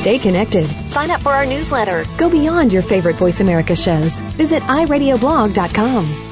Stay 0.00 0.18
connected. 0.18 0.66
Sign 0.88 1.10
up 1.10 1.20
for 1.20 1.28
our 1.28 1.44
newsletter. 1.44 2.06
Go 2.16 2.30
beyond 2.30 2.72
your 2.72 2.80
favorite 2.80 3.16
Voice 3.16 3.40
America 3.40 3.76
shows. 3.76 4.18
Visit 4.38 4.62
iradioblog.com. 4.62 6.30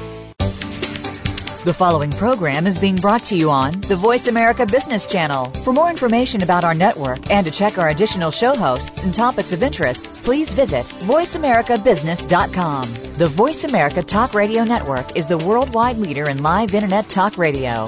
The 1.65 1.73
following 1.73 2.09
program 2.09 2.65
is 2.65 2.79
being 2.79 2.95
brought 2.95 3.21
to 3.25 3.37
you 3.37 3.51
on 3.51 3.79
the 3.81 3.95
Voice 3.95 4.27
America 4.27 4.65
Business 4.65 5.05
Channel. 5.05 5.51
For 5.63 5.71
more 5.71 5.91
information 5.91 6.41
about 6.41 6.63
our 6.63 6.73
network 6.73 7.29
and 7.29 7.45
to 7.45 7.51
check 7.51 7.77
our 7.77 7.89
additional 7.89 8.31
show 8.31 8.55
hosts 8.55 9.03
and 9.03 9.13
topics 9.13 9.53
of 9.53 9.61
interest, 9.61 10.23
please 10.23 10.51
visit 10.51 10.85
VoiceAmericaBusiness.com. 11.05 12.81
The 13.13 13.27
Voice 13.27 13.65
America 13.65 14.01
Talk 14.01 14.33
Radio 14.33 14.63
Network 14.63 15.15
is 15.15 15.27
the 15.27 15.37
worldwide 15.37 15.97
leader 15.97 16.29
in 16.29 16.41
live 16.41 16.73
Internet 16.73 17.07
talk 17.07 17.37
radio. 17.37 17.87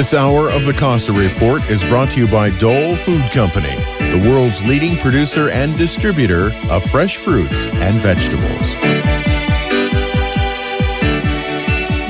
This 0.00 0.14
hour 0.14 0.48
of 0.50 0.64
the 0.64 0.72
Costa 0.72 1.12
Report 1.12 1.62
is 1.68 1.84
brought 1.84 2.12
to 2.12 2.20
you 2.20 2.26
by 2.26 2.48
Dole 2.48 2.96
Food 2.96 3.30
Company, 3.32 3.76
the 3.98 4.30
world's 4.30 4.62
leading 4.62 4.96
producer 4.96 5.50
and 5.50 5.76
distributor 5.76 6.54
of 6.70 6.82
fresh 6.84 7.18
fruits 7.18 7.66
and 7.66 8.00
vegetables. 8.00 8.76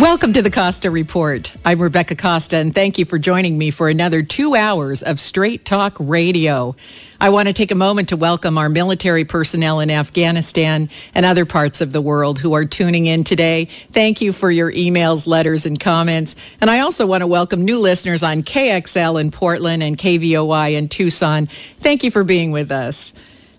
Welcome 0.00 0.32
to 0.34 0.40
the 0.40 0.52
Costa 0.52 0.88
Report. 0.88 1.52
I'm 1.64 1.82
Rebecca 1.82 2.14
Costa, 2.14 2.58
and 2.58 2.72
thank 2.72 2.98
you 2.98 3.04
for 3.04 3.18
joining 3.18 3.58
me 3.58 3.72
for 3.72 3.88
another 3.88 4.22
two 4.22 4.54
hours 4.54 5.02
of 5.02 5.18
Straight 5.18 5.64
Talk 5.64 5.96
Radio. 5.98 6.76
I 7.22 7.28
want 7.28 7.48
to 7.48 7.52
take 7.52 7.70
a 7.70 7.74
moment 7.74 8.08
to 8.08 8.16
welcome 8.16 8.56
our 8.56 8.70
military 8.70 9.26
personnel 9.26 9.80
in 9.80 9.90
Afghanistan 9.90 10.88
and 11.14 11.26
other 11.26 11.44
parts 11.44 11.82
of 11.82 11.92
the 11.92 12.00
world 12.00 12.38
who 12.38 12.54
are 12.54 12.64
tuning 12.64 13.04
in 13.04 13.24
today. 13.24 13.66
Thank 13.92 14.22
you 14.22 14.32
for 14.32 14.50
your 14.50 14.72
emails, 14.72 15.26
letters, 15.26 15.66
and 15.66 15.78
comments. 15.78 16.34
And 16.62 16.70
I 16.70 16.80
also 16.80 17.06
want 17.06 17.20
to 17.20 17.26
welcome 17.26 17.66
new 17.66 17.78
listeners 17.78 18.22
on 18.22 18.42
KXL 18.42 19.20
in 19.20 19.32
Portland 19.32 19.82
and 19.82 19.98
KVOI 19.98 20.78
in 20.78 20.88
Tucson. 20.88 21.48
Thank 21.76 22.04
you 22.04 22.10
for 22.10 22.24
being 22.24 22.52
with 22.52 22.70
us. 22.70 23.12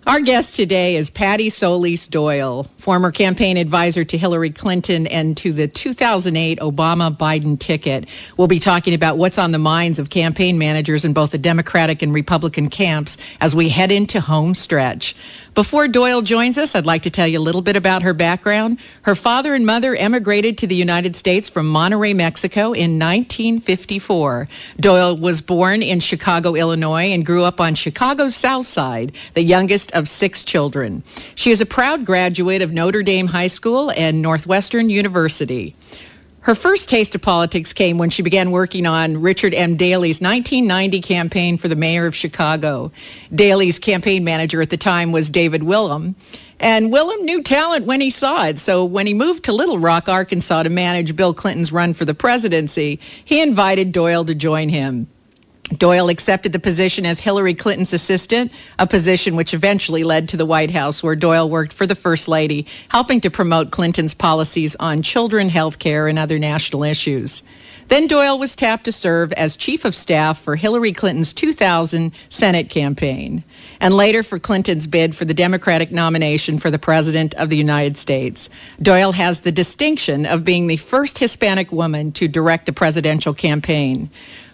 Our 0.07 0.19
guest 0.19 0.55
today 0.55 0.95
is 0.95 1.11
Patti 1.11 1.51
Solis 1.51 2.07
Doyle, 2.07 2.63
former 2.77 3.11
campaign 3.11 3.57
advisor 3.57 4.03
to 4.03 4.17
Hillary 4.17 4.49
Clinton 4.49 5.05
and 5.05 5.37
to 5.37 5.53
the 5.53 5.67
2008 5.67 6.57
Obama 6.57 7.15
Biden 7.15 7.59
ticket. 7.59 8.09
We'll 8.35 8.47
be 8.47 8.59
talking 8.59 8.95
about 8.95 9.19
what's 9.19 9.37
on 9.37 9.51
the 9.51 9.59
minds 9.59 9.99
of 9.99 10.09
campaign 10.09 10.57
managers 10.57 11.05
in 11.05 11.13
both 11.13 11.29
the 11.29 11.37
Democratic 11.37 12.01
and 12.01 12.15
Republican 12.15 12.71
camps 12.71 13.17
as 13.39 13.55
we 13.55 13.69
head 13.69 13.91
into 13.91 14.19
home 14.19 14.55
stretch. 14.55 15.15
Before 15.53 15.89
Doyle 15.89 16.21
joins 16.21 16.57
us, 16.57 16.75
I'd 16.75 16.85
like 16.85 17.01
to 17.01 17.09
tell 17.09 17.27
you 17.27 17.37
a 17.37 17.41
little 17.41 17.61
bit 17.61 17.75
about 17.75 18.03
her 18.03 18.13
background. 18.13 18.79
Her 19.01 19.15
father 19.15 19.53
and 19.53 19.65
mother 19.65 19.93
emigrated 19.93 20.59
to 20.59 20.67
the 20.67 20.77
United 20.77 21.17
States 21.17 21.49
from 21.49 21.69
Monterrey, 21.69 22.15
Mexico 22.15 22.71
in 22.71 22.97
1954. 22.99 24.47
Doyle 24.79 25.17
was 25.17 25.41
born 25.41 25.83
in 25.83 25.99
Chicago, 25.99 26.55
Illinois, 26.55 27.11
and 27.11 27.25
grew 27.25 27.43
up 27.43 27.59
on 27.59 27.75
Chicago's 27.75 28.33
South 28.33 28.65
Side, 28.65 29.11
the 29.33 29.43
youngest 29.43 29.91
of 29.91 30.07
six 30.07 30.43
children. 30.45 31.03
She 31.35 31.51
is 31.51 31.59
a 31.59 31.65
proud 31.65 32.05
graduate 32.05 32.61
of 32.61 32.71
Notre 32.71 33.03
Dame 33.03 33.27
High 33.27 33.47
School 33.47 33.91
and 33.91 34.21
Northwestern 34.21 34.89
University. 34.89 35.75
Her 36.43 36.55
first 36.55 36.89
taste 36.89 37.13
of 37.13 37.21
politics 37.21 37.71
came 37.71 37.99
when 37.99 38.09
she 38.09 38.23
began 38.23 38.49
working 38.49 38.87
on 38.87 39.21
Richard 39.21 39.53
M. 39.53 39.77
Daley's 39.77 40.21
1990 40.21 41.01
campaign 41.01 41.57
for 41.59 41.67
the 41.67 41.75
mayor 41.75 42.07
of 42.07 42.15
Chicago. 42.15 42.91
Daley's 43.33 43.77
campaign 43.77 44.23
manager 44.23 44.59
at 44.59 44.71
the 44.71 44.77
time 44.77 45.11
was 45.11 45.29
David 45.29 45.61
Wilhelm. 45.61 46.15
And 46.59 46.91
Wilhelm 46.91 47.25
knew 47.25 47.43
talent 47.43 47.85
when 47.85 48.01
he 48.01 48.09
saw 48.09 48.47
it. 48.47 48.57
So 48.57 48.85
when 48.85 49.05
he 49.05 49.13
moved 49.13 49.43
to 49.45 49.53
Little 49.53 49.77
Rock, 49.77 50.09
Arkansas 50.09 50.63
to 50.63 50.69
manage 50.71 51.15
Bill 51.15 51.35
Clinton's 51.35 51.71
run 51.71 51.93
for 51.93 52.05
the 52.05 52.15
presidency, 52.15 52.99
he 53.23 53.39
invited 53.39 53.91
Doyle 53.91 54.25
to 54.25 54.33
join 54.33 54.67
him. 54.67 55.07
Doyle 55.77 56.09
accepted 56.09 56.51
the 56.51 56.59
position 56.59 57.05
as 57.05 57.19
Hillary 57.19 57.53
Clinton's 57.53 57.93
assistant, 57.93 58.51
a 58.77 58.85
position 58.85 59.35
which 59.35 59.53
eventually 59.53 60.03
led 60.03 60.29
to 60.29 60.37
the 60.37 60.45
White 60.45 60.71
House, 60.71 61.01
where 61.01 61.15
Doyle 61.15 61.49
worked 61.49 61.73
for 61.73 61.87
the 61.87 61.95
First 61.95 62.27
Lady, 62.27 62.67
helping 62.89 63.21
to 63.21 63.31
promote 63.31 63.71
Clinton's 63.71 64.13
policies 64.13 64.75
on 64.75 65.01
children, 65.01 65.49
health 65.49 65.79
care, 65.79 66.07
and 66.07 66.19
other 66.19 66.39
national 66.39 66.83
issues. 66.83 67.41
Then 67.87 68.07
Doyle 68.07 68.39
was 68.39 68.55
tapped 68.55 68.85
to 68.85 68.93
serve 68.93 69.33
as 69.33 69.57
chief 69.57 69.83
of 69.83 69.93
staff 69.93 70.41
for 70.41 70.55
Hillary 70.55 70.93
Clinton's 70.93 71.33
2000 71.33 72.13
Senate 72.29 72.69
campaign, 72.69 73.43
and 73.81 73.93
later 73.93 74.23
for 74.23 74.39
Clinton's 74.39 74.87
bid 74.87 75.13
for 75.13 75.25
the 75.25 75.33
Democratic 75.33 75.91
nomination 75.91 76.57
for 76.57 76.71
the 76.71 76.79
President 76.79 77.33
of 77.33 77.49
the 77.49 77.57
United 77.57 77.97
States. 77.97 78.47
Doyle 78.81 79.11
has 79.11 79.41
the 79.41 79.51
distinction 79.51 80.25
of 80.25 80.45
being 80.45 80.67
the 80.67 80.77
first 80.77 81.19
Hispanic 81.19 81.73
woman 81.73 82.13
to 82.13 82.29
direct 82.29 82.69
a 82.69 82.73
presidential 82.73 83.33
campaign. 83.33 84.09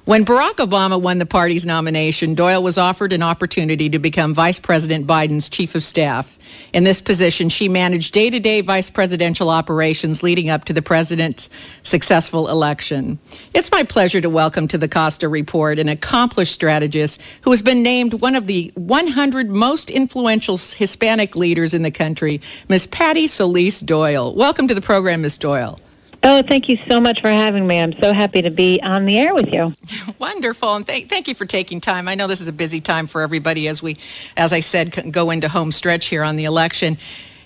When 0.07 0.23
Barack 0.23 0.66
Obama 0.66 1.01
won 1.01 1.18
the 1.18 1.25
party's 1.25 1.66
nomination, 1.66 2.34
Doyle 2.34 2.63
was 2.63 2.78
offered 2.78 3.12
an 3.12 3.23
opportunity 3.23 3.90
to 3.90 4.00
become 4.00 4.34
Vice 4.34 4.57
President 4.57 5.06
Biden's 5.06 5.50
chief 5.50 5.75
of 5.75 5.84
staff. 5.84 6.40
In 6.72 6.85
this 6.85 7.01
position, 7.01 7.50
she 7.50 7.68
managed 7.68 8.13
day 8.13 8.29
to 8.29 8.40
day 8.40 8.62
vice 8.62 8.90
presidential 8.90 9.50
operations 9.50 10.23
leading 10.23 10.50
up 10.50 10.63
to 10.63 10.73
the 10.73 10.81
president's 10.81 11.50
successful 11.84 12.47
election. 12.47 13.19
It's 13.53 13.69
my 13.69 13.84
pleasure 13.84 14.22
to 14.22 14.29
welcome 14.29 14.69
to 14.69 14.78
the 14.78 14.88
Costa 14.88 15.28
Report 15.28 15.78
an 15.78 15.90
accomplished 15.90 16.53
strategist 16.53 17.19
who 17.41 17.51
has 17.51 17.62
been 17.62 17.84
named 17.84 18.13
one 18.13 18.35
of 18.35 18.47
the 18.47 18.72
100 18.75 19.50
most 19.50 19.90
influential 19.90 20.56
Hispanic 20.56 21.35
leaders 21.35 21.73
in 21.73 21.81
the 21.81 21.91
country, 21.91 22.40
Ms. 22.69 22.88
Patti 22.88 23.28
Solis 23.28 23.81
Doyle. 23.81 24.34
Welcome 24.34 24.69
to 24.69 24.73
the 24.73 24.79
program, 24.79 25.23
Ms. 25.23 25.38
Doyle. 25.38 25.81
Oh, 26.30 26.42
thank 26.42 26.68
you 26.68 26.78
so 26.90 27.00
much 27.00 27.22
for 27.22 27.30
having 27.30 27.66
me. 27.66 27.80
I'm 27.80 27.94
so 28.02 28.14
happy 28.14 28.42
to 28.42 28.52
be 28.52 28.82
on 28.84 29.06
the 29.06 29.18
air 29.18 29.34
with 29.34 29.48
you. 29.54 29.74
Wonderful, 30.20 30.76
and 30.76 30.86
th- 30.86 31.08
thank 31.08 31.30
you 31.30 31.36
for 31.36 31.46
taking 31.46 31.80
time. 31.80 32.10
I 32.10 32.16
know 32.16 32.28
this 32.28 32.42
is 32.42 32.50
a 32.50 32.54
busy 32.54 32.82
time 32.82 33.08
for 33.08 33.22
everybody 33.22 33.70
as 33.70 33.82
we, 33.82 33.96
as 34.36 34.52
I 34.52 34.60
said, 34.60 35.14
go 35.14 35.32
into 35.32 35.48
home 35.48 35.72
stretch 35.72 36.08
here 36.08 36.24
on 36.24 36.36
the 36.36 36.44
election. 36.44 36.98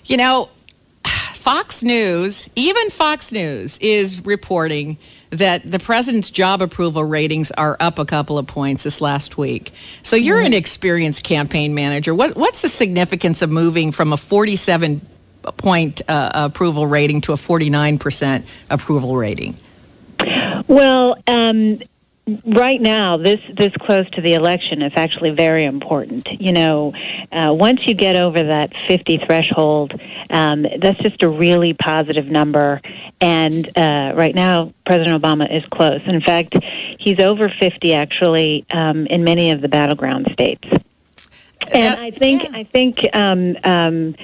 You 0.04 0.16
know, 0.16 0.50
Fox 1.04 1.84
News, 1.84 2.50
even 2.56 2.90
Fox 2.90 3.30
News, 3.30 3.78
is 3.78 4.26
reporting 4.26 4.98
that 5.30 5.70
the 5.70 5.78
president's 5.78 6.30
job 6.30 6.60
approval 6.60 7.04
ratings 7.04 7.52
are 7.52 7.76
up 7.78 8.00
a 8.00 8.04
couple 8.04 8.36
of 8.36 8.48
points 8.48 8.82
this 8.82 9.00
last 9.00 9.38
week. 9.38 9.70
So 10.02 10.16
you're 10.16 10.38
mm-hmm. 10.38 10.46
an 10.46 10.54
experienced 10.54 11.22
campaign 11.22 11.76
manager. 11.76 12.16
What, 12.16 12.34
what's 12.34 12.62
the 12.62 12.68
significance 12.68 13.42
of 13.42 13.50
moving 13.50 13.92
from 13.92 14.12
a 14.12 14.16
47 14.16 15.06
point 15.56 16.02
uh, 16.08 16.30
approval 16.34 16.86
rating 16.86 17.20
to 17.22 17.32
a 17.32 17.36
49% 17.36 18.44
approval 18.70 19.16
rating? 19.16 19.56
Well, 20.68 21.16
um, 21.26 21.80
right 22.44 22.80
now, 22.80 23.16
this 23.16 23.40
this 23.56 23.72
close 23.80 24.08
to 24.10 24.20
the 24.20 24.34
election 24.34 24.82
is 24.82 24.92
actually 24.94 25.30
very 25.30 25.64
important. 25.64 26.28
You 26.40 26.52
know, 26.52 26.94
uh, 27.32 27.52
once 27.52 27.86
you 27.86 27.94
get 27.94 28.16
over 28.16 28.42
that 28.42 28.72
50 28.88 29.18
threshold, 29.26 30.00
um, 30.30 30.66
that's 30.80 30.98
just 31.00 31.22
a 31.22 31.28
really 31.28 31.74
positive 31.74 32.26
number. 32.26 32.80
And 33.20 33.66
uh, 33.76 34.12
right 34.14 34.34
now, 34.34 34.72
President 34.86 35.20
Obama 35.20 35.54
is 35.54 35.64
close. 35.70 36.00
In 36.06 36.20
fact, 36.20 36.54
he's 36.98 37.20
over 37.20 37.48
50 37.48 37.94
actually 37.94 38.64
um, 38.72 39.06
in 39.06 39.24
many 39.24 39.50
of 39.50 39.60
the 39.60 39.68
battleground 39.68 40.28
states. 40.32 40.68
And 41.70 41.98
I 41.98 42.10
think 42.10 42.54
I 42.54 42.64
think 42.64 43.06
um, 43.14 43.56
um, 43.64 44.14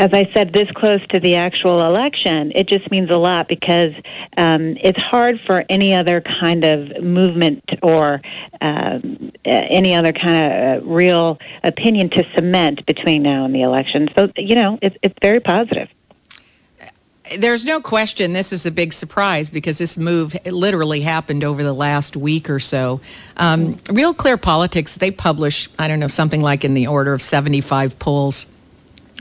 as 0.00 0.14
I 0.14 0.30
said, 0.32 0.54
this 0.54 0.70
close 0.74 1.06
to 1.08 1.20
the 1.20 1.34
actual 1.34 1.84
election, 1.84 2.52
it 2.54 2.68
just 2.68 2.90
means 2.90 3.10
a 3.10 3.18
lot 3.18 3.48
because 3.48 3.92
um, 4.38 4.78
it's 4.80 4.98
hard 4.98 5.38
for 5.46 5.62
any 5.68 5.92
other 5.92 6.22
kind 6.22 6.64
of 6.64 7.02
movement 7.02 7.70
or 7.82 8.22
um, 8.62 9.30
any 9.44 9.94
other 9.94 10.14
kind 10.14 10.46
of 10.46 10.82
uh, 10.82 10.86
real 10.86 11.38
opinion 11.62 12.08
to 12.10 12.24
cement 12.34 12.86
between 12.86 13.22
now 13.22 13.44
and 13.44 13.54
the 13.54 13.60
election. 13.60 14.08
So, 14.16 14.32
you 14.38 14.54
know, 14.54 14.78
it's, 14.80 14.96
it's 15.02 15.14
very 15.20 15.40
positive 15.40 15.88
there's 17.38 17.64
no 17.64 17.80
question 17.80 18.32
this 18.32 18.52
is 18.52 18.66
a 18.66 18.72
big 18.72 18.92
surprise 18.92 19.50
because 19.50 19.78
this 19.78 19.96
move 19.96 20.36
literally 20.44 21.00
happened 21.00 21.44
over 21.44 21.62
the 21.62 21.72
last 21.72 22.16
week 22.16 22.50
or 22.50 22.58
so. 22.58 23.00
Um, 23.36 23.78
Real 23.88 24.14
Clear 24.14 24.36
Politics, 24.36 24.96
they 24.96 25.12
publish, 25.12 25.68
I 25.78 25.86
don't 25.86 26.00
know, 26.00 26.08
something 26.08 26.40
like 26.40 26.64
in 26.64 26.74
the 26.74 26.88
order 26.88 27.12
of 27.12 27.22
75 27.22 28.00
polls 28.00 28.48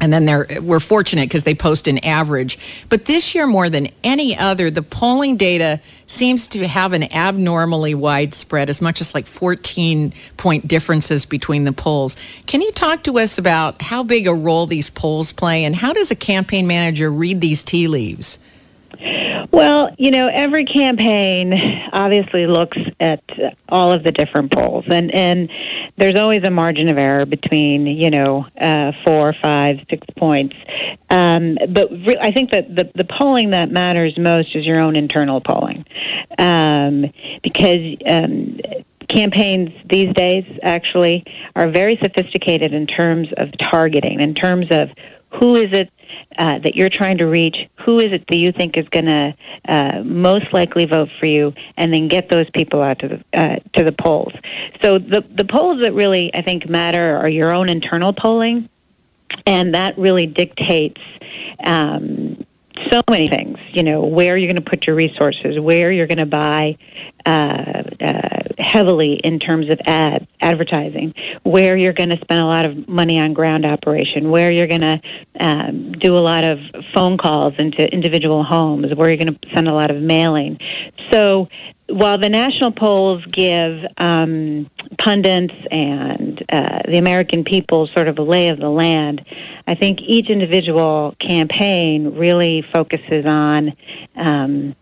and 0.01 0.13
then 0.13 0.25
they're 0.25 0.47
we're 0.61 0.79
fortunate 0.79 1.23
because 1.23 1.43
they 1.43 1.55
post 1.55 1.87
an 1.87 1.99
average. 1.99 2.57
But 2.87 3.05
this 3.05 3.35
year, 3.35 3.47
more 3.47 3.69
than 3.69 3.89
any 4.03 4.37
other, 4.37 4.71
the 4.71 4.81
polling 4.81 5.37
data 5.37 5.81
seems 6.07 6.49
to 6.49 6.67
have 6.67 6.93
an 6.93 7.13
abnormally 7.13 7.95
widespread, 7.95 8.69
as 8.69 8.81
much 8.81 9.01
as 9.01 9.13
like 9.13 9.25
14 9.25 10.13
point 10.37 10.67
differences 10.67 11.25
between 11.25 11.63
the 11.63 11.73
polls. 11.73 12.17
Can 12.45 12.61
you 12.61 12.71
talk 12.71 13.03
to 13.03 13.19
us 13.19 13.37
about 13.37 13.81
how 13.81 14.03
big 14.03 14.27
a 14.27 14.33
role 14.33 14.65
these 14.65 14.89
polls 14.89 15.31
play, 15.31 15.65
and 15.65 15.75
how 15.75 15.93
does 15.93 16.11
a 16.11 16.15
campaign 16.15 16.67
manager 16.67 17.11
read 17.11 17.41
these 17.41 17.63
tea 17.63 17.87
leaves? 17.87 18.39
Well, 19.51 19.95
you 19.97 20.11
know, 20.11 20.27
every 20.27 20.65
campaign 20.65 21.53
obviously 21.91 22.47
looks 22.47 22.77
at 22.99 23.23
all 23.69 23.93
of 23.93 24.03
the 24.03 24.11
different 24.11 24.51
polls, 24.51 24.85
and 24.87 25.13
and 25.13 25.49
there's 25.97 26.15
always 26.15 26.43
a 26.43 26.49
margin 26.49 26.89
of 26.89 26.97
error 26.97 27.25
between 27.25 27.87
you 27.87 28.09
know 28.09 28.45
uh, 28.59 28.91
four, 29.05 29.33
five, 29.41 29.79
six 29.89 30.05
points. 30.17 30.55
Um, 31.09 31.57
but 31.69 31.89
re- 31.91 32.17
I 32.19 32.31
think 32.31 32.51
that 32.51 32.73
the 32.75 32.91
the 32.95 33.05
polling 33.05 33.51
that 33.51 33.71
matters 33.71 34.17
most 34.17 34.55
is 34.55 34.65
your 34.65 34.79
own 34.79 34.95
internal 34.95 35.41
polling, 35.41 35.85
um, 36.37 37.05
because. 37.43 37.97
Um, 38.05 38.59
campaigns 39.07 39.71
these 39.89 40.13
days 40.13 40.45
actually 40.61 41.25
are 41.55 41.67
very 41.67 41.97
sophisticated 41.97 42.73
in 42.73 42.85
terms 42.85 43.27
of 43.37 43.49
targeting, 43.57 44.21
in 44.21 44.35
terms 44.35 44.67
of 44.69 44.91
who 45.31 45.55
is 45.55 45.71
it 45.71 45.91
uh, 46.37 46.59
that 46.59 46.75
you're 46.75 46.89
trying 46.89 47.17
to 47.17 47.25
reach, 47.25 47.57
who 47.85 47.99
is 47.99 48.11
it 48.11 48.25
that 48.27 48.35
you 48.35 48.51
think 48.51 48.77
is 48.77 48.87
going 48.89 49.05
to 49.05 49.35
uh, 49.67 50.01
most 50.03 50.51
likely 50.53 50.85
vote 50.85 51.09
for 51.19 51.25
you, 51.25 51.53
and 51.77 51.93
then 51.93 52.07
get 52.07 52.29
those 52.29 52.49
people 52.51 52.81
out 52.81 52.99
to 52.99 53.07
the 53.07 53.39
uh, 53.39 53.57
to 53.73 53.83
the 53.83 53.91
polls. 53.91 54.33
So 54.83 54.99
the 54.99 55.23
the 55.35 55.45
polls 55.45 55.81
that 55.81 55.93
really 55.93 56.33
I 56.33 56.41
think 56.41 56.67
matter 56.67 57.17
are 57.17 57.29
your 57.29 57.51
own 57.51 57.69
internal 57.69 58.13
polling, 58.13 58.69
and 59.45 59.73
that 59.75 59.97
really 59.97 60.25
dictates. 60.25 61.01
Um, 61.63 62.45
so 62.91 63.01
many 63.09 63.29
things, 63.29 63.57
you 63.73 63.83
know, 63.83 64.03
where 64.03 64.37
you're 64.37 64.51
going 64.51 64.63
to 64.63 64.69
put 64.69 64.87
your 64.87 64.95
resources, 64.95 65.59
where 65.59 65.91
you're 65.91 66.07
going 66.07 66.17
to 66.19 66.25
buy 66.25 66.77
uh, 67.25 67.83
uh, 68.01 68.39
heavily 68.57 69.13
in 69.13 69.39
terms 69.39 69.69
of 69.69 69.79
ad 69.85 70.27
advertising, 70.41 71.13
where 71.43 71.75
you're 71.75 71.93
going 71.93 72.09
to 72.09 72.19
spend 72.21 72.39
a 72.39 72.45
lot 72.45 72.65
of 72.65 72.87
money 72.87 73.19
on 73.19 73.33
ground 73.33 73.65
operation, 73.65 74.31
where 74.31 74.51
you're 74.51 74.67
going 74.67 74.81
to 74.81 75.01
um, 75.39 75.91
do 75.93 76.17
a 76.17 76.19
lot 76.19 76.43
of 76.43 76.59
phone 76.93 77.17
calls 77.17 77.53
into 77.57 77.91
individual 77.91 78.43
homes, 78.43 78.93
where 78.95 79.09
you're 79.09 79.17
going 79.17 79.33
to 79.33 79.49
send 79.53 79.67
a 79.67 79.73
lot 79.73 79.91
of 79.91 80.01
mailing. 80.01 80.57
So 81.11 81.49
while 81.89 82.17
the 82.17 82.29
national 82.29 82.71
polls 82.71 83.23
give 83.25 83.85
um, 83.97 84.69
pundits 84.97 85.53
and 85.71 86.43
uh, 86.51 86.81
the 86.85 86.97
American 86.97 87.43
people 87.43 87.87
sort 87.87 88.07
of 88.07 88.17
a 88.19 88.21
lay 88.21 88.49
of 88.49 88.59
the 88.59 88.69
land, 88.69 89.25
I 89.67 89.75
think 89.75 90.01
each 90.01 90.29
individual 90.29 91.15
campaign 91.19 92.15
really 92.15 92.61
focuses 92.61 93.25
on 93.25 93.73
um, 94.15 94.75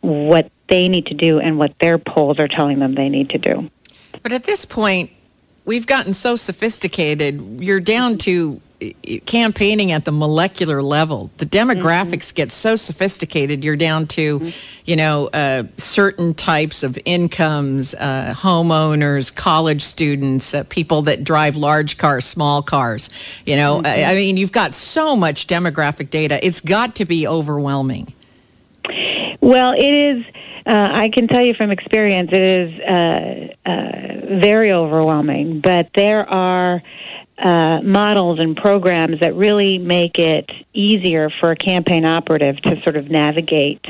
what 0.00 0.50
they 0.68 0.88
need 0.88 1.06
to 1.06 1.14
do 1.14 1.40
and 1.40 1.58
what 1.58 1.74
their 1.80 1.98
polls 1.98 2.38
are 2.38 2.48
telling 2.48 2.78
them 2.78 2.94
they 2.94 3.08
need 3.08 3.30
to 3.30 3.38
do. 3.38 3.70
But 4.22 4.32
at 4.32 4.44
this 4.44 4.64
point, 4.64 5.10
we've 5.64 5.86
gotten 5.86 6.12
so 6.12 6.36
sophisticated. 6.36 7.60
You're 7.60 7.80
down 7.80 8.18
to 8.18 8.60
campaigning 9.26 9.92
at 9.92 10.04
the 10.04 10.12
molecular 10.12 10.82
level. 10.82 11.30
The 11.36 11.46
demographics 11.46 12.28
mm-hmm. 12.28 12.36
get 12.36 12.50
so 12.50 12.76
sophisticated. 12.76 13.62
You're 13.62 13.76
down 13.76 14.06
to, 14.08 14.40
mm-hmm. 14.40 14.80
you 14.84 14.96
know, 14.96 15.28
uh, 15.28 15.64
certain 15.76 16.34
types 16.34 16.82
of 16.82 16.98
incomes, 17.04 17.94
uh, 17.94 18.34
homeowners, 18.36 19.34
college 19.34 19.82
students, 19.82 20.54
uh, 20.54 20.64
people 20.64 21.02
that 21.02 21.24
drive 21.24 21.56
large 21.56 21.98
cars, 21.98 22.24
small 22.24 22.62
cars. 22.62 23.10
You 23.44 23.56
know, 23.56 23.78
mm-hmm. 23.78 23.86
I, 23.86 24.12
I 24.12 24.14
mean, 24.14 24.36
you've 24.36 24.52
got 24.52 24.74
so 24.74 25.14
much 25.14 25.46
demographic 25.46 26.10
data. 26.10 26.44
It's 26.44 26.60
got 26.60 26.96
to 26.96 27.04
be 27.04 27.26
overwhelming. 27.26 28.12
Well, 29.40 29.72
it 29.72 29.94
is. 29.94 30.24
Uh, 30.66 30.88
I 30.92 31.08
can 31.08 31.26
tell 31.26 31.44
you 31.44 31.54
from 31.54 31.70
experience, 31.70 32.30
it 32.32 32.42
is 32.42 32.80
uh, 32.80 33.68
uh, 33.68 34.38
very 34.40 34.72
overwhelming. 34.72 35.60
But 35.60 35.90
there 35.94 36.28
are 36.28 36.82
uh, 37.40 37.80
models 37.82 38.38
and 38.38 38.56
programs 38.56 39.20
that 39.20 39.34
really 39.34 39.78
make 39.78 40.18
it 40.18 40.50
easier 40.74 41.30
for 41.40 41.50
a 41.50 41.56
campaign 41.56 42.04
operative 42.04 42.60
to 42.60 42.80
sort 42.82 42.96
of 42.96 43.10
navigate 43.10 43.84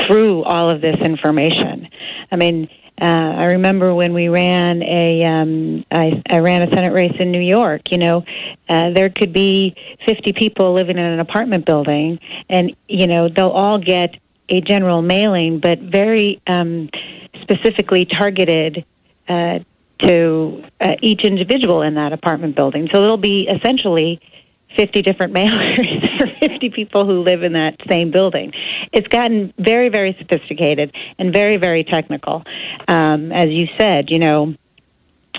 through 0.00 0.42
all 0.42 0.68
of 0.68 0.80
this 0.80 0.96
information. 1.00 1.88
I 2.30 2.36
mean, 2.36 2.68
uh, 3.00 3.04
I 3.04 3.44
remember 3.44 3.94
when 3.94 4.12
we 4.12 4.28
ran 4.28 4.82
a, 4.82 5.24
um, 5.24 5.84
I, 5.90 6.22
I 6.28 6.38
ran 6.38 6.62
a 6.62 6.70
Senate 6.70 6.92
race 6.92 7.14
in 7.18 7.30
New 7.30 7.40
York. 7.40 7.90
You 7.90 7.98
know, 7.98 8.24
uh, 8.68 8.90
there 8.90 9.10
could 9.10 9.32
be 9.32 9.74
50 10.06 10.32
people 10.32 10.74
living 10.74 10.98
in 10.98 11.04
an 11.04 11.18
apartment 11.20 11.66
building, 11.66 12.20
and 12.48 12.74
you 12.88 13.06
know 13.06 13.28
they'll 13.28 13.48
all 13.48 13.78
get 13.78 14.16
a 14.48 14.60
general 14.60 15.02
mailing, 15.02 15.58
but 15.58 15.78
very 15.80 16.40
um, 16.46 16.90
specifically 17.40 18.04
targeted 18.04 18.84
uh, 19.28 19.60
to 19.98 20.64
uh, 20.80 20.96
each 21.00 21.24
individual 21.24 21.82
in 21.82 21.94
that 21.94 22.12
apartment 22.12 22.56
building. 22.56 22.88
So 22.92 23.02
it'll 23.02 23.16
be 23.16 23.46
essentially 23.48 24.20
50 24.76 25.02
different 25.02 25.32
mailers 25.34 26.18
for 26.18 26.26
50 26.40 26.70
people 26.70 27.06
who 27.06 27.22
live 27.22 27.42
in 27.42 27.52
that 27.52 27.76
same 27.88 28.10
building. 28.10 28.52
It's 28.92 29.08
gotten 29.08 29.52
very, 29.58 29.88
very 29.88 30.16
sophisticated 30.18 30.94
and 31.18 31.32
very, 31.32 31.56
very 31.56 31.84
technical. 31.84 32.44
Um, 32.88 33.32
as 33.32 33.50
you 33.50 33.68
said, 33.78 34.10
you 34.10 34.18
know, 34.18 34.54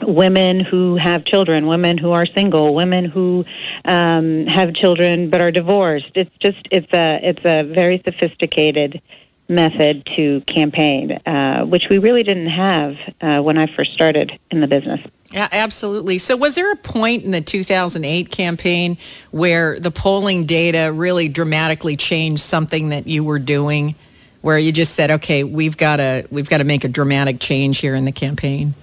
women 0.01 0.59
who 0.59 0.95
have 0.97 1.23
children, 1.23 1.67
women 1.67 1.97
who 1.97 2.11
are 2.11 2.25
single, 2.25 2.73
women 2.73 3.06
who 3.06 3.45
um, 3.85 4.47
have 4.47 4.73
children 4.73 5.29
but 5.29 5.41
are 5.41 5.51
divorced. 5.51 6.11
It's 6.15 6.35
just 6.39 6.67
it's 6.71 6.91
a 6.94 7.19
it's 7.21 7.41
a 7.45 7.63
very 7.63 8.01
sophisticated 8.03 9.01
method 9.48 10.06
to 10.16 10.42
campaign, 10.42 11.12
uh, 11.25 11.63
which 11.66 11.90
we 11.90 11.98
really 11.98 12.24
didn't 12.24 12.48
have 12.48 12.95
uh, 13.22 13.42
when 13.42 13.57
I 13.57 13.68
first 13.68 13.94
started 13.94 14.38
in 14.51 14.62
the 14.62 14.68
business. 14.68 15.01
Yeah, 15.31 15.48
absolutely. 15.51 16.19
So, 16.19 16.38
was 16.38 16.56
there 16.56 16.72
a 16.72 16.75
point 16.75 17.24
in 17.24 17.31
the 17.31 17.42
2008 17.42 18.30
campaign 18.30 18.98
where 19.31 19.80
the 19.80 19.92
polling 19.92 20.45
data 20.45 20.92
really 20.94 21.28
dramatically 21.28 21.98
changed 21.98 22.44
something 22.44 22.90
that 22.90 23.07
you 23.07 23.24
were 23.24 23.40
doing, 23.40 23.95
where 24.42 24.60
you 24.60 24.72
just 24.72 24.94
said, 24.94 25.10
"Okay, 25.10 25.44
we've 25.44 25.75
got 25.75 25.98
to 25.98 26.28
we've 26.30 26.50
got 26.50 26.60
to 26.60 26.66
make 26.66 26.84
a 26.84 26.88
dramatic 26.88 27.40
change 27.40 27.80
here 27.80 27.95
in 27.95 28.06
the 28.06 28.12
campaign"? 28.12 28.75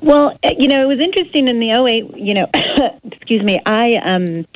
Well, 0.00 0.38
uh, 0.44 0.52
you 0.56 0.68
know, 0.68 0.80
it 0.82 0.86
was 0.86 1.00
interesting 1.00 1.48
in 1.48 1.58
the 1.58 1.70
08, 1.70 2.16
you 2.16 2.34
know, 2.34 2.48
excuse 3.04 3.42
me, 3.42 3.60
I 3.66 3.96
um, 3.96 4.46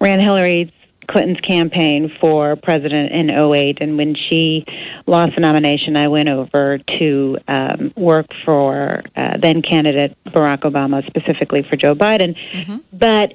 ran 0.00 0.20
Hillary's 0.20 0.70
Clinton's 1.08 1.40
campaign 1.40 2.12
for 2.20 2.56
president 2.56 3.12
in 3.12 3.30
08, 3.30 3.78
and 3.80 3.96
when 3.96 4.14
she 4.14 4.64
lost 5.06 5.34
the 5.34 5.40
nomination, 5.40 5.96
I 5.96 6.08
went 6.08 6.28
over 6.28 6.78
to 6.78 7.38
um, 7.48 7.92
work 7.96 8.26
for 8.44 9.02
uh, 9.16 9.36
then 9.38 9.62
candidate 9.62 10.16
Barack 10.26 10.60
Obama, 10.60 11.06
specifically 11.06 11.62
for 11.62 11.76
Joe 11.76 11.94
Biden. 11.94 12.36
Mm-hmm. 12.52 12.76
But 12.92 13.34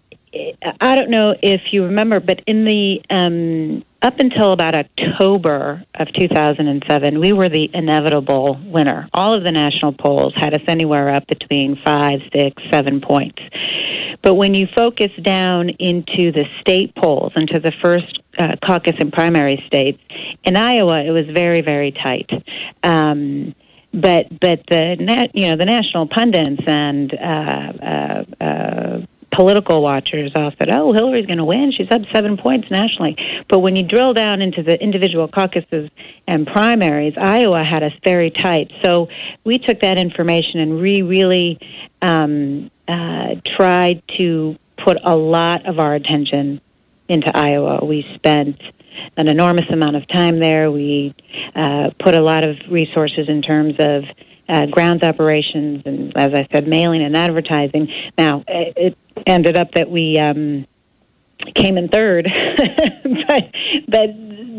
I 0.80 0.96
don't 0.96 1.10
know 1.10 1.36
if 1.42 1.74
you 1.74 1.84
remember, 1.84 2.20
but 2.20 2.42
in 2.48 2.64
the 2.66 3.02
um, 3.10 3.84
up 4.02 4.20
until 4.20 4.54
about 4.54 4.74
October 4.74 5.84
of 5.96 6.12
2007, 6.14 7.20
we 7.20 7.34
were 7.34 7.50
the 7.50 7.70
inevitable 7.74 8.60
winner. 8.66 9.10
All 9.14 9.34
of 9.34 9.44
the 9.44 9.52
national 9.52 9.94
polls 9.94 10.34
had 10.36 10.54
us 10.54 10.62
anywhere 10.68 11.10
up 11.10 11.28
between 11.28 11.76
five, 11.76 12.22
six, 12.34 12.64
seven 12.72 13.02
points. 13.02 13.42
But 14.22 14.36
when 14.36 14.54
you 14.54 14.68
focus 14.68 15.12
down 15.22 15.70
into 15.70 16.32
the 16.32 16.46
state 16.60 16.94
polls, 16.96 17.34
into 17.36 17.60
the 17.60 17.72
first 17.82 18.22
uh, 18.38 18.56
caucus 18.64 18.96
and 19.00 19.12
primary 19.12 19.64
states, 19.68 20.00
in 20.44 20.56
Iowa, 20.56 21.04
it 21.04 21.12
was 21.12 21.26
very, 21.28 21.62
very 21.62 21.92
tight. 21.92 22.30
Um, 22.84 23.56
but 23.94 24.28
but 24.40 24.62
the 24.70 25.30
you 25.34 25.48
know 25.48 25.56
the 25.58 25.66
national 25.66 26.08
pundits 26.08 26.64
and 26.66 27.14
uh, 27.14 27.18
uh, 27.20 28.44
uh, 28.44 29.02
political 29.32 29.82
watchers 29.82 30.32
all 30.36 30.52
said, 30.58 30.70
"Oh, 30.70 30.94
Hillary's 30.94 31.26
going 31.26 31.40
to 31.40 31.46
win. 31.46 31.72
She's 31.72 31.92
up 31.92 32.02
seven 32.14 32.38
points 32.38 32.72
nationally." 32.72 33.18
But 33.50 33.60
when 33.60 33.76
you 33.76 33.84
drill 33.84 34.14
down 34.14 34.42
into 34.42 34.64
the 34.64 34.82
individual 34.82 35.28
caucuses 35.28 35.90
and 36.28 36.48
primaries, 36.48 37.16
Iowa 37.18 37.64
had 37.64 37.84
us 37.84 37.94
very 38.04 38.32
tight. 38.32 38.72
So 38.82 39.10
we 39.44 39.58
took 39.58 39.82
that 39.82 39.98
information 39.98 40.60
and 40.60 40.80
we 40.80 41.02
really 41.02 41.60
um, 42.02 42.72
uh, 42.92 43.36
tried 43.46 44.04
to 44.18 44.58
put 44.84 44.98
a 45.04 45.16
lot 45.16 45.66
of 45.66 45.80
our 45.80 45.96
attention 45.96 46.60
into 47.08 47.36
Iowa. 47.36 47.86
We 47.86 48.06
spent 48.16 48.62
an 49.18 49.28
enormous 49.28 49.70
amount 49.70 49.96
of 49.96 50.08
time 50.08 50.40
there. 50.40 50.70
We 50.72 51.16
uh, 51.56 51.92
put 52.00 52.14
a 52.14 52.22
lot 52.22 52.44
of 52.44 52.58
resources 52.70 53.30
in 53.30 53.42
terms 53.42 53.76
of 53.80 54.04
uh, 54.50 54.66
grounds 54.66 55.04
operations 55.04 55.84
and, 55.86 56.16
as 56.18 56.34
I 56.34 56.48
said, 56.52 56.68
mailing 56.68 57.02
and 57.02 57.16
advertising. 57.16 57.88
Now, 58.18 58.44
it 58.48 58.98
ended 59.26 59.56
up 59.56 59.72
that 59.74 59.90
we 59.90 60.20
um, 60.20 60.68
came 61.56 61.78
in 61.78 61.88
third, 61.90 62.26
but 63.28 63.52
but 63.88 64.10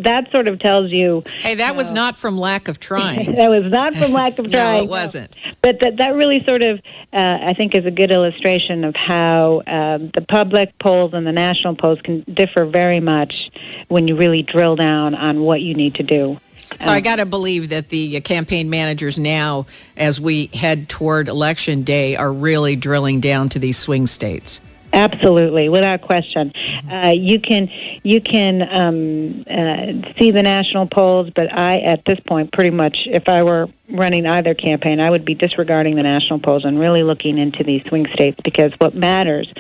that 0.05 0.31
sort 0.31 0.49
of 0.49 0.59
tells 0.59 0.91
you. 0.91 1.23
Hey, 1.39 1.57
that 1.57 1.77
was 1.77 1.93
not 1.93 2.17
from 2.17 2.37
lack 2.37 2.69
of 2.69 2.79
trying. 2.79 3.35
that 3.37 3.49
was 3.49 3.71
not 3.71 3.95
from 3.95 4.13
lack 4.13 4.39
of 4.39 4.51
trying. 4.51 4.79
no, 4.79 4.85
it 4.85 4.89
wasn't. 4.89 5.37
But 5.63 5.81
that 5.81 5.97
that 5.97 6.15
really 6.15 6.45
sort 6.45 6.63
of, 6.63 6.79
uh, 7.13 7.39
I 7.43 7.55
think, 7.55 7.75
is 7.75 7.85
a 7.87 7.91
good 7.91 8.11
illustration 8.11 8.85
of 8.85 8.95
how 8.97 9.63
um, 9.67 10.11
the 10.15 10.25
public 10.29 10.79
polls 10.79 11.15
and 11.15 11.27
the 11.27 11.33
national 11.33 11.77
polls 11.77 12.01
can 12.03 12.25
differ 12.33 12.65
very 12.65 13.01
much 13.01 13.51
when 13.89 14.09
you 14.09 14.17
really 14.17 14.43
drill 14.43 14.77
down 14.77 15.15
on 15.15 15.41
what 15.41 15.61
you 15.61 15.75
need 15.75 15.97
to 15.97 16.03
do. 16.03 16.39
So 16.81 16.91
I 16.91 17.01
got 17.01 17.17
to 17.17 17.27
believe 17.27 17.69
that 17.69 17.89
the 17.91 18.21
campaign 18.23 18.71
managers 18.71 19.19
now, 19.19 19.67
as 19.97 20.21
we 20.21 20.47
head 20.47 20.89
toward 20.89 21.29
election 21.29 21.83
day, 21.83 22.17
are 22.17 22.33
really 22.33 22.77
drilling 22.77 23.21
down 23.21 23.51
to 23.51 23.59
these 23.59 23.77
swing 23.77 24.07
states. 24.07 24.61
Absolutely, 24.93 25.71
without 25.71 26.03
question. 26.03 26.53
Uh, 26.91 27.15
you 27.17 27.41
can 27.41 27.71
you 28.03 28.21
can 28.21 28.63
um, 28.77 29.45
uh, 29.49 30.15
see 30.19 30.31
the 30.31 30.43
national 30.43 30.87
polls, 30.87 31.31
but 31.35 31.51
I, 31.51 31.79
at 31.79 32.05
this 32.05 32.21
point, 32.21 32.53
pretty 32.53 32.71
much, 32.71 33.07
if 33.11 33.27
I 33.27 33.43
were 33.43 33.69
running 33.89 34.27
either 34.27 34.55
campaign, 34.55 35.01
I 35.01 35.09
would 35.09 35.25
be 35.25 35.35
disregarding 35.35 35.97
the 35.97 36.03
national 36.03 36.41
polls 36.41 36.67
and 36.67 36.79
really 36.79 37.03
looking 37.03 37.39
into 37.39 37.65
these 37.65 37.83
swing 37.89 38.07
states 38.13 38.39
because 38.45 38.73
what 38.79 38.95
matters 38.95 39.51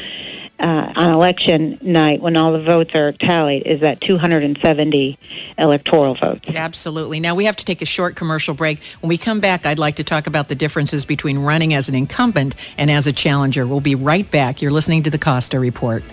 uh, 0.62 0.92
on 0.94 1.10
election 1.10 1.78
night 1.82 2.22
when 2.22 2.36
all 2.36 2.52
the 2.52 2.62
votes 2.62 2.94
are 2.94 3.12
tallied 3.12 3.66
is 3.66 3.80
that 3.80 4.00
270 4.00 5.18
electoral 5.58 6.14
votes. 6.14 6.48
Absolutely. 6.48 7.18
Now 7.20 7.34
we 7.34 7.46
have 7.46 7.56
to 7.56 7.64
take 7.64 7.82
a 7.82 7.86
short 7.86 8.14
commercial 8.14 8.54
break. 8.54 8.80
When 9.00 9.08
we 9.08 9.18
come 9.18 9.40
back, 9.40 9.66
I'd 9.66 9.80
like 9.80 9.96
to 9.96 10.04
talk 10.04 10.28
about 10.28 10.48
the 10.48 10.54
differences 10.54 11.04
between 11.04 11.38
running 11.38 11.74
as 11.74 11.88
an 11.88 11.96
incumbent 11.96 12.54
and 12.78 12.90
as 12.90 13.06
a 13.06 13.12
challenger. 13.12 13.66
We'll 13.66 13.80
be 13.80 13.96
right 13.96 14.28
back. 14.30 14.62
You're 14.62 14.70
listening 14.70 15.02
to 15.04 15.10
the 15.10 15.18
Costa 15.18 15.58
Report. 15.58 16.04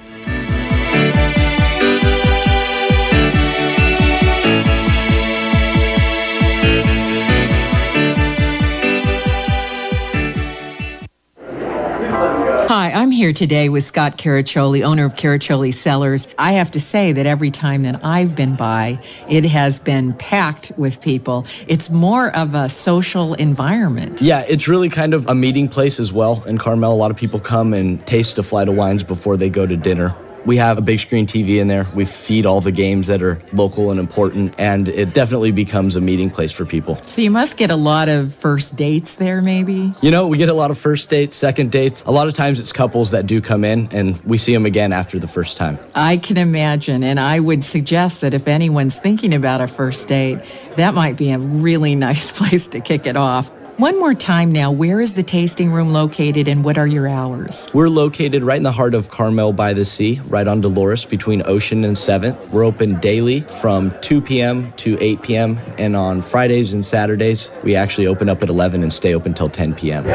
I'm 13.09 13.13
here 13.13 13.33
today 13.33 13.69
with 13.69 13.83
Scott 13.83 14.19
Caraccioli, 14.19 14.83
owner 14.83 15.03
of 15.03 15.15
Caraccioli 15.15 15.73
Cellars. 15.73 16.27
I 16.37 16.53
have 16.53 16.69
to 16.69 16.79
say 16.79 17.13
that 17.13 17.25
every 17.25 17.49
time 17.49 17.81
that 17.81 18.01
I've 18.05 18.35
been 18.35 18.55
by, 18.55 18.99
it 19.27 19.45
has 19.45 19.79
been 19.79 20.13
packed 20.13 20.71
with 20.77 21.01
people. 21.01 21.47
It's 21.67 21.89
more 21.89 22.29
of 22.29 22.53
a 22.53 22.69
social 22.69 23.33
environment. 23.33 24.21
Yeah, 24.21 24.45
it's 24.47 24.67
really 24.67 24.89
kind 24.89 25.15
of 25.15 25.25
a 25.25 25.33
meeting 25.33 25.69
place 25.69 25.99
as 25.99 26.13
well. 26.13 26.43
In 26.43 26.59
Carmel, 26.59 26.93
a 26.93 27.01
lot 27.01 27.09
of 27.09 27.17
people 27.17 27.39
come 27.39 27.73
and 27.73 28.05
taste 28.05 28.37
a 28.37 28.43
flight 28.43 28.69
of 28.69 28.75
wines 28.75 29.03
before 29.03 29.37
they 29.37 29.49
go 29.49 29.65
to 29.65 29.75
dinner. 29.75 30.15
We 30.45 30.57
have 30.57 30.77
a 30.77 30.81
big 30.81 30.99
screen 30.99 31.25
TV 31.27 31.59
in 31.59 31.67
there. 31.67 31.87
We 31.93 32.05
feed 32.05 32.45
all 32.45 32.61
the 32.61 32.71
games 32.71 33.07
that 33.07 33.21
are 33.21 33.39
local 33.53 33.91
and 33.91 33.99
important, 33.99 34.55
and 34.57 34.87
it 34.89 35.13
definitely 35.13 35.51
becomes 35.51 35.95
a 35.95 36.01
meeting 36.01 36.29
place 36.29 36.51
for 36.51 36.65
people. 36.65 36.99
So 37.05 37.21
you 37.21 37.31
must 37.31 37.57
get 37.57 37.71
a 37.71 37.75
lot 37.75 38.09
of 38.09 38.33
first 38.33 38.75
dates 38.75 39.15
there, 39.15 39.41
maybe? 39.41 39.93
You 40.01 40.11
know, 40.11 40.27
we 40.27 40.37
get 40.37 40.49
a 40.49 40.53
lot 40.53 40.71
of 40.71 40.77
first 40.77 41.09
dates, 41.09 41.35
second 41.35 41.71
dates. 41.71 42.03
A 42.05 42.11
lot 42.11 42.27
of 42.27 42.33
times 42.33 42.59
it's 42.59 42.71
couples 42.71 43.11
that 43.11 43.27
do 43.27 43.41
come 43.41 43.63
in, 43.63 43.89
and 43.91 44.19
we 44.23 44.37
see 44.37 44.53
them 44.53 44.65
again 44.65 44.93
after 44.93 45.19
the 45.19 45.27
first 45.27 45.57
time. 45.57 45.77
I 45.93 46.17
can 46.17 46.37
imagine, 46.37 47.03
and 47.03 47.19
I 47.19 47.39
would 47.39 47.63
suggest 47.63 48.21
that 48.21 48.33
if 48.33 48.47
anyone's 48.47 48.97
thinking 48.97 49.33
about 49.33 49.61
a 49.61 49.67
first 49.67 50.07
date, 50.07 50.39
that 50.77 50.93
might 50.93 51.17
be 51.17 51.31
a 51.31 51.39
really 51.39 51.95
nice 52.09 52.31
place 52.31 52.69
to 52.69 52.81
kick 52.81 53.07
it 53.07 53.17
off. 53.17 53.51
One 53.79 53.97
more 53.97 54.13
time 54.13 54.51
now, 54.51 54.73
where 54.73 54.99
is 54.99 55.13
the 55.13 55.23
tasting 55.23 55.71
room 55.71 55.91
located 55.91 56.49
and 56.49 56.65
what 56.65 56.77
are 56.77 56.85
your 56.85 57.07
hours? 57.07 57.65
We're 57.73 57.87
located 57.87 58.43
right 58.43 58.57
in 58.57 58.63
the 58.63 58.73
heart 58.73 58.93
of 58.93 59.09
Carmel 59.09 59.53
by 59.53 59.71
the 59.71 59.85
Sea, 59.85 60.19
right 60.27 60.45
on 60.45 60.59
Dolores 60.59 61.05
between 61.05 61.43
Ocean 61.45 61.85
and 61.85 61.95
7th. 61.95 62.49
We're 62.49 62.65
open 62.65 62.99
daily 62.99 63.39
from 63.39 63.97
2 64.01 64.21
p.m. 64.21 64.73
to 64.73 64.97
8 64.99 65.21
p.m. 65.21 65.61
and 65.77 65.95
on 65.95 66.21
Fridays 66.21 66.73
and 66.73 66.85
Saturdays, 66.85 67.49
we 67.63 67.77
actually 67.77 68.07
open 68.07 68.27
up 68.27 68.43
at 68.43 68.49
11 68.49 68.83
and 68.83 68.91
stay 68.91 69.15
open 69.15 69.33
till 69.33 69.49
10 69.49 69.75
p.m. 69.75 70.05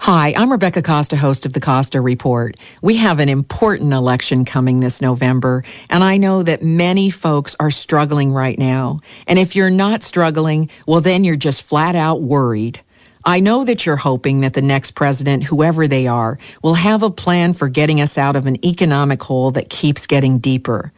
Hi, 0.00 0.32
I'm 0.36 0.52
Rebecca 0.52 0.80
Costa, 0.80 1.16
host 1.16 1.44
of 1.44 1.52
the 1.52 1.60
Costa 1.60 2.00
Report. 2.00 2.56
We 2.80 2.96
have 2.98 3.18
an 3.18 3.28
important 3.28 3.92
election 3.92 4.44
coming 4.44 4.78
this 4.78 5.02
November, 5.02 5.64
and 5.90 6.04
I 6.04 6.18
know 6.18 6.44
that 6.44 6.62
many 6.62 7.10
folks 7.10 7.56
are 7.58 7.72
struggling 7.72 8.32
right 8.32 8.56
now. 8.56 9.00
And 9.26 9.40
if 9.40 9.56
you're 9.56 9.70
not 9.70 10.04
struggling, 10.04 10.70
well, 10.86 11.00
then 11.00 11.24
you're 11.24 11.36
just 11.36 11.64
flat 11.64 11.96
out 11.96 12.22
worried. 12.22 12.80
I 13.24 13.40
know 13.40 13.64
that 13.64 13.84
you're 13.84 13.96
hoping 13.96 14.40
that 14.40 14.54
the 14.54 14.62
next 14.62 14.92
president, 14.92 15.42
whoever 15.42 15.88
they 15.88 16.06
are, 16.06 16.38
will 16.62 16.74
have 16.74 17.02
a 17.02 17.10
plan 17.10 17.52
for 17.52 17.68
getting 17.68 18.00
us 18.00 18.16
out 18.16 18.36
of 18.36 18.46
an 18.46 18.64
economic 18.64 19.20
hole 19.20 19.50
that 19.50 19.68
keeps 19.68 20.06
getting 20.06 20.38
deeper. 20.38 20.92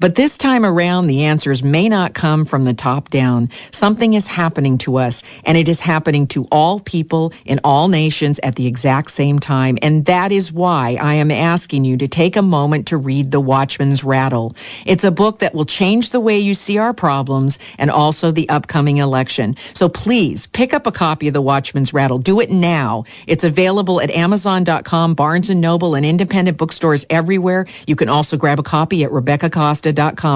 But 0.00 0.14
this 0.14 0.38
time 0.38 0.64
around, 0.64 1.08
the 1.08 1.24
answers 1.24 1.62
may 1.62 1.90
not 1.90 2.14
come 2.14 2.46
from 2.46 2.64
the 2.64 2.72
top 2.72 3.10
down. 3.10 3.50
Something 3.70 4.14
is 4.14 4.26
happening 4.26 4.78
to 4.78 4.96
us, 4.96 5.22
and 5.44 5.58
it 5.58 5.68
is 5.68 5.78
happening 5.78 6.26
to 6.28 6.48
all 6.50 6.80
people 6.80 7.34
in 7.44 7.60
all 7.64 7.88
nations 7.88 8.40
at 8.42 8.56
the 8.56 8.66
exact 8.66 9.10
same 9.10 9.40
time. 9.40 9.76
And 9.82 10.06
that 10.06 10.32
is 10.32 10.50
why 10.50 10.96
I 10.98 11.14
am 11.16 11.30
asking 11.30 11.84
you 11.84 11.98
to 11.98 12.08
take 12.08 12.36
a 12.36 12.42
moment 12.42 12.88
to 12.88 12.96
read 12.96 13.30
The 13.30 13.40
Watchman's 13.40 14.02
Rattle. 14.02 14.56
It's 14.86 15.04
a 15.04 15.10
book 15.10 15.40
that 15.40 15.52
will 15.52 15.66
change 15.66 16.10
the 16.10 16.20
way 16.20 16.38
you 16.38 16.54
see 16.54 16.78
our 16.78 16.94
problems 16.94 17.58
and 17.76 17.90
also 17.90 18.30
the 18.30 18.48
upcoming 18.48 18.96
election. 18.96 19.56
So 19.74 19.90
please 19.90 20.46
pick 20.46 20.72
up 20.72 20.86
a 20.86 20.92
copy 20.92 21.28
of 21.28 21.34
The 21.34 21.42
Watchman's 21.42 21.92
Rattle. 21.92 22.18
Do 22.18 22.40
it 22.40 22.50
now. 22.50 23.04
It's 23.26 23.44
available 23.44 24.00
at 24.00 24.10
Amazon.com, 24.10 25.12
Barnes 25.12 25.50
& 25.50 25.54
Noble, 25.54 25.94
and 25.94 26.06
independent 26.06 26.56
bookstores 26.56 27.04
everywhere. 27.10 27.66
You 27.86 27.96
can 27.96 28.08
also 28.08 28.38
grab 28.38 28.58
a 28.58 28.62
copy 28.62 29.04
at 29.04 29.12
Rebecca 29.12 29.50
Costa 29.50 29.89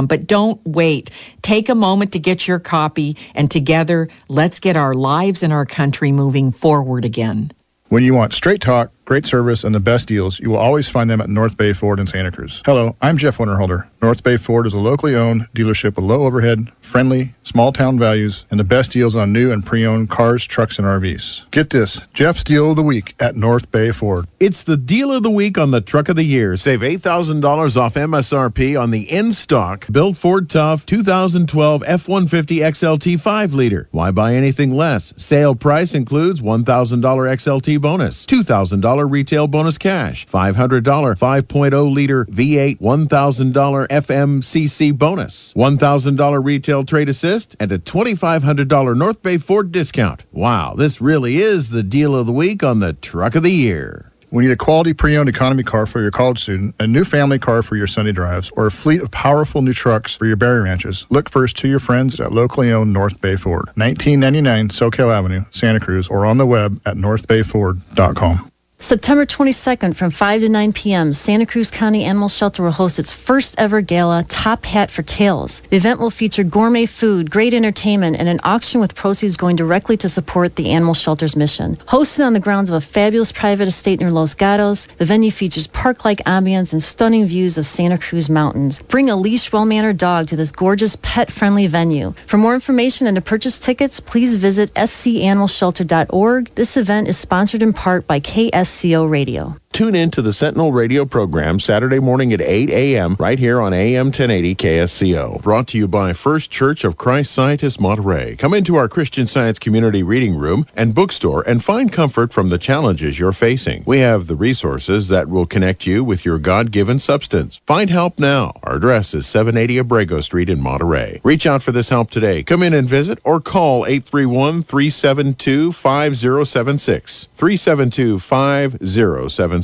but 0.07 0.27
don't 0.27 0.61
wait. 0.67 1.11
Take 1.43 1.69
a 1.69 1.75
moment 1.75 2.13
to 2.13 2.19
get 2.19 2.47
your 2.47 2.59
copy, 2.59 3.17
and 3.35 3.51
together, 3.51 4.09
let's 4.29 4.61
get 4.61 4.77
our 4.77 4.95
lives 4.95 5.43
and 5.43 5.53
our 5.53 5.67
country 5.67 6.13
moving 6.13 6.53
forward 6.53 7.05
again. 7.05 7.53
When 7.95 8.03
you 8.03 8.13
want 8.13 8.33
straight 8.33 8.61
talk, 8.61 8.91
great 9.05 9.25
service, 9.25 9.63
and 9.63 9.73
the 9.73 9.79
best 9.79 10.09
deals, 10.09 10.41
you 10.41 10.51
will 10.51 10.59
always 10.59 10.89
find 10.89 11.09
them 11.09 11.21
at 11.21 11.29
North 11.29 11.57
Bay 11.57 11.73
Ford 11.73 12.01
in 12.01 12.09
Santa 12.09 12.33
Cruz. 12.33 12.61
Hello, 12.65 12.97
I'm 13.01 13.19
Jeff 13.19 13.39
Winterholder. 13.39 13.87
North 14.03 14.25
Bay 14.25 14.37
Ford 14.37 14.67
is 14.67 14.73
a 14.73 14.79
locally 14.79 15.15
owned 15.15 15.47
dealership 15.55 15.95
with 15.95 16.05
low 16.05 16.25
overhead, 16.25 16.67
friendly, 16.81 17.35
small 17.45 17.73
town 17.73 17.99
values, 17.99 18.45
and 18.51 18.59
the 18.59 18.65
best 18.65 18.91
deals 18.91 19.15
on 19.15 19.33
new 19.33 19.53
and 19.53 19.65
pre-owned 19.65 20.11
cars, 20.11 20.45
trucks, 20.45 20.79
and 20.79 20.89
RVs. 20.89 21.49
Get 21.53 21.71
this, 21.71 22.05
Jeff's 22.13 22.43
deal 22.43 22.71
of 22.71 22.77
the 22.77 22.83
week 22.83 23.15
at 23.21 23.37
North 23.37 23.71
Bay 23.71 23.93
Ford. 23.93 24.27
It's 24.41 24.65
the 24.65 24.77
deal 24.77 25.13
of 25.13 25.23
the 25.23 25.31
week 25.31 25.57
on 25.57 25.71
the 25.71 25.81
truck 25.81 26.09
of 26.09 26.17
the 26.17 26.25
year. 26.25 26.57
Save 26.57 26.81
$8,000 26.81 27.77
off 27.77 27.95
MSRP 27.95 28.81
on 28.81 28.91
the 28.91 29.09
in-stock 29.09 29.87
built 29.91 30.17
Ford 30.17 30.51
Tough 30.51 30.85
2012 30.85 31.85
F-150 31.87 32.59
XLT 32.59 33.21
5 33.21 33.55
liter. 33.55 33.89
Why 33.93 34.11
buy 34.11 34.35
anything 34.35 34.73
less? 34.73 35.15
Sale 35.17 35.55
price 35.55 35.95
includes 35.95 36.41
$1,000 36.41 36.65
XLT 37.01 37.84
bonus, 37.85 38.25
$2,000 38.25 39.11
retail 39.11 39.47
bonus 39.47 39.77
cash, 39.77 40.27
$500 40.27 40.83
5.0 40.83 41.93
liter 41.93 42.25
V8 42.25 42.81
$1,000 42.81 43.89
FMCC 43.89 44.97
bonus, 44.97 45.53
$1,000 45.53 46.45
retail 46.45 46.85
trade 46.85 47.11
assist, 47.11 47.57
and 47.61 47.71
a 47.73 47.79
$2,500 47.79 48.97
North 48.97 49.21
Bay 49.21 49.37
Ford 49.37 49.71
discount. 49.71 50.25
Wow, 50.33 50.77
this 50.79 51.03
really 51.03 51.37
is 51.37 51.69
the 51.69 51.83
deal 51.83 52.17
of 52.17 52.25
the 52.25 52.33
week 52.33 52.63
on 52.63 52.81
the 52.81 52.95
truck 52.95 53.35
of 53.35 53.43
the 53.43 53.53
year. 53.53 54.14
We 54.35 54.43
need 54.43 54.51
a 54.51 54.57
quality 54.57 54.95
pre-owned 54.95 55.29
economy 55.29 55.63
car 55.63 55.87
for 55.87 56.03
your 56.03 56.11
college 56.11 56.43
student, 56.43 56.75
a 56.81 56.89
new 56.89 57.05
family 57.05 57.39
car 57.39 57.63
for 57.63 57.77
your 57.77 57.87
Sunday 57.87 58.11
drives, 58.11 58.51
or 58.57 58.67
a 58.67 58.71
fleet 58.71 59.01
of 59.01 59.13
powerful 59.13 59.63
new 59.63 59.73
trucks 59.73 60.17
for 60.17 60.27
your 60.27 60.35
berry 60.35 60.63
ranches. 60.63 61.07
Look 61.09 61.31
first 61.31 61.57
to 61.59 61.69
your 61.69 61.79
friends 61.79 62.19
at 62.19 62.33
locally 62.33 62.73
owned 62.73 62.93
North 62.93 63.21
Bay 63.21 63.37
Ford, 63.37 63.67
1999 63.77 64.71
Soquel 64.71 65.17
Avenue, 65.17 65.45
Santa 65.53 65.79
Cruz, 65.79 66.09
or 66.09 66.27
on 66.27 66.39
the 66.39 66.47
web 66.47 66.81
at 66.85 66.97
northbayford.com. 66.97 68.51
September 68.85 69.25
22nd 69.25 69.97
from 69.97 70.11
5 70.11 70.43
to 70.43 70.49
9 70.51 70.75
p.m., 70.75 71.15
Santa 71.15 71.47
Cruz 71.47 71.71
County 71.71 72.05
Animal 72.05 72.29
Shelter 72.29 72.65
will 72.65 72.71
host 72.71 72.99
its 72.99 73.15
first 73.15 73.55
ever 73.57 73.81
gala, 73.81 74.23
Top 74.25 74.67
Hat 74.67 74.91
for 74.91 75.03
Tails. 75.03 75.61
The 75.61 75.77
event 75.77 76.01
will 76.01 76.11
feature 76.11 76.45
gourmet 76.45 76.85
food, 76.85 77.31
great 77.31 77.55
entertainment, 77.55 78.17
and 78.17 78.29
an 78.29 78.41
auction 78.45 78.83
with 78.83 78.95
proceeds 78.95 79.39
going 79.39 79.57
directly 79.57 79.97
to 79.97 80.11
support 80.11 80.55
the 80.55 80.73
animal 80.73 80.93
shelter's 80.93 81.35
mission. 81.35 81.77
Hosted 81.77 82.27
on 82.27 82.35
the 82.35 82.41
grounds 82.41 82.69
of 82.69 82.75
a 82.75 82.81
fabulous 82.83 83.33
private 83.33 83.69
estate 83.69 84.01
near 84.01 84.11
Los 84.11 84.35
Gatos, 84.35 84.85
the 84.99 85.07
venue 85.07 85.31
features 85.31 85.67
park-like 85.67 86.19
ambience 86.19 86.75
and 86.75 86.83
stunning 86.83 87.25
views 87.25 87.57
of 87.57 87.65
Santa 87.65 87.97
Cruz 87.97 88.29
Mountains. 88.29 88.83
Bring 88.83 89.09
a 89.09 89.17
leashed, 89.17 89.51
well-mannered 89.51 89.97
dog 89.97 90.27
to 90.27 90.37
this 90.37 90.51
gorgeous, 90.51 90.95
pet-friendly 91.01 91.69
venue. 91.69 92.13
For 92.27 92.37
more 92.37 92.53
information 92.53 93.07
and 93.07 93.15
to 93.15 93.23
purchase 93.23 93.59
tickets, 93.59 94.01
please 94.01 94.37
visit 94.37 94.75
scanimalshelter.org. 94.75 96.55
This 96.55 96.77
event 96.77 97.09
is 97.09 97.17
sponsored 97.17 97.63
in 97.63 97.73
part 97.73 98.07
by 98.07 98.21
KS 98.21 98.74
SCO 98.75 99.07
Radio. 99.07 99.57
Tune 99.75 99.97
in 99.97 100.13
to 100.13 100.23
the 100.23 100.33
Sentinel 100.33 100.71
radio 100.71 101.05
program 101.05 101.59
Saturday 101.59 101.99
morning 101.99 102.33
at 102.33 102.41
8 102.41 102.71
a.m. 102.71 103.17
right 103.19 103.37
here 103.37 103.61
on 103.61 103.73
AM 103.73 104.07
1080 104.07 104.55
KSCO. 104.55 105.43
Brought 105.43 105.67
to 105.69 105.79
you 105.79 105.89
by 105.89 106.13
First 106.13 106.53
Church 106.53 106.85
of 106.85 106.97
Christ 106.97 107.33
Scientist 107.33 107.81
Monterey. 107.81 108.37
Come 108.37 108.55
into 108.55 108.77
our 108.77 108.89
Christian 108.89 109.27
Science 109.27 109.59
Community 109.59 110.05
Reading 110.05 110.37
Room 110.37 110.65
and 110.77 110.95
bookstore 110.95 111.43
and 111.45 111.63
find 111.63 111.91
comfort 111.91 112.33
from 112.33 112.51
the 112.51 112.59
challenges 112.59 113.19
you're 113.19 113.33
facing. 113.33 113.83
We 113.85 113.99
have 113.99 114.29
the 114.29 114.37
resources 114.37 115.09
that 115.09 115.29
will 115.29 115.45
connect 115.45 115.89
you 115.89 116.05
with 116.05 116.25
your 116.25 116.39
God 116.39 116.71
given 116.71 117.01
substance. 117.01 117.61
Find 117.67 117.91
help 117.91 118.21
now. 118.21 118.53
Our 118.63 118.77
address 118.77 119.13
is 119.13 119.27
780 119.27 119.79
Abrego 119.79 120.21
Street 120.21 120.51
in 120.51 120.61
Monterey. 120.61 121.21
Reach 121.25 121.49
out 121.49 121.65
for 121.65 121.73
this 121.73 121.89
help 121.89 122.11
today. 122.11 122.45
Come 122.45 122.63
in 122.63 122.75
and 122.75 122.89
visit 122.89 123.19
or 123.25 123.41
call 123.41 123.87
831 123.87 124.63
372 124.63 125.73
5076. 125.73 127.29
372 127.35 128.21
5076. 128.21 129.64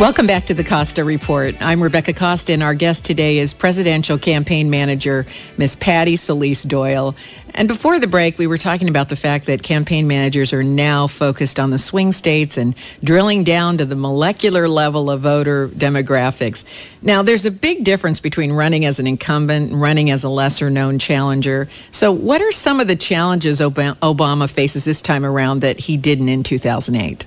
Welcome 0.00 0.26
back 0.26 0.46
to 0.46 0.54
the 0.54 0.64
Costa 0.64 1.04
Report. 1.04 1.54
I'm 1.60 1.82
Rebecca 1.82 2.12
Costa, 2.12 2.52
and 2.52 2.62
our 2.62 2.74
guest 2.74 3.04
today 3.04 3.38
is 3.38 3.54
Presidential 3.54 4.18
Campaign 4.18 4.68
Manager 4.68 5.24
Miss 5.56 5.76
Patti 5.76 6.16
Solis 6.16 6.62
Doyle. 6.64 7.14
And 7.54 7.68
before 7.68 8.00
the 8.00 8.08
break, 8.08 8.36
we 8.36 8.48
were 8.48 8.58
talking 8.58 8.88
about 8.88 9.08
the 9.08 9.16
fact 9.16 9.46
that 9.46 9.62
campaign 9.62 10.08
managers 10.08 10.52
are 10.52 10.64
now 10.64 11.06
focused 11.06 11.60
on 11.60 11.70
the 11.70 11.78
swing 11.78 12.12
states 12.12 12.56
and 12.56 12.74
drilling 13.02 13.44
down 13.44 13.78
to 13.78 13.84
the 13.84 13.94
molecular 13.94 14.68
level 14.68 15.08
of 15.08 15.20
voter 15.20 15.68
demographics. 15.68 16.64
Now, 17.00 17.22
there's 17.22 17.46
a 17.46 17.52
big 17.52 17.84
difference 17.84 18.18
between 18.18 18.52
running 18.52 18.84
as 18.84 18.98
an 18.98 19.06
incumbent 19.06 19.70
and 19.70 19.80
running 19.80 20.10
as 20.10 20.24
a 20.24 20.28
lesser 20.28 20.68
known 20.68 20.98
challenger. 20.98 21.68
So, 21.92 22.10
what 22.10 22.42
are 22.42 22.50
some 22.50 22.80
of 22.80 22.88
the 22.88 22.96
challenges 22.96 23.60
Obama 23.60 24.50
faces 24.50 24.84
this 24.84 25.00
time 25.00 25.24
around 25.24 25.60
that 25.60 25.78
he 25.78 25.96
didn't 25.96 26.28
in 26.28 26.42
2008? 26.42 27.24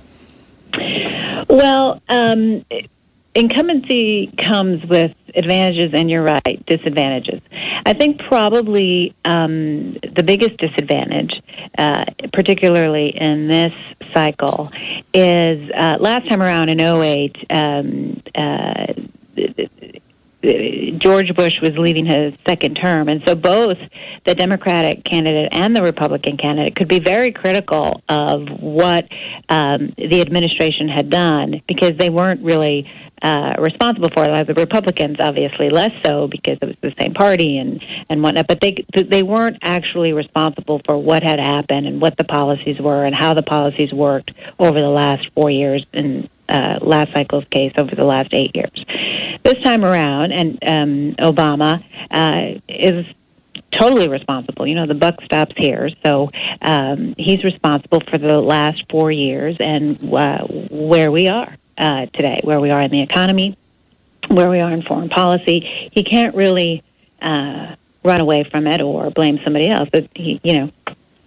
Well, 1.48 2.02
um, 2.08 2.64
incumbency 3.38 4.32
comes 4.36 4.84
with 4.86 5.14
advantages, 5.36 5.92
and 5.94 6.10
you're 6.10 6.24
right, 6.24 6.64
disadvantages. 6.66 7.40
I 7.86 7.92
think 7.92 8.18
probably 8.18 9.14
um, 9.24 9.94
the 10.16 10.24
biggest 10.24 10.56
disadvantage, 10.56 11.40
uh, 11.78 12.04
particularly 12.32 13.10
in 13.16 13.46
this 13.46 13.72
cycle, 14.12 14.72
is 15.14 15.70
uh, 15.70 15.98
last 16.00 16.28
time 16.28 16.42
around 16.42 16.68
in 16.68 16.80
08, 16.80 17.36
um, 17.50 18.22
uh, 18.34 18.86
George 20.40 21.34
Bush 21.34 21.60
was 21.60 21.76
leaving 21.76 22.06
his 22.06 22.32
second 22.46 22.76
term, 22.76 23.08
and 23.08 23.22
so 23.26 23.34
both 23.34 23.76
the 24.24 24.36
Democratic 24.36 25.04
candidate 25.04 25.48
and 25.50 25.74
the 25.74 25.82
Republican 25.82 26.36
candidate 26.36 26.76
could 26.76 26.86
be 26.86 27.00
very 27.00 27.32
critical 27.32 28.02
of 28.08 28.48
what 28.60 29.08
um, 29.48 29.92
the 29.96 30.20
administration 30.20 30.88
had 30.88 31.10
done 31.10 31.60
because 31.66 31.96
they 31.96 32.08
weren't 32.08 32.40
really 32.42 32.88
uh, 33.22 33.54
responsible 33.58 34.10
for 34.10 34.24
it. 34.24 34.46
The 34.46 34.54
Republicans, 34.54 35.16
obviously, 35.18 35.70
less 35.70 35.92
so 36.04 36.28
because 36.28 36.58
it 36.62 36.66
was 36.66 36.76
the 36.82 36.94
same 36.96 37.14
party 37.14 37.58
and 37.58 37.84
and 38.08 38.22
whatnot. 38.22 38.46
But 38.46 38.60
they 38.60 38.84
they 38.94 39.24
weren't 39.24 39.58
actually 39.62 40.12
responsible 40.12 40.80
for 40.84 40.96
what 40.96 41.24
had 41.24 41.40
happened 41.40 41.88
and 41.88 42.00
what 42.00 42.16
the 42.16 42.24
policies 42.24 42.78
were 42.78 43.04
and 43.04 43.14
how 43.14 43.34
the 43.34 43.42
policies 43.42 43.92
worked 43.92 44.32
over 44.60 44.80
the 44.80 44.88
last 44.88 45.30
four 45.34 45.50
years 45.50 45.84
in 45.92 46.28
uh, 46.48 46.78
last 46.80 47.12
cycle's 47.12 47.44
case 47.50 47.72
over 47.76 47.94
the 47.94 48.04
last 48.04 48.30
eight 48.32 48.54
years. 48.54 48.84
This 49.44 49.62
time 49.62 49.84
around, 49.84 50.32
and 50.32 50.58
um, 50.62 51.14
Obama 51.16 51.82
uh, 52.10 52.60
is 52.68 53.06
totally 53.70 54.08
responsible. 54.08 54.66
You 54.66 54.74
know, 54.74 54.86
the 54.86 54.94
buck 54.94 55.22
stops 55.24 55.54
here. 55.56 55.90
So 56.04 56.30
um, 56.62 57.14
he's 57.18 57.44
responsible 57.44 58.00
for 58.10 58.18
the 58.18 58.40
last 58.40 58.84
four 58.90 59.10
years 59.10 59.56
and 59.60 60.02
uh, 60.12 60.44
where 60.70 61.10
we 61.10 61.28
are 61.28 61.56
uh, 61.76 62.06
today, 62.06 62.40
where 62.42 62.60
we 62.60 62.70
are 62.70 62.80
in 62.80 62.90
the 62.90 63.02
economy, 63.02 63.56
where 64.28 64.50
we 64.50 64.60
are 64.60 64.72
in 64.72 64.82
foreign 64.82 65.08
policy. 65.08 65.90
He 65.92 66.02
can't 66.02 66.34
really 66.34 66.82
uh, 67.20 67.74
run 68.04 68.20
away 68.20 68.44
from 68.50 68.66
it 68.66 68.80
or 68.80 69.10
blame 69.10 69.38
somebody 69.44 69.68
else. 69.68 69.88
But 69.92 70.08
he, 70.14 70.40
you 70.42 70.54
know. 70.54 70.70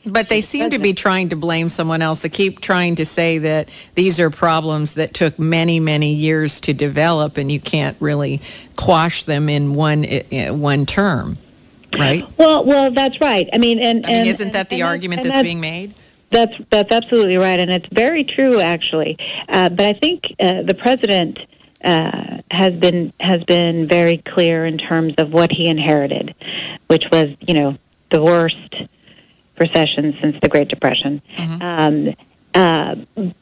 But 0.06 0.30
they 0.30 0.42
seem 0.42 0.72
to 0.72 0.80
be 0.80 0.94
trying 0.94 1.30
to 1.30 1.36
blame 1.36 1.70
someone 1.70 2.02
else. 2.02 2.20
They 2.20 2.30
keep 2.30 2.60
trying 2.60 2.96
to 2.96 3.06
say 3.06 3.40
that 3.40 3.70
these 3.94 4.20
are 4.20 4.32
problems 4.32 4.94
that 4.94 5.14
took 5.14 5.38
many, 5.38 5.80
many 5.80 6.14
years 6.14 6.62
to 6.62 6.74
develop, 6.74 7.38
and 7.38 7.52
you 7.52 7.60
can't 7.60 7.98
really 8.00 8.42
quash 8.76 9.26
them 9.26 9.48
in 9.48 9.74
one 9.74 10.04
one 10.32 10.88
term, 10.88 11.38
right? 11.98 12.26
Well, 12.38 12.66
well, 12.66 12.92
that's 12.92 13.22
right. 13.22 13.48
I 13.54 13.60
mean, 13.60 13.78
and, 13.78 14.06
I 14.06 14.10
mean, 14.10 14.18
and 14.20 14.28
isn't 14.28 14.54
that 14.54 14.70
the 14.70 14.82
and 14.82 14.90
argument 14.90 15.22
that's, 15.22 15.36
that's 15.36 15.44
being 15.44 15.60
made? 15.60 15.94
That's 16.32 16.54
that's 16.72 16.92
absolutely 16.92 17.38
right, 17.38 17.60
and 17.60 17.70
it's 17.70 17.88
very 17.92 18.24
true 18.24 18.60
actually. 18.60 19.18
Uh, 19.48 19.70
but 19.70 19.86
I 19.86 20.00
think 20.00 20.34
uh, 20.40 20.64
the 20.64 20.74
president 20.74 21.38
uh, 21.84 22.40
has 22.50 22.76
been 22.76 23.14
has 23.20 23.44
been 23.44 23.88
very 23.88 24.18
clear 24.18 24.66
in 24.66 24.80
terms 24.80 25.14
of 25.20 25.32
what 25.32 25.52
he 25.52 25.68
inherited, 25.68 26.34
which 26.88 27.06
was 27.12 27.28
you 27.42 27.54
know 27.54 27.78
the 28.10 28.24
worst 28.24 28.58
recession 29.62 30.18
since 30.22 30.36
the 30.42 30.50
Great 30.50 30.68
Depression. 30.68 31.22
Mm-hmm. 31.38 31.62
Um, 31.62 32.16
uh, 32.54 32.96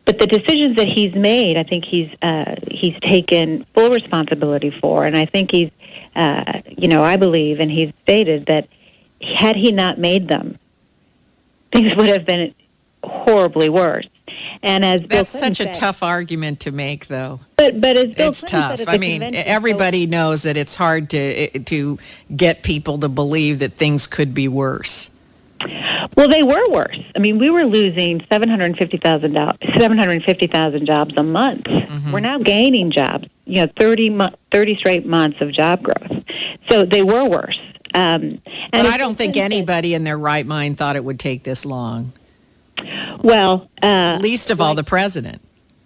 but 0.05 0.19
the 0.19 0.27
decisions 0.27 0.75
that 0.77 0.87
he's 0.87 1.15
made, 1.15 1.57
I 1.57 1.63
think 1.63 1.83
he's 1.85 2.09
uh, 2.21 2.55
he's 2.69 2.93
taken 3.01 3.65
full 3.73 3.89
responsibility 3.89 4.71
for, 4.81 5.03
and 5.03 5.17
I 5.17 5.25
think 5.25 5.49
he's, 5.49 5.71
uh, 6.15 6.61
you 6.77 6.87
know, 6.87 7.03
I 7.03 7.17
believe, 7.17 7.59
and 7.59 7.71
he's 7.71 7.91
stated 8.03 8.45
that 8.45 8.67
had 9.21 9.55
he 9.55 9.71
not 9.71 9.97
made 9.97 10.27
them, 10.27 10.59
things 11.73 11.95
would 11.95 12.09
have 12.09 12.25
been 12.25 12.53
horribly 13.03 13.69
worse. 13.69 14.07
And 14.61 14.85
as 14.85 15.01
that's 15.01 15.31
Bill 15.31 15.41
such 15.41 15.59
a 15.59 15.63
said, 15.63 15.73
tough 15.73 16.03
argument 16.03 16.61
to 16.61 16.71
make, 16.71 17.07
though. 17.07 17.39
But 17.55 17.79
but 17.81 17.97
as 17.97 18.13
Bill 18.13 18.29
it's 18.29 18.41
Clinton 18.41 18.59
tough. 18.59 18.77
said 18.79 18.87
at 18.89 18.93
I 18.93 18.97
mean, 18.97 19.23
everybody 19.33 20.05
knows 20.05 20.43
that 20.43 20.57
it's 20.57 20.75
hard 20.75 21.09
to 21.11 21.59
to 21.59 21.97
get 22.35 22.61
people 22.61 22.99
to 22.99 23.09
believe 23.09 23.59
that 23.59 23.73
things 23.73 24.05
could 24.05 24.33
be 24.33 24.47
worse. 24.47 25.09
Well, 26.15 26.29
they 26.29 26.43
were 26.43 26.69
worse. 26.69 26.99
I 27.15 27.19
mean, 27.19 27.37
we 27.37 27.49
were 27.49 27.65
losing 27.65 28.25
750,000 28.31 29.33
750,000 29.33 30.85
jobs 30.85 31.13
a 31.17 31.23
month. 31.23 31.65
Mm-hmm. 31.65 32.11
We're 32.11 32.19
now 32.19 32.39
gaining 32.39 32.91
jobs. 32.91 33.27
You 33.45 33.65
know, 33.65 33.71
30 33.77 34.09
mo- 34.11 34.35
30 34.51 34.77
straight 34.77 35.05
months 35.05 35.37
of 35.41 35.51
job 35.51 35.83
growth. 35.83 36.23
So 36.69 36.85
they 36.85 37.03
were 37.03 37.27
worse. 37.27 37.59
Um, 37.93 38.21
and 38.23 38.41
But 38.71 38.85
I 38.85 38.97
don't 38.97 39.15
think 39.15 39.35
anybody 39.35 39.93
in 39.95 40.03
their 40.03 40.17
right 40.17 40.45
mind 40.45 40.77
thought 40.77 40.95
it 40.95 41.03
would 41.03 41.19
take 41.19 41.43
this 41.43 41.65
long. 41.65 42.13
Well, 43.21 43.69
uh, 43.81 44.17
Least 44.21 44.51
of 44.51 44.61
all 44.61 44.75
the 44.75 44.83
president. 44.83 45.41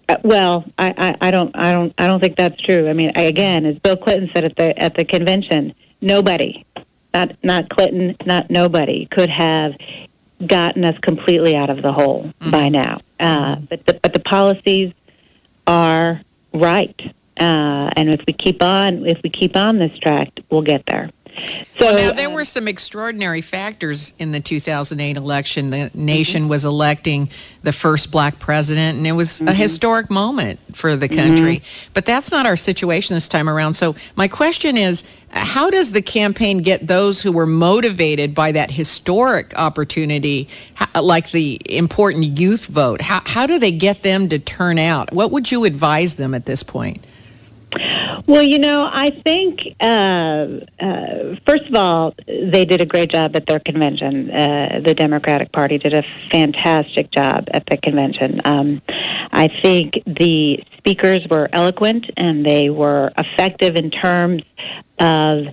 Uh, 0.07 0.17
well, 0.23 0.65
I, 0.77 0.93
I, 0.97 1.27
I 1.27 1.31
don't, 1.31 1.55
I 1.55 1.71
don't, 1.71 1.93
I 1.97 2.07
don't 2.07 2.19
think 2.19 2.37
that's 2.37 2.61
true. 2.61 2.89
I 2.89 2.93
mean, 2.93 3.13
I, 3.15 3.23
again, 3.23 3.65
as 3.65 3.79
Bill 3.79 3.95
Clinton 3.95 4.29
said 4.33 4.43
at 4.43 4.55
the 4.57 4.77
at 4.77 4.95
the 4.95 5.05
convention, 5.05 5.73
nobody, 6.01 6.65
not 7.13 7.31
not 7.43 7.69
Clinton, 7.69 8.15
not 8.25 8.49
nobody, 8.49 9.07
could 9.11 9.29
have 9.29 9.73
gotten 10.45 10.83
us 10.83 10.97
completely 10.99 11.55
out 11.55 11.69
of 11.69 11.81
the 11.81 11.93
hole 11.93 12.23
Mm-hmm. 12.39 12.51
by 12.51 12.69
now. 12.69 12.99
Uh, 13.19 13.55
but 13.55 13.85
the, 13.85 13.93
but 13.93 14.13
the 14.13 14.19
policies 14.19 14.91
are 15.65 16.21
right, 16.53 16.99
uh, 17.39 17.89
and 17.95 18.09
if 18.09 18.21
we 18.27 18.33
keep 18.33 18.61
on, 18.61 19.05
if 19.05 19.19
we 19.23 19.29
keep 19.29 19.55
on 19.55 19.79
this 19.79 19.97
track, 19.99 20.31
we'll 20.49 20.61
get 20.61 20.85
there. 20.85 21.09
So 21.79 21.85
Well, 21.85 21.95
now 21.95 22.13
there 22.13 22.27
um, 22.27 22.33
were 22.35 22.45
some 22.45 22.67
extraordinary 22.67 23.41
factors 23.41 24.13
in 24.19 24.31
the 24.31 24.39
2008 24.39 25.17
election. 25.17 25.71
The 25.71 25.89
nation 25.95 26.47
was 26.47 26.63
electing 26.63 27.29
the 27.63 27.73
first 27.73 28.11
black 28.11 28.37
president, 28.37 28.99
and 28.99 29.07
it 29.07 29.13
was 29.13 29.41
a 29.41 29.53
historic 29.53 30.11
moment 30.11 30.59
for 30.75 30.95
the 30.95 31.09
country. 31.09 31.63
But 31.93 32.05
that's 32.05 32.31
not 32.31 32.45
our 32.45 32.55
situation 32.55 33.15
this 33.15 33.29
time 33.29 33.49
around. 33.49 33.73
So 33.73 33.95
my 34.15 34.27
question 34.27 34.77
is, 34.77 35.03
how 35.33 35.69
does 35.71 35.91
the 35.91 36.01
campaign 36.01 36.59
get 36.59 36.85
those 36.85 37.21
who 37.21 37.31
were 37.31 37.47
motivated 37.47 38.35
by 38.35 38.51
that 38.51 38.69
historic 38.69 39.53
opportunity, 39.55 40.47
like 40.95 41.31
the 41.31 41.59
important 41.65 42.39
youth 42.39 42.67
vote? 42.67 43.01
How 43.01 43.21
how 43.25 43.47
do 43.47 43.57
they 43.57 43.71
get 43.71 44.03
them 44.03 44.29
to 44.29 44.39
turn 44.39 44.77
out? 44.77 45.11
What 45.11 45.31
would 45.31 45.51
you 45.51 45.65
advise 45.65 46.15
them 46.15 46.35
at 46.35 46.45
this 46.45 46.61
point? 46.61 47.05
Well, 48.27 48.43
you 48.43 48.59
know, 48.59 48.89
I 48.91 49.09
think 49.09 49.75
uh, 49.79 50.47
uh, 50.79 51.35
first 51.47 51.67
of 51.67 51.75
all, 51.75 52.13
they 52.27 52.65
did 52.65 52.81
a 52.81 52.85
great 52.85 53.11
job 53.11 53.35
at 53.35 53.47
their 53.47 53.59
convention. 53.59 54.29
Uh, 54.29 54.81
the 54.83 54.93
Democratic 54.93 55.51
Party 55.51 55.77
did 55.77 55.93
a 55.93 56.03
fantastic 56.31 57.11
job 57.11 57.47
at 57.51 57.65
the 57.65 57.77
convention. 57.77 58.41
Um, 58.45 58.81
I 59.31 59.49
think 59.61 60.01
the 60.05 60.63
speakers 60.77 61.27
were 61.29 61.49
eloquent 61.53 62.09
and 62.17 62.45
they 62.45 62.69
were 62.69 63.11
effective 63.17 63.75
in 63.75 63.91
terms 63.91 64.43
of 64.99 65.47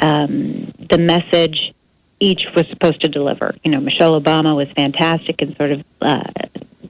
um, 0.00 0.72
the 0.90 0.98
message 0.98 1.74
each 2.20 2.46
was 2.54 2.66
supposed 2.70 3.00
to 3.02 3.08
deliver. 3.08 3.54
You 3.64 3.72
know, 3.72 3.80
Michelle 3.80 4.20
Obama 4.20 4.56
was 4.56 4.68
fantastic 4.76 5.42
in 5.42 5.54
sort 5.56 5.72
of 5.72 5.84
uh, 6.00 6.22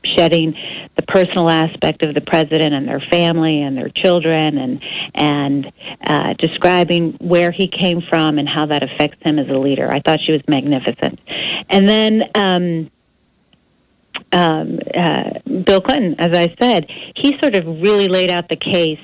shedding 0.02 0.56
the 0.96 1.02
personal 1.02 1.50
aspect 1.50 2.02
of 2.04 2.14
the 2.14 2.20
president 2.20 2.74
and 2.74 2.88
their 2.88 3.00
family 3.00 3.62
and 3.62 3.76
their 3.76 3.88
children, 3.88 4.58
and 4.58 4.82
and 5.14 5.72
uh, 6.06 6.34
describing 6.34 7.12
where 7.20 7.50
he 7.50 7.68
came 7.68 8.00
from 8.02 8.38
and 8.38 8.48
how 8.48 8.66
that 8.66 8.82
affects 8.82 9.22
him 9.22 9.38
as 9.38 9.48
a 9.48 9.58
leader. 9.58 9.90
I 9.90 10.00
thought 10.00 10.20
she 10.22 10.32
was 10.32 10.42
magnificent. 10.48 11.20
And 11.68 11.88
then. 11.88 12.22
Um, 12.34 12.90
um, 14.32 14.80
uh, 14.96 15.30
Bill 15.64 15.80
Clinton, 15.80 16.16
as 16.18 16.36
I 16.36 16.54
said, 16.60 16.90
he 17.16 17.36
sort 17.40 17.54
of 17.54 17.66
really 17.66 18.08
laid 18.08 18.30
out 18.30 18.48
the 18.48 18.56
case 18.56 18.98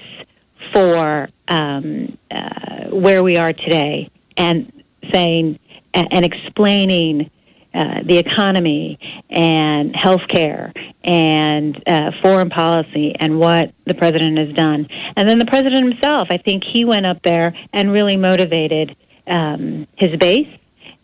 for 0.72 1.28
um, 1.48 2.18
uh, 2.30 2.86
where 2.90 3.22
we 3.22 3.36
are 3.36 3.52
today 3.52 4.10
and 4.36 4.72
saying 5.12 5.58
and 5.92 6.24
explaining 6.24 7.30
uh, 7.72 8.02
the 8.04 8.18
economy 8.18 8.98
and 9.30 9.94
healthcare 9.94 10.72
and 11.04 11.82
uh, 11.86 12.10
foreign 12.22 12.50
policy 12.50 13.14
and 13.18 13.38
what 13.38 13.72
the 13.86 13.94
president 13.94 14.38
has 14.38 14.52
done. 14.54 14.88
And 15.16 15.28
then 15.28 15.38
the 15.38 15.46
president 15.46 15.92
himself, 15.92 16.28
I 16.30 16.38
think 16.38 16.64
he 16.64 16.84
went 16.84 17.06
up 17.06 17.22
there 17.22 17.54
and 17.72 17.92
really 17.92 18.16
motivated 18.16 18.96
um, 19.26 19.86
his 19.96 20.16
base 20.16 20.48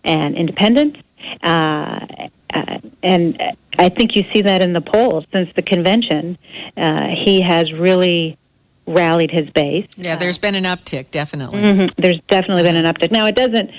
and 0.05 0.37
independents. 0.37 0.99
Uh, 1.43 2.07
uh 2.53 2.79
and 3.03 3.57
I 3.79 3.89
think 3.89 4.17
you 4.17 4.25
see 4.33 4.43
that 4.43 4.63
in 4.63 4.73
the 4.73 4.81
polls 4.81 5.25
since 5.33 5.51
the 5.55 5.63
convention. 5.63 6.39
Uh, 6.77 7.09
he 7.09 7.41
has 7.41 7.73
really 7.73 8.39
rallied 8.87 9.31
his 9.31 9.51
base. 9.51 9.87
Yeah, 9.97 10.17
there's 10.17 10.39
been 10.39 10.55
an 10.55 10.65
uptick, 10.65 11.11
definitely. 11.11 11.63
Mm-hmm. 11.63 12.01
There's 12.01 12.21
definitely 12.29 12.63
been 12.63 12.77
an 12.77 12.87
uptick. 12.87 13.11
Now, 13.11 13.27
it 13.27 13.37
doesn't. 13.37 13.71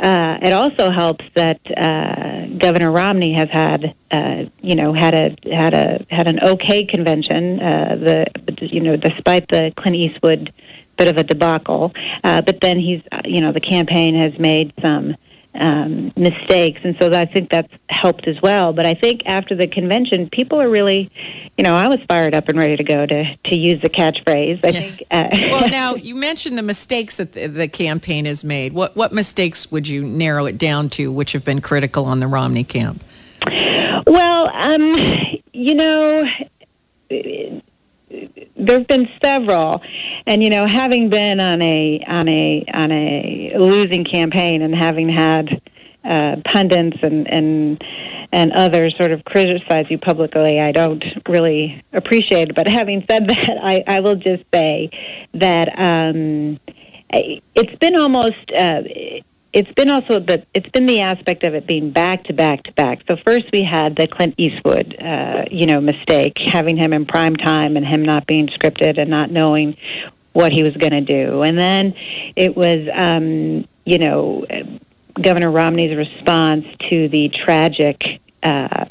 Uh, 0.00 0.38
it 0.42 0.52
also 0.52 0.90
helps 0.90 1.24
that 1.34 1.60
uh, 1.76 2.46
Governor 2.58 2.90
Romney 2.90 3.32
has 3.34 3.48
had, 3.50 3.94
uh, 4.10 4.44
you 4.60 4.76
know, 4.76 4.92
had 4.92 5.14
a 5.14 5.36
had 5.54 5.74
a 5.74 6.04
had 6.10 6.26
an 6.26 6.40
okay 6.42 6.84
convention. 6.84 7.60
Uh, 7.60 7.96
the 7.96 8.26
you 8.60 8.80
know, 8.80 8.96
despite 8.96 9.48
the 9.48 9.72
Clint 9.76 9.96
Eastwood 9.96 10.52
bit 10.96 11.08
of 11.08 11.16
a 11.16 11.24
debacle, 11.24 11.92
uh, 12.22 12.40
but 12.40 12.60
then 12.60 12.78
he's, 12.78 13.02
uh, 13.10 13.20
you 13.24 13.40
know, 13.40 13.52
the 13.52 13.60
campaign 13.60 14.14
has 14.14 14.38
made 14.38 14.72
some 14.80 15.16
um, 15.54 16.12
mistakes, 16.16 16.80
and 16.84 16.96
so 17.00 17.12
I 17.12 17.24
think 17.26 17.50
that's 17.50 17.72
helped 17.88 18.26
as 18.26 18.40
well. 18.42 18.72
But 18.72 18.86
I 18.86 18.94
think 18.94 19.22
after 19.26 19.54
the 19.54 19.66
convention, 19.66 20.28
people 20.28 20.60
are 20.60 20.68
really, 20.68 21.10
you 21.56 21.64
know, 21.64 21.74
I 21.74 21.88
was 21.88 21.98
fired 22.08 22.34
up 22.34 22.48
and 22.48 22.58
ready 22.58 22.76
to 22.76 22.84
go 22.84 23.06
to 23.06 23.36
to 23.36 23.56
use 23.56 23.80
the 23.80 23.88
catchphrase. 23.90 24.64
I 24.64 24.68
yeah. 24.68 24.80
think. 24.80 25.02
Uh, 25.10 25.28
well, 25.32 25.68
now 25.70 25.94
you 25.94 26.14
mentioned 26.14 26.58
the 26.58 26.62
mistakes 26.62 27.18
that 27.18 27.32
the, 27.32 27.46
the 27.46 27.68
campaign 27.68 28.24
has 28.24 28.44
made. 28.44 28.72
What 28.72 28.96
what 28.96 29.12
mistakes 29.12 29.70
would 29.70 29.86
you 29.86 30.04
narrow 30.04 30.46
it 30.46 30.58
down 30.58 30.90
to, 30.90 31.12
which 31.12 31.32
have 31.32 31.44
been 31.44 31.60
critical 31.60 32.06
on 32.06 32.20
the 32.20 32.28
Romney 32.28 32.64
camp? 32.64 33.04
Well, 34.06 34.50
um, 34.50 34.96
you 35.52 35.74
know 35.74 36.24
there 38.56 38.78
have 38.78 38.88
been 38.88 39.08
several, 39.22 39.82
and 40.26 40.42
you 40.42 40.50
know, 40.50 40.66
having 40.66 41.10
been 41.10 41.40
on 41.40 41.60
a 41.62 42.04
on 42.06 42.28
a 42.28 42.64
on 42.72 42.92
a 42.92 43.54
losing 43.58 44.04
campaign 44.04 44.62
and 44.62 44.74
having 44.74 45.08
had 45.08 45.60
uh, 46.04 46.36
pundits 46.44 46.98
and 47.02 47.28
and 47.28 47.82
and 48.32 48.52
others 48.52 48.94
sort 48.98 49.12
of 49.12 49.24
criticize 49.24 49.86
you 49.88 49.98
publicly, 49.98 50.60
I 50.60 50.72
don't 50.72 51.04
really 51.28 51.82
appreciate 51.92 52.50
it. 52.50 52.54
But 52.54 52.68
having 52.68 53.04
said 53.08 53.28
that, 53.28 53.58
I, 53.62 53.84
I 53.86 54.00
will 54.00 54.16
just 54.16 54.44
say 54.52 54.90
that 55.34 55.68
um, 55.78 56.58
it's 57.10 57.78
been 57.78 57.96
almost. 57.96 58.50
Uh, 58.56 58.82
it's 59.54 59.70
been 59.72 59.88
also 59.88 60.18
the 60.18 60.44
it's 60.52 60.68
been 60.70 60.86
the 60.86 61.00
aspect 61.00 61.44
of 61.44 61.54
it 61.54 61.64
being 61.64 61.90
back 61.92 62.24
to 62.24 62.32
back 62.32 62.64
to 62.64 62.72
back. 62.72 63.02
So 63.08 63.16
first 63.24 63.44
we 63.52 63.62
had 63.62 63.94
the 63.94 64.08
Clint 64.08 64.34
Eastwood, 64.36 64.96
uh, 65.00 65.44
you 65.50 65.66
know, 65.66 65.80
mistake, 65.80 66.38
having 66.38 66.76
him 66.76 66.92
in 66.92 67.06
prime 67.06 67.36
time 67.36 67.76
and 67.76 67.86
him 67.86 68.02
not 68.02 68.26
being 68.26 68.48
scripted 68.48 68.98
and 68.98 69.08
not 69.08 69.30
knowing 69.30 69.76
what 70.32 70.52
he 70.52 70.64
was 70.64 70.76
going 70.76 70.90
to 70.90 71.00
do, 71.00 71.42
and 71.42 71.56
then 71.56 71.94
it 72.34 72.56
was, 72.56 72.88
um, 72.92 73.68
you 73.84 73.98
know, 73.98 74.44
Governor 75.22 75.52
Romney's 75.52 75.96
response 75.96 76.66
to 76.90 77.08
the 77.08 77.28
tragic. 77.28 78.20
Uh, 78.42 78.86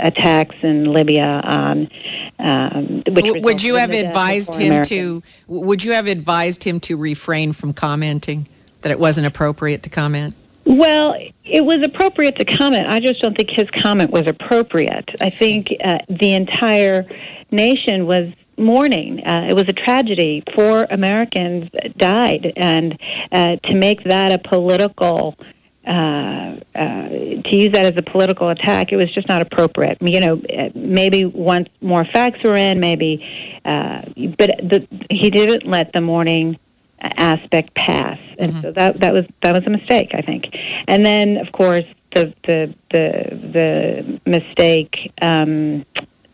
attacks 0.00 0.54
in 0.62 0.84
Libya 0.84 1.24
on 1.24 1.90
um, 2.38 3.02
which 3.08 3.42
would 3.42 3.60
you 3.60 3.74
have 3.74 3.90
advised 3.90 4.54
him 4.54 4.84
to 4.84 5.20
would 5.48 5.82
you 5.82 5.90
have 5.90 6.06
advised 6.06 6.62
him 6.62 6.78
to 6.78 6.96
refrain 6.96 7.52
from 7.52 7.72
commenting 7.72 8.46
that 8.82 8.90
it 8.90 8.98
wasn't 8.98 9.26
appropriate 9.26 9.82
to 9.84 9.90
comment? 9.90 10.34
Well, 10.64 11.14
it 11.44 11.64
was 11.64 11.80
appropriate 11.82 12.36
to 12.36 12.44
comment. 12.44 12.86
I 12.88 13.00
just 13.00 13.22
don't 13.22 13.36
think 13.36 13.50
his 13.50 13.70
comment 13.70 14.10
was 14.10 14.24
appropriate. 14.26 15.08
I 15.20 15.30
think 15.30 15.72
uh, 15.82 15.98
the 16.08 16.34
entire 16.34 17.06
nation 17.50 18.06
was 18.06 18.32
mourning. 18.58 19.26
Uh, 19.26 19.46
it 19.48 19.54
was 19.54 19.64
a 19.68 19.72
tragedy. 19.72 20.42
Four 20.54 20.86
Americans 20.90 21.70
died, 21.96 22.52
and 22.56 22.98
uh, 23.32 23.56
to 23.64 23.74
make 23.74 24.04
that 24.04 24.32
a 24.32 24.38
political 24.38 25.38
uh, 25.86 26.60
uh, 26.74 27.08
to 27.08 27.56
use 27.56 27.72
that 27.72 27.86
as 27.86 27.94
a 27.96 28.02
political 28.02 28.50
attack, 28.50 28.92
it 28.92 28.96
was 28.96 29.10
just 29.14 29.26
not 29.26 29.40
appropriate. 29.40 29.96
You 30.02 30.20
know, 30.20 30.42
uh, 30.54 30.68
maybe 30.74 31.24
once 31.24 31.68
more 31.80 32.04
facts 32.04 32.40
were 32.44 32.56
in, 32.56 32.78
maybe, 32.78 33.24
uh, 33.64 34.02
but 34.36 34.50
the, 34.58 34.86
he 35.08 35.30
didn't 35.30 35.66
let 35.66 35.94
the 35.94 36.02
mourning 36.02 36.58
aspect 37.00 37.74
pass, 37.74 38.18
and 38.38 38.52
mm-hmm. 38.52 38.62
so 38.62 38.72
that 38.72 39.00
that 39.00 39.12
was 39.12 39.24
that 39.42 39.54
was 39.54 39.64
a 39.66 39.70
mistake, 39.70 40.10
I 40.14 40.22
think. 40.22 40.48
And 40.86 41.04
then, 41.04 41.36
of 41.36 41.52
course, 41.52 41.84
the 42.14 42.32
the 42.46 42.74
the 42.90 43.50
the 43.52 44.20
mistake 44.30 45.12
um, 45.22 45.84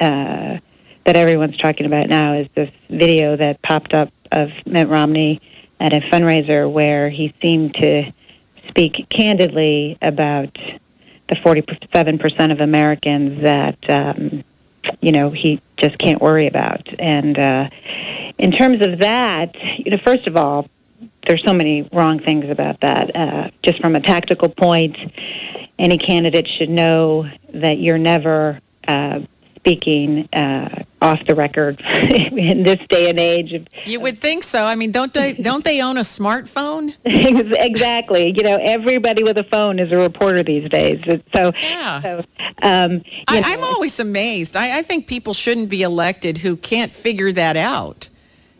uh, 0.00 0.58
that 1.06 1.16
everyone's 1.16 1.56
talking 1.58 1.86
about 1.86 2.08
now 2.08 2.34
is 2.34 2.48
this 2.54 2.70
video 2.90 3.36
that 3.36 3.60
popped 3.62 3.94
up 3.94 4.10
of 4.32 4.48
Mitt 4.66 4.88
Romney 4.88 5.40
at 5.80 5.92
a 5.92 6.00
fundraiser 6.00 6.70
where 6.70 7.10
he 7.10 7.34
seemed 7.42 7.74
to 7.74 8.12
speak 8.68 9.06
candidly 9.10 9.98
about 10.00 10.56
the 11.28 11.36
47% 11.36 12.52
of 12.52 12.60
Americans 12.60 13.42
that 13.42 13.78
um, 13.90 14.44
you 15.00 15.12
know 15.12 15.30
he 15.30 15.60
just 15.76 15.96
can't 15.98 16.20
worry 16.20 16.46
about 16.46 16.86
and 16.98 17.38
uh 17.38 17.68
in 18.38 18.50
terms 18.50 18.84
of 18.84 18.98
that 19.00 19.54
you 19.78 19.90
know 19.90 19.98
first 20.04 20.26
of 20.26 20.36
all 20.36 20.68
there's 21.26 21.42
so 21.44 21.54
many 21.54 21.88
wrong 21.92 22.18
things 22.20 22.48
about 22.50 22.80
that 22.80 23.14
uh 23.14 23.50
just 23.62 23.80
from 23.80 23.94
a 23.96 24.00
tactical 24.00 24.48
point 24.48 24.96
any 25.78 25.98
candidate 25.98 26.46
should 26.48 26.70
know 26.70 27.28
that 27.52 27.78
you're 27.78 27.98
never 27.98 28.60
uh 28.86 29.20
speaking 29.64 30.28
uh, 30.34 30.84
off 31.00 31.20
the 31.26 31.34
record 31.34 31.80
in 31.84 32.64
this 32.64 32.78
day 32.90 33.08
and 33.08 33.18
age. 33.18 33.66
You 33.86 34.00
would 34.00 34.18
think 34.18 34.42
so. 34.42 34.62
I 34.62 34.74
mean, 34.74 34.92
don't 34.92 35.12
they 35.12 35.32
don't 35.32 35.64
they 35.64 35.80
own 35.80 35.96
a 35.96 36.02
smartphone? 36.02 36.94
exactly. 37.04 38.34
You 38.36 38.42
know, 38.42 38.58
everybody 38.60 39.22
with 39.22 39.38
a 39.38 39.44
phone 39.44 39.78
is 39.78 39.90
a 39.90 39.96
reporter 39.96 40.42
these 40.42 40.68
days. 40.68 41.02
So 41.34 41.52
yeah. 41.58 42.02
So, 42.02 42.18
um, 42.62 43.02
I, 43.26 43.54
am 43.54 43.64
always 43.64 44.00
amazed. 44.00 44.54
I, 44.54 44.78
I 44.78 44.82
think 44.82 45.06
people 45.06 45.32
shouldn't 45.32 45.70
be 45.70 45.82
elected 45.82 46.36
who 46.36 46.56
can't 46.56 46.92
figure 46.92 47.32
that 47.32 47.56
out. 47.56 48.10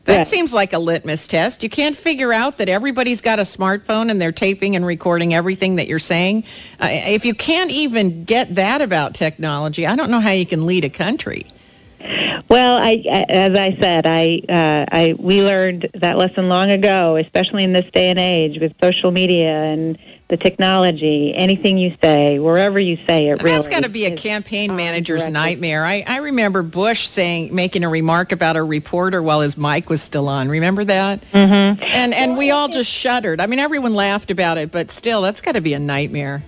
That 0.04 0.26
seems 0.26 0.52
like 0.52 0.74
a 0.74 0.78
litmus 0.78 1.26
test. 1.26 1.62
You 1.62 1.70
can't 1.70 1.96
figure 1.96 2.32
out 2.32 2.58
that 2.58 2.68
everybody's 2.68 3.22
got 3.22 3.38
a 3.38 3.42
smartphone 3.42 4.10
and 4.10 4.20
they're 4.20 4.32
taping 4.32 4.76
and 4.76 4.84
recording 4.84 5.32
everything 5.32 5.76
that 5.76 5.88
you're 5.88 5.98
saying. 5.98 6.44
Uh, 6.78 6.88
if 6.90 7.24
you 7.24 7.34
can't 7.34 7.70
even 7.70 8.24
get 8.24 8.56
that 8.56 8.82
about 8.82 9.14
technology, 9.14 9.86
I 9.86 9.96
don't 9.96 10.10
know 10.10 10.20
how 10.20 10.32
you 10.32 10.44
can 10.44 10.66
lead 10.66 10.84
a 10.84 10.90
country. 10.90 11.46
Well, 12.50 12.76
I, 12.76 13.02
as 13.30 13.56
I 13.56 13.78
said, 13.80 14.06
I, 14.06 14.42
uh, 14.46 14.84
I, 14.94 15.14
we 15.18 15.42
learned 15.42 15.88
that 15.94 16.18
lesson 16.18 16.50
long 16.50 16.70
ago, 16.70 17.16
especially 17.16 17.64
in 17.64 17.72
this 17.72 17.90
day 17.94 18.10
and 18.10 18.18
age 18.18 18.60
with 18.60 18.72
social 18.82 19.10
media 19.10 19.50
and 19.50 19.96
the 20.28 20.36
technology, 20.38 21.34
anything 21.36 21.76
you 21.76 21.94
say, 22.02 22.38
wherever 22.38 22.80
you 22.80 22.96
say 23.06 23.28
it, 23.28 23.42
really. 23.42 23.56
That's 23.56 23.68
got 23.68 23.82
to 23.82 23.90
be 23.90 24.06
a 24.06 24.16
campaign 24.16 24.74
manager's 24.74 25.28
nightmare. 25.28 25.84
I, 25.84 26.02
I 26.06 26.18
remember 26.18 26.62
Bush 26.62 27.06
saying, 27.06 27.54
making 27.54 27.84
a 27.84 27.90
remark 27.90 28.32
about 28.32 28.56
a 28.56 28.62
reporter 28.62 29.22
while 29.22 29.40
his 29.40 29.58
mic 29.58 29.90
was 29.90 30.00
still 30.00 30.28
on. 30.28 30.48
Remember 30.48 30.84
that? 30.84 31.24
Mm-hmm. 31.30 31.82
And 31.82 32.14
and 32.14 32.38
we 32.38 32.50
all 32.50 32.68
just 32.68 32.90
shuddered. 32.90 33.40
I 33.40 33.46
mean, 33.46 33.58
everyone 33.58 33.92
laughed 33.94 34.30
about 34.30 34.56
it, 34.56 34.70
but 34.72 34.90
still, 34.90 35.20
that's 35.20 35.42
got 35.42 35.52
to 35.52 35.60
be 35.60 35.74
a 35.74 35.78
nightmare. 35.78 36.42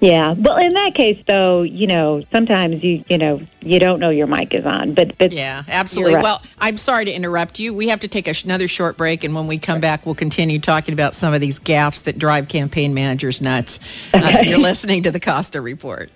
Yeah. 0.00 0.34
Well, 0.38 0.56
in 0.58 0.74
that 0.74 0.94
case, 0.94 1.22
though, 1.26 1.62
you 1.62 1.86
know, 1.86 2.22
sometimes 2.30 2.82
you, 2.84 3.04
you 3.08 3.18
know, 3.18 3.40
you 3.60 3.80
don't 3.80 3.98
know 3.98 4.10
your 4.10 4.26
mic 4.28 4.54
is 4.54 4.64
on. 4.64 4.94
But, 4.94 5.18
but 5.18 5.32
yeah, 5.32 5.64
absolutely. 5.68 6.14
Right. 6.14 6.22
Well, 6.22 6.42
I'm 6.58 6.76
sorry 6.76 7.06
to 7.06 7.12
interrupt 7.12 7.58
you. 7.58 7.74
We 7.74 7.88
have 7.88 8.00
to 8.00 8.08
take 8.08 8.28
another 8.44 8.68
short 8.68 8.96
break, 8.96 9.24
and 9.24 9.34
when 9.34 9.48
we 9.48 9.58
come 9.58 9.80
back, 9.80 10.06
we'll 10.06 10.14
continue 10.14 10.60
talking 10.60 10.92
about 10.92 11.14
some 11.14 11.34
of 11.34 11.40
these 11.40 11.58
gaffes 11.58 12.04
that 12.04 12.18
drive 12.18 12.48
campaign 12.48 12.94
managers 12.94 13.40
nuts. 13.40 13.80
Uh, 14.14 14.18
okay. 14.18 14.38
Uh, 14.38 14.42
you're 14.50 14.58
listening 14.58 15.02
to 15.02 15.10
the 15.10 15.20
Costa 15.20 15.60
Report. 15.60 16.10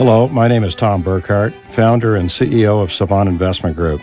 Hello, 0.00 0.28
my 0.28 0.48
name 0.48 0.64
is 0.64 0.74
Tom 0.74 1.04
Burkhart, 1.04 1.52
founder 1.72 2.16
and 2.16 2.30
CEO 2.30 2.82
of 2.82 2.90
Savant 2.90 3.28
Investment 3.28 3.76
Group. 3.76 4.00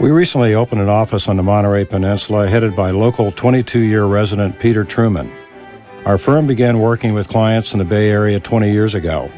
We 0.00 0.10
recently 0.10 0.54
opened 0.54 0.80
an 0.80 0.88
office 0.88 1.28
on 1.28 1.36
the 1.36 1.44
Monterey 1.44 1.84
Peninsula 1.84 2.48
headed 2.48 2.74
by 2.74 2.90
local 2.90 3.30
22 3.30 3.78
year 3.78 4.04
resident 4.04 4.58
Peter 4.58 4.82
Truman. 4.82 5.30
Our 6.04 6.18
firm 6.18 6.48
began 6.48 6.80
working 6.80 7.14
with 7.14 7.28
clients 7.28 7.72
in 7.72 7.78
the 7.78 7.84
Bay 7.84 8.10
Area 8.10 8.40
20 8.40 8.72
years 8.72 8.96
ago. 8.96 9.30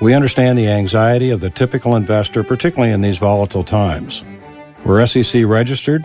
We 0.00 0.12
understand 0.12 0.58
the 0.58 0.68
anxiety 0.68 1.30
of 1.30 1.40
the 1.40 1.50
typical 1.50 1.94
investor, 1.94 2.42
particularly 2.42 2.92
in 2.92 3.00
these 3.00 3.18
volatile 3.18 3.62
times. 3.62 4.24
We're 4.84 5.06
SEC 5.06 5.46
registered, 5.46 6.04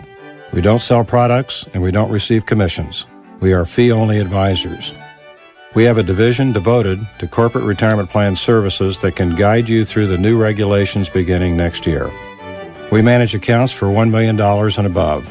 we 0.52 0.60
don't 0.60 0.80
sell 0.80 1.04
products, 1.04 1.66
and 1.74 1.82
we 1.82 1.90
don't 1.90 2.10
receive 2.10 2.46
commissions. 2.46 3.06
We 3.40 3.52
are 3.52 3.66
fee 3.66 3.90
only 3.90 4.20
advisors. 4.20 4.94
We 5.74 5.84
have 5.84 5.98
a 5.98 6.02
division 6.02 6.52
devoted 6.52 7.00
to 7.18 7.26
corporate 7.26 7.64
retirement 7.64 8.10
plan 8.10 8.36
services 8.36 9.00
that 9.00 9.16
can 9.16 9.34
guide 9.34 9.68
you 9.68 9.84
through 9.84 10.06
the 10.06 10.18
new 10.18 10.38
regulations 10.38 11.08
beginning 11.08 11.56
next 11.56 11.86
year. 11.86 12.10
We 12.92 13.00
manage 13.00 13.34
accounts 13.34 13.72
for 13.72 13.86
$1 13.86 14.10
million 14.10 14.38
and 14.38 14.86
above. 14.86 15.26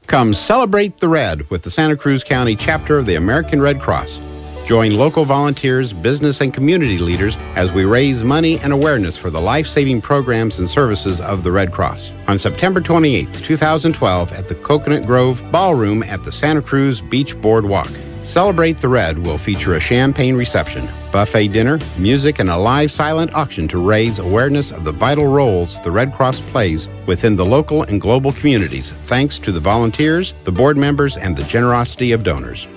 Come 0.08 0.34
celebrate 0.34 0.98
the 0.98 1.08
red 1.08 1.48
with 1.52 1.62
the 1.62 1.70
Santa 1.70 1.96
Cruz 1.96 2.24
County 2.24 2.56
chapter 2.56 2.98
of 2.98 3.06
the 3.06 3.14
American 3.14 3.62
Red 3.62 3.80
Cross. 3.80 4.20
Join 4.68 4.98
local 4.98 5.24
volunteers, 5.24 5.94
business, 5.94 6.42
and 6.42 6.54
community 6.54 6.98
leaders 6.98 7.38
as 7.56 7.72
we 7.72 7.86
raise 7.86 8.22
money 8.22 8.60
and 8.60 8.74
awareness 8.74 9.16
for 9.16 9.30
the 9.30 9.40
life 9.40 9.66
saving 9.66 10.02
programs 10.02 10.60
and 10.60 10.70
services 10.70 11.22
of 11.22 11.46
the 11.46 11.54
Red 11.54 11.72
Cross. 11.72 12.14
On 12.28 12.38
September 12.38 12.82
28, 12.82 13.34
2012, 13.34 14.34
at 14.34 14.50
the 14.50 14.56
Coconut 14.56 15.08
Grove 15.08 15.42
Ballroom 15.54 16.04
at 16.04 16.22
the 16.26 16.34
Santa 16.34 16.62
Cruz 16.62 17.00
Beach 17.00 17.40
Boardwalk. 17.40 17.90
Celebrate 18.24 18.80
the 18.80 18.90
Red 18.90 19.26
will 19.26 19.38
feature 19.38 19.76
a 19.76 19.80
champagne 19.80 20.36
reception, 20.36 20.90
buffet 21.14 21.48
dinner, 21.48 21.80
music, 21.98 22.40
and 22.40 22.50
a 22.50 22.58
live 22.58 22.92
silent 22.92 23.34
auction 23.34 23.70
to 23.70 23.78
raise 23.78 24.20
awareness 24.20 24.72
of 24.72 24.84
the 24.84 24.92
vital 24.92 25.28
roles 25.28 25.80
the 25.80 25.92
Red 25.92 26.12
Cross 26.12 26.42
plays 26.42 26.90
within 27.06 27.38
the 27.38 27.46
local 27.46 27.84
and 27.84 28.02
global 28.02 28.34
communities, 28.34 28.92
thanks 29.06 29.40
to 29.40 29.54
the 29.54 29.62
volunteers, 29.62 30.34
the 30.44 30.52
board 30.52 30.76
members, 30.76 31.16
and 31.16 31.38
the 31.38 31.44
generosity 31.44 32.12
of 32.12 32.24
donors. 32.24 32.68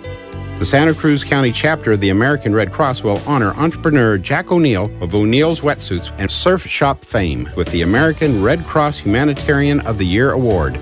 The 0.60 0.66
Santa 0.66 0.92
Cruz 0.92 1.24
County 1.24 1.52
chapter 1.52 1.92
of 1.92 2.00
the 2.00 2.10
American 2.10 2.54
Red 2.54 2.70
Cross 2.70 3.02
will 3.02 3.22
honor 3.26 3.54
entrepreneur 3.54 4.18
Jack 4.18 4.52
O'Neill 4.52 4.90
of 5.00 5.14
O'Neill's 5.14 5.62
Wetsuits 5.62 6.12
and 6.18 6.30
Surf 6.30 6.66
Shop 6.66 7.02
fame 7.02 7.48
with 7.56 7.66
the 7.68 7.80
American 7.80 8.42
Red 8.42 8.66
Cross 8.66 8.98
Humanitarian 8.98 9.80
of 9.80 9.96
the 9.96 10.04
Year 10.04 10.32
award. 10.32 10.78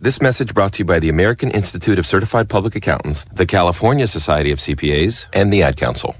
This 0.00 0.20
message 0.22 0.54
brought 0.54 0.74
to 0.74 0.78
you 0.78 0.84
by 0.84 1.00
the 1.00 1.08
American 1.08 1.50
Institute 1.50 1.98
of 1.98 2.06
Certified 2.06 2.48
Public 2.48 2.76
Accountants, 2.76 3.24
the 3.34 3.46
California 3.46 4.06
Society 4.06 4.52
of 4.52 4.60
CPAs, 4.60 5.26
and 5.32 5.52
the 5.52 5.64
Ad 5.64 5.76
Council. 5.76 6.14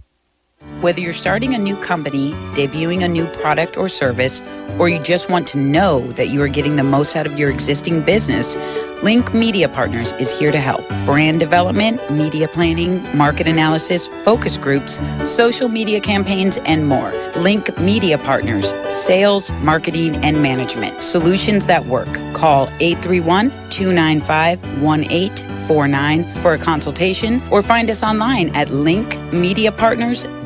Whether 0.81 1.01
you're 1.01 1.13
starting 1.13 1.55
a 1.55 1.59
new 1.59 1.75
company, 1.77 2.31
debuting 2.55 3.03
a 3.03 3.09
new 3.09 3.27
product 3.27 3.77
or 3.77 3.89
service, 3.89 4.41
or 4.79 4.89
you 4.89 5.01
just 5.01 5.29
want 5.29 5.49
to 5.49 5.59
know 5.59 6.07
that 6.13 6.29
you 6.29 6.41
are 6.43 6.49
getting 6.49 6.77
the 6.77 6.85
most 6.85 7.17
out 7.17 7.27
of 7.27 7.37
your 7.37 7.51
existing 7.51 8.03
business, 8.03 8.55
Link 9.03 9.35
Media 9.35 9.69
Partners 9.69 10.13
is 10.21 10.31
here 10.31 10.53
to 10.53 10.61
help. 10.61 10.87
Brand 11.05 11.41
development, 11.41 12.01
media 12.13 12.47
planning, 12.47 13.05
market 13.17 13.49
analysis, 13.49 14.07
focus 14.07 14.57
groups, 14.57 15.01
social 15.23 15.69
media 15.69 16.01
campaigns, 16.01 16.59
and 16.59 16.87
more. 16.87 17.13
Link 17.37 17.77
Media 17.81 18.17
Partners, 18.17 18.73
sales, 18.91 19.51
marketing, 19.63 20.15
and 20.25 20.43
management. 20.43 21.03
Solutions 21.03 21.67
that 21.67 21.87
work. 21.87 22.13
Call 22.35 22.69
831 22.79 23.51
295 23.71 24.81
1849 24.81 26.25
for 26.43 26.55
a 26.55 26.59
consultation 26.59 27.43
or 27.51 27.63
find 27.63 27.91
us 27.91 28.05
online 28.05 28.55
at 28.55 28.69
linkmediapartners.com. 28.69 30.38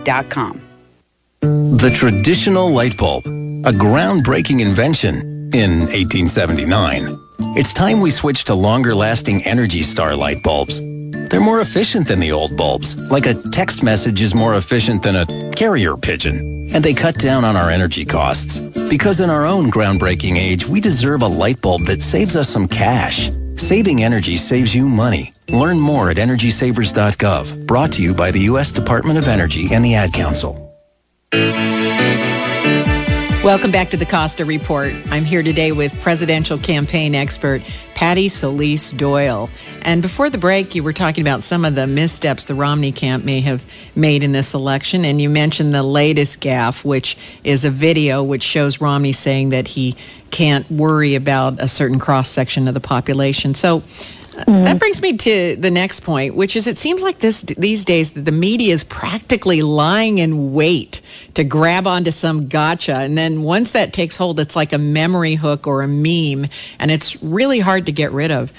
The 1.41 1.93
traditional 1.95 2.71
light 2.71 2.97
bulb, 2.97 3.27
a 3.27 3.73
groundbreaking 3.73 4.61
invention 4.61 5.51
in 5.53 5.81
1879. 5.81 7.19
It's 7.57 7.73
time 7.73 8.01
we 8.01 8.11
switch 8.11 8.45
to 8.45 8.55
longer 8.55 8.95
lasting 8.95 9.45
Energy 9.45 9.83
Star 9.83 10.15
light 10.15 10.43
bulbs. 10.43 10.81
They're 10.81 11.41
more 11.41 11.61
efficient 11.61 12.09
than 12.09 12.21
the 12.21 12.33
old 12.33 12.57
bulbs, 12.57 12.95
like 13.11 13.27
a 13.27 13.35
text 13.35 13.83
message 13.83 14.21
is 14.23 14.35
more 14.35 14.55
efficient 14.55 15.03
than 15.03 15.17
a 15.17 15.51
carrier 15.53 15.97
pigeon. 15.97 16.69
And 16.73 16.85
they 16.85 16.95
cut 16.95 17.17
down 17.17 17.45
on 17.45 17.57
our 17.57 17.71
energy 17.71 18.05
costs. 18.05 18.59
Because 18.59 19.21
in 19.21 19.31
our 19.31 19.47
own 19.47 19.71
groundbreaking 19.71 20.37
age, 20.37 20.67
we 20.67 20.81
deserve 20.81 21.23
a 21.23 21.27
light 21.27 21.61
bulb 21.61 21.87
that 21.87 22.03
saves 22.03 22.37
us 22.37 22.49
some 22.49 22.69
cash. 22.69 23.31
Saving 23.63 24.03
energy 24.03 24.39
saves 24.39 24.75
you 24.75 24.89
money. 24.89 25.35
Learn 25.49 25.79
more 25.79 26.11
at 26.11 26.17
EnergySavers.gov. 26.17 27.65
Brought 27.65 27.93
to 27.93 28.03
you 28.03 28.13
by 28.13 28.33
the 28.33 28.41
U.S. 28.51 28.73
Department 28.73 29.19
of 29.19 29.29
Energy 29.29 29.69
and 29.73 29.85
the 29.85 29.95
Ad 29.95 30.13
Council. 30.13 30.77
Welcome 33.45 33.71
back 33.71 33.91
to 33.91 33.97
the 33.97 34.05
Costa 34.05 34.45
Report. 34.45 34.95
I'm 35.11 35.25
here 35.25 35.45
today 35.45 35.71
with 35.71 35.93
presidential 36.01 36.59
campaign 36.59 37.15
expert 37.15 37.63
Patti 37.95 38.29
Solis 38.29 38.91
Doyle. 38.91 39.49
And 39.83 40.01
before 40.01 40.31
the 40.31 40.39
break, 40.39 40.75
you 40.75 40.83
were 40.83 40.93
talking 40.93 41.23
about 41.23 41.43
some 41.43 41.65
of 41.65 41.75
the 41.75 41.87
missteps 41.87 42.45
the 42.45 42.55
Romney 42.55 42.93
camp 42.93 43.25
may 43.25 43.41
have 43.41 43.67
made 43.95 44.23
in 44.23 44.33
this 44.33 44.55
election. 44.55 45.05
And 45.05 45.21
you 45.21 45.29
mentioned 45.29 45.75
the 45.75 45.83
latest 45.83 46.41
gaffe, 46.41 46.85
which 46.85 47.17
is 47.45 47.65
a 47.65 47.71
video 47.71 48.23
which 48.23 48.43
shows 48.43 48.81
Romney 48.81 49.13
saying 49.13 49.51
that 49.51 49.67
he 49.67 49.97
can't 50.31 50.71
worry 50.71 51.15
about 51.15 51.61
a 51.61 51.69
certain 51.69 51.99
cross 51.99 52.29
section 52.29 52.69
of 52.69 52.75
the 52.75 52.81
population. 52.81 53.55
So 53.55 53.83
Mm. 54.33 54.65
That 54.65 54.79
brings 54.79 55.03
me 55.03 55.19
to 55.19 55.57
the 55.57 55.71
next 55.71 56.01
point, 56.01 56.35
which 56.35 56.57
is 56.57 56.67
it 56.67 56.79
seems 56.79 57.03
like 57.03 57.19
this 57.19 57.43
these 57.43 57.85
days 57.85 58.13
that 58.13 58.25
the 58.25 58.33
media 58.33 58.73
is 58.73 58.83
practically 58.83 59.61
lying 59.61 60.19
in 60.19 60.55
wait 60.55 61.03
to 61.35 61.45
grab 61.45 61.87
onto 61.87 62.11
some 62.11 62.49
gotcha, 62.49 62.95
and 62.95 63.17
then 63.17 63.43
once 63.43 63.73
that 63.73 63.93
takes 63.93 64.17
hold, 64.17 64.41
it's 64.41 64.57
like 64.57 64.73
a 64.73 64.79
memory 64.79 65.35
hook 65.35 65.67
or 65.67 65.83
a 65.83 65.89
meme, 65.89 66.49
and 66.79 66.91
it's 66.91 67.23
really 67.23 67.61
hard 67.61 67.87
to 67.87 67.93
get 67.93 68.13
rid 68.13 68.31
of 68.31 68.53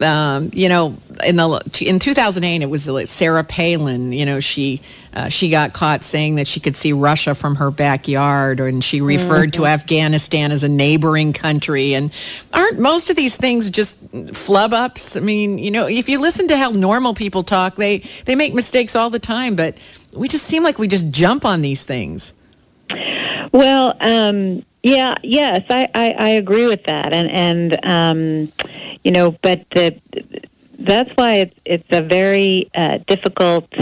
um, 0.00 0.50
you 0.52 0.68
know, 0.68 0.96
in 1.24 1.36
the 1.36 1.80
in 1.80 1.98
2008, 1.98 2.62
it 2.62 2.70
was 2.70 3.10
Sarah 3.10 3.44
Palin. 3.44 4.12
You 4.12 4.26
know, 4.26 4.40
she 4.40 4.80
uh, 5.12 5.28
she 5.28 5.50
got 5.50 5.72
caught 5.72 6.04
saying 6.04 6.36
that 6.36 6.46
she 6.46 6.60
could 6.60 6.76
see 6.76 6.92
Russia 6.92 7.34
from 7.34 7.56
her 7.56 7.70
backyard, 7.70 8.60
and 8.60 8.82
she 8.82 9.00
referred 9.00 9.52
mm-hmm. 9.52 9.62
to 9.62 9.66
Afghanistan 9.66 10.52
as 10.52 10.62
a 10.62 10.68
neighboring 10.68 11.32
country. 11.32 11.94
And 11.94 12.12
aren't 12.52 12.78
most 12.78 13.10
of 13.10 13.16
these 13.16 13.36
things 13.36 13.70
just 13.70 13.96
flub 14.32 14.72
ups? 14.72 15.16
I 15.16 15.20
mean, 15.20 15.58
you 15.58 15.70
know, 15.70 15.86
if 15.86 16.08
you 16.08 16.20
listen 16.20 16.48
to 16.48 16.56
how 16.56 16.70
normal 16.70 17.14
people 17.14 17.42
talk, 17.42 17.74
they 17.74 18.04
they 18.24 18.36
make 18.36 18.54
mistakes 18.54 18.94
all 18.94 19.10
the 19.10 19.18
time, 19.18 19.56
but 19.56 19.78
we 20.14 20.28
just 20.28 20.44
seem 20.44 20.62
like 20.62 20.78
we 20.78 20.88
just 20.88 21.10
jump 21.10 21.44
on 21.44 21.62
these 21.62 21.82
things. 21.82 22.32
Well, 23.52 23.94
um, 24.00 24.64
yeah, 24.82 25.14
yes, 25.22 25.64
I, 25.70 25.88
I, 25.94 26.10
I 26.18 26.28
agree 26.30 26.66
with 26.66 26.84
that, 26.84 27.12
and 27.12 27.30
and 27.30 27.84
um, 27.84 28.52
you 29.04 29.12
know, 29.12 29.30
but 29.42 29.64
the, 29.70 29.98
that's 30.78 31.10
why 31.14 31.34
it's 31.34 31.56
it's 31.64 31.88
a 31.90 32.02
very 32.02 32.70
uh, 32.74 32.98
difficult 33.06 33.72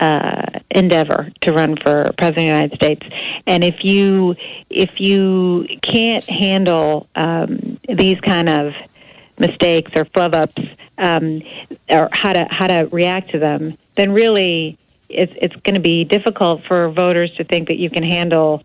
uh, 0.00 0.46
endeavor 0.70 1.30
to 1.42 1.52
run 1.52 1.76
for 1.76 2.10
president 2.16 2.28
of 2.28 2.34
the 2.34 2.42
United 2.42 2.74
States. 2.74 3.06
And 3.46 3.62
if 3.62 3.84
you 3.84 4.34
if 4.68 5.00
you 5.00 5.66
can't 5.82 6.24
handle 6.24 7.08
um, 7.14 7.78
these 7.88 8.20
kind 8.20 8.48
of 8.48 8.74
mistakes 9.38 9.92
or 9.94 10.04
flub 10.06 10.34
ups 10.34 10.62
um, 10.98 11.42
or 11.88 12.08
how 12.12 12.32
to 12.32 12.46
how 12.50 12.66
to 12.66 12.88
react 12.90 13.30
to 13.30 13.38
them, 13.38 13.78
then 13.94 14.12
really 14.12 14.76
it's 15.08 15.32
it's 15.36 15.54
going 15.56 15.74
to 15.74 15.80
be 15.80 16.04
difficult 16.04 16.64
for 16.64 16.88
voters 16.90 17.32
to 17.36 17.44
think 17.44 17.68
that 17.68 17.76
you 17.78 17.90
can 17.90 18.02
handle, 18.02 18.64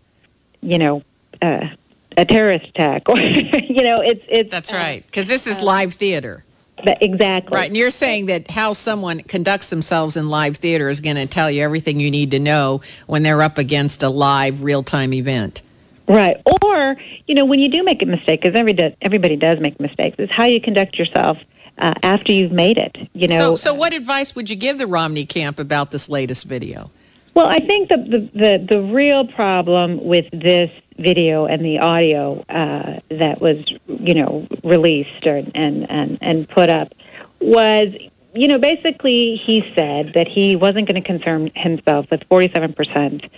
you 0.60 0.78
know, 0.78 1.02
uh, 1.42 1.68
a 2.16 2.24
terrorist 2.24 2.66
attack, 2.68 3.02
or 3.08 3.18
you 3.18 3.82
know, 3.82 4.00
it's 4.00 4.24
it's. 4.28 4.50
That's 4.50 4.72
right, 4.72 5.04
because 5.06 5.28
this 5.28 5.46
is 5.46 5.60
live 5.60 5.94
theater. 5.94 6.44
exactly. 6.78 7.56
Right, 7.56 7.68
and 7.68 7.76
you're 7.76 7.90
saying 7.90 8.26
that 8.26 8.50
how 8.50 8.72
someone 8.72 9.20
conducts 9.20 9.70
themselves 9.70 10.16
in 10.16 10.28
live 10.28 10.56
theater 10.56 10.88
is 10.88 11.00
going 11.00 11.16
to 11.16 11.26
tell 11.26 11.50
you 11.50 11.62
everything 11.62 12.00
you 12.00 12.10
need 12.10 12.32
to 12.32 12.38
know 12.38 12.82
when 13.06 13.22
they're 13.22 13.42
up 13.42 13.58
against 13.58 14.02
a 14.02 14.08
live, 14.08 14.62
real-time 14.62 15.12
event. 15.12 15.62
Right. 16.08 16.40
Or, 16.62 16.96
you 17.26 17.34
know, 17.34 17.44
when 17.44 17.58
you 17.58 17.68
do 17.68 17.82
make 17.82 18.02
a 18.02 18.06
mistake, 18.06 18.40
because 18.42 18.58
every 18.58 18.76
everybody 19.02 19.36
does 19.36 19.60
make 19.60 19.78
mistakes, 19.78 20.16
is 20.18 20.30
how 20.30 20.44
you 20.44 20.60
conduct 20.60 20.98
yourself 20.98 21.36
uh, 21.76 21.94
after 22.02 22.32
you've 22.32 22.52
made 22.52 22.78
it. 22.78 22.96
You 23.12 23.28
know. 23.28 23.54
So, 23.54 23.56
so 23.56 23.74
what 23.74 23.94
advice 23.94 24.34
would 24.34 24.48
you 24.48 24.56
give 24.56 24.78
the 24.78 24.86
Romney 24.86 25.26
camp 25.26 25.58
about 25.58 25.90
this 25.90 26.08
latest 26.08 26.44
video? 26.44 26.90
Well, 27.34 27.46
I 27.46 27.60
think 27.60 27.90
the 27.90 27.98
the 27.98 28.30
the, 28.38 28.66
the 28.68 28.80
real 28.80 29.26
problem 29.26 30.02
with 30.02 30.26
this 30.32 30.70
video 30.98 31.46
and 31.46 31.64
the 31.64 31.78
audio 31.78 32.44
uh, 32.48 33.00
that 33.10 33.40
was, 33.40 33.72
you 33.86 34.14
know, 34.14 34.46
released 34.64 35.26
or, 35.26 35.36
and 35.54 35.90
and 35.90 36.18
and 36.20 36.48
put 36.48 36.68
up 36.68 36.92
was 37.40 37.94
you 38.34 38.46
know, 38.46 38.58
basically 38.58 39.40
he 39.44 39.62
said 39.74 40.12
that 40.14 40.28
he 40.28 40.54
wasn't 40.54 40.86
going 40.86 41.00
to 41.00 41.06
concern 41.06 41.50
himself 41.56 42.06
with 42.10 42.20
47% 42.28 43.28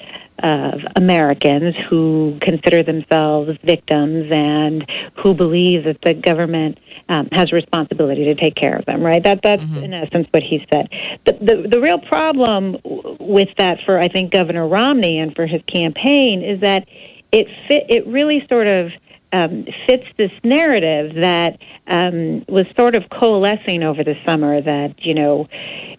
of 0.43 0.81
Americans 0.97 1.75
who 1.89 2.39
consider 2.41 2.83
themselves 2.83 3.57
victims 3.63 4.31
and 4.33 4.87
who 5.17 5.35
believe 5.35 5.85
that 5.85 6.01
the 6.03 6.15
government 6.15 6.79
um, 7.09 7.29
has 7.33 7.53
a 7.53 7.55
responsibility 7.55 8.25
to 8.25 8.35
take 8.35 8.55
care 8.57 8.77
of 8.77 8.85
them. 8.87 9.03
Right? 9.03 9.23
That 9.23 9.41
that's 9.43 9.63
mm-hmm. 9.63 9.85
in 9.85 9.95
essence 9.95 10.29
what 10.31 10.43
he 10.43 10.67
said. 10.73 10.89
The, 11.25 11.33
the 11.33 11.69
the 11.69 11.81
real 11.81 11.99
problem 11.99 12.77
with 12.85 13.49
that 13.59 13.81
for 13.85 13.99
I 13.99 14.09
think 14.09 14.33
Governor 14.33 14.67
Romney 14.67 15.19
and 15.19 15.35
for 15.35 15.47
his 15.47 15.63
campaign 15.67 16.43
is 16.43 16.61
that 16.61 16.89
it 17.33 17.47
fit. 17.69 17.87
It 17.89 18.07
really 18.07 18.47
sort 18.49 18.67
of 18.67 18.93
um, 19.33 19.67
fits 19.87 20.07
this 20.17 20.33
narrative 20.43 21.15
that 21.17 21.59
um, 21.87 22.45
was 22.49 22.67
sort 22.77 22.97
of 22.97 23.09
coalescing 23.11 23.83
over 23.83 24.03
the 24.03 24.17
summer 24.25 24.61
that, 24.61 25.05
you 25.05 25.15
know, 25.15 25.49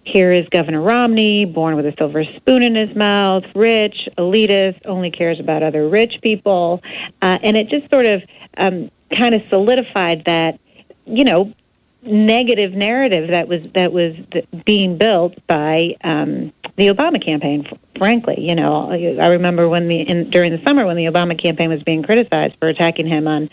here 0.04 0.32
is 0.32 0.48
Governor 0.50 0.82
Romney, 0.82 1.46
born 1.46 1.76
with 1.76 1.86
a 1.86 1.94
silver 1.98 2.24
spoon 2.24 2.64
in 2.64 2.76
his 2.76 2.96
mouth, 2.96 3.44
rich, 3.56 4.10
elitist, 4.18 4.86
only 4.86 5.12
cares 5.12 5.40
about 5.40 5.64
other 5.64 5.88
rich 5.88 6.20
people. 6.22 6.82
Uh, 7.22 7.38
and 7.44 7.56
it 7.56 7.70
just 7.70 7.90
sort 7.90 8.06
of 8.06 8.22
um, 8.58 8.92
kind 9.16 9.36
of 9.36 9.42
solidified 9.50 10.24
that, 10.26 10.60
you 11.06 11.24
know, 11.24 11.54
negative 12.04 12.74
narrative 12.74 13.30
that 13.30 13.48
was 13.48 13.62
that 13.76 13.94
was 13.94 14.16
being 14.66 14.98
built 14.98 15.36
by 15.46 15.96
um, 16.04 16.52
the 16.78 16.88
Obama 16.88 17.24
campaign. 17.24 17.68
Frankly, 17.98 18.36
you 18.40 18.56
know, 18.56 18.90
I 18.92 19.28
remember 19.28 19.70
when 19.70 19.88
the 19.88 20.02
in, 20.02 20.30
during 20.30 20.52
the 20.52 20.62
summer 20.66 20.86
when 20.86 20.98
the 20.98 21.06
Obama 21.06 21.38
campaign 21.40 21.70
was 21.70 21.84
being 21.84 22.04
criticized 22.04 22.56
for 22.60 22.68
attacking 22.68 23.08
him 23.08 23.28
on 23.28 23.50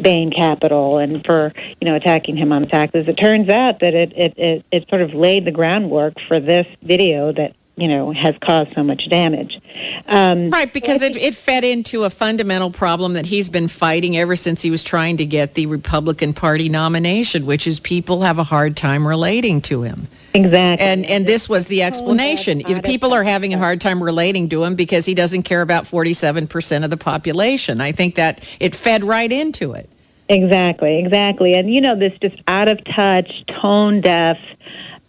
Bain 0.00 0.30
Capital 0.30 0.98
and 0.98 1.24
for 1.24 1.52
you 1.80 1.88
know 1.88 1.96
attacking 1.96 2.36
him 2.36 2.52
on 2.52 2.68
taxes. 2.68 3.08
It 3.08 3.16
turns 3.16 3.48
out 3.48 3.80
that 3.80 3.94
it 3.94 4.12
it 4.16 4.34
it, 4.36 4.64
it 4.70 4.88
sort 4.88 5.02
of 5.02 5.14
laid 5.14 5.44
the 5.44 5.50
groundwork 5.50 6.14
for 6.28 6.38
this 6.38 6.66
video 6.82 7.32
that 7.32 7.56
you 7.78 7.88
know 7.88 8.12
has 8.12 8.34
caused 8.42 8.74
so 8.74 8.82
much 8.82 9.08
damage. 9.08 9.60
Um, 10.06 10.50
right, 10.50 10.72
because 10.72 11.02
it, 11.02 11.16
it 11.16 11.34
fed 11.34 11.64
into 11.64 12.04
a 12.04 12.10
fundamental 12.10 12.70
problem 12.70 13.14
that 13.14 13.26
he's 13.26 13.48
been 13.48 13.68
fighting 13.68 14.16
ever 14.16 14.36
since 14.36 14.60
he 14.60 14.70
was 14.70 14.82
trying 14.82 15.18
to 15.18 15.26
get 15.26 15.54
the 15.54 15.66
Republican 15.66 16.34
Party 16.34 16.68
nomination, 16.68 17.46
which 17.46 17.66
is 17.66 17.80
people 17.80 18.22
have 18.22 18.38
a 18.38 18.44
hard 18.44 18.76
time 18.76 19.06
relating 19.06 19.60
to 19.62 19.82
him. 19.82 20.08
Exactly. 20.34 20.86
And 20.86 21.06
and 21.06 21.26
this 21.26 21.48
was 21.48 21.66
the 21.66 21.82
explanation. 21.82 22.58
The 22.58 22.80
people 22.82 23.14
are 23.14 23.24
having 23.24 23.54
a 23.54 23.58
hard 23.58 23.80
time 23.80 24.02
relating 24.02 24.48
to 24.50 24.64
him 24.64 24.74
because 24.74 25.06
he 25.06 25.14
doesn't 25.14 25.44
care 25.44 25.62
about 25.62 25.84
47% 25.84 26.84
of 26.84 26.90
the 26.90 26.96
population. 26.96 27.80
I 27.80 27.92
think 27.92 28.16
that 28.16 28.44
it 28.60 28.74
fed 28.74 29.04
right 29.04 29.30
into 29.30 29.72
it. 29.72 29.88
Exactly, 30.28 30.98
exactly. 30.98 31.54
And 31.54 31.72
you 31.72 31.80
know 31.80 31.98
this 31.98 32.12
just 32.20 32.36
out 32.46 32.68
of 32.68 32.84
touch, 32.84 33.30
tone 33.46 34.00
deaf 34.00 34.38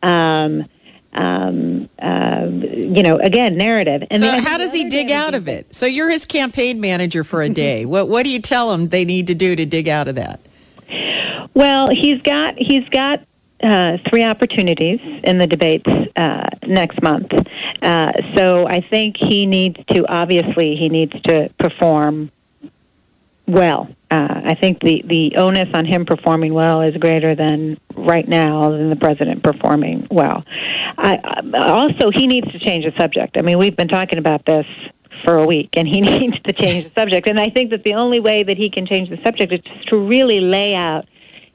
um 0.01 0.65
um, 1.13 1.89
uh, 2.00 2.48
you 2.52 3.04
know, 3.04 3.17
again, 3.17 3.58
narrative. 3.58 4.04
And 4.12 4.22
so, 4.22 4.39
how 4.39 4.58
does 4.58 4.74
he 4.74 4.89
dig 4.89 5.12
out 5.12 5.34
of 5.34 5.48
it? 5.48 5.74
So, 5.74 5.86
you're 5.86 6.10
his 6.10 6.26
campaign 6.26 6.80
manager 6.80 7.24
for 7.24 7.41
a 7.41 7.50
day. 7.65 7.86
what 7.86 8.08
What 8.08 8.24
do 8.24 8.30
you 8.30 8.41
tell 8.41 8.72
him 8.74 8.89
they 8.89 9.06
need 9.06 9.28
to 9.28 9.36
do 9.36 9.56
to 9.56 9.65
dig 9.65 9.89
out 9.89 10.08
of 10.08 10.15
that? 10.15 10.39
Well, 11.54 11.89
he's 11.89 12.22
got 12.22 12.56
he's 12.58 12.88
got 12.89 13.22
uh, 13.62 13.98
three 14.10 14.24
opportunities 14.24 15.00
in 15.24 15.38
the 15.38 15.48
debates 15.48 15.89
uh, 16.15 16.48
next 16.65 17.02
month. 17.02 17.34
Uh, 17.82 18.12
so 18.36 18.67
I 18.67 18.82
think 18.82 19.17
he 19.17 19.45
needs 19.45 19.78
to 19.91 20.08
obviously 20.08 20.76
he 20.76 20.89
needs 20.89 21.19
to 21.24 21.50
perform 21.60 22.32
well. 23.48 23.89
Uh, 24.12 24.41
I 24.43 24.56
think 24.56 24.80
the, 24.82 25.04
the 25.06 25.36
onus 25.36 25.69
on 25.74 25.86
him 25.86 26.06
performing 26.06 26.54
well 26.54 26.82
is 26.82 26.95
greater 26.98 27.36
than 27.36 27.80
right 27.95 28.28
now 28.28 28.72
than 28.72 28.89
the 28.89 28.95
president 28.95 29.43
performing 29.43 30.08
well. 30.10 30.43
I, 30.98 31.17
also, 31.54 32.10
he 32.10 32.26
needs 32.26 32.52
to 32.52 32.60
change 32.60 32.86
the 32.86 32.93
subject. 32.98 33.38
I 33.38 33.43
mean, 33.43 33.60
we've 33.60 33.78
been 33.78 33.88
talking 33.88 34.17
about 34.17 34.45
this 34.45 34.65
for 35.24 35.38
a 35.38 35.45
week, 35.45 35.69
and 35.74 35.88
he 35.88 36.02
needs 36.19 36.39
to 36.41 36.54
change 36.54 36.86
the 36.86 36.91
subject. 37.00 37.28
And 37.28 37.39
I 37.39 37.50
think 37.50 37.69
that 37.69 37.84
the 37.84 37.93
only 37.93 38.19
way 38.19 38.41
that 38.41 38.58
he 38.58 38.69
can 38.69 38.88
change 38.88 39.10
the 39.10 39.19
subject 39.24 39.54
is 39.54 39.86
to 39.88 39.98
really 39.98 40.39
lay 40.39 40.74
out 40.74 41.08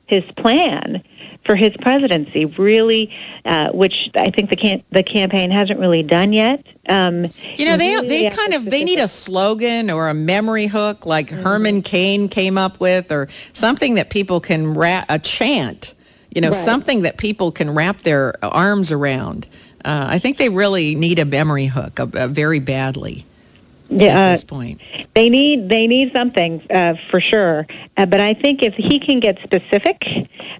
his 0.06 0.22
plan 0.36 1.02
for 1.44 1.56
his 1.56 1.70
presidency, 1.80 2.46
really, 2.46 3.10
uh, 3.44 3.70
which 3.70 4.10
I 4.14 4.30
think 4.30 4.50
the 4.50 4.56
can- 4.56 4.82
the 4.90 5.02
campaign 5.02 5.50
hasn't 5.50 5.78
really 5.78 6.02
done 6.02 6.32
yet. 6.32 6.64
Um, 6.88 7.26
you 7.56 7.66
know, 7.66 7.76
they 7.76 7.94
really 7.94 8.08
they 8.08 8.30
kind 8.30 8.54
of 8.54 8.64
they 8.64 8.84
need 8.84 8.98
a 8.98 9.08
slogan 9.08 9.90
or 9.90 10.08
a 10.08 10.14
memory 10.14 10.66
hook 10.66 11.06
like 11.06 11.28
mm-hmm. 11.28 11.42
Herman 11.42 11.82
Cain 11.82 12.28
came 12.28 12.58
up 12.58 12.80
with, 12.80 13.12
or 13.12 13.28
something 13.52 13.94
that 13.94 14.10
people 14.10 14.40
can 14.40 14.74
wrap 14.74 15.06
a 15.08 15.18
chant. 15.18 15.94
You 16.30 16.40
know, 16.40 16.50
right. 16.50 16.64
something 16.64 17.02
that 17.02 17.16
people 17.16 17.52
can 17.52 17.74
wrap 17.74 18.00
their 18.00 18.34
arms 18.42 18.90
around. 18.90 19.46
Uh, 19.84 20.06
I 20.10 20.18
think 20.18 20.36
they 20.36 20.48
really 20.48 20.94
need 20.94 21.18
a 21.18 21.24
memory 21.24 21.66
hook, 21.66 21.98
a 21.98 22.26
very 22.26 22.58
badly 22.58 23.24
yeah, 24.00 24.18
at 24.18 24.30
this 24.30 24.44
point. 24.44 24.80
They 25.14 25.28
need 25.28 25.68
they 25.68 25.86
need 25.86 26.12
something 26.12 26.62
uh, 26.70 26.94
for 27.10 27.20
sure. 27.20 27.66
Uh, 27.96 28.06
but 28.06 28.20
I 28.20 28.34
think 28.34 28.62
if 28.62 28.74
he 28.74 28.98
can 28.98 29.20
get 29.20 29.38
specific 29.42 30.02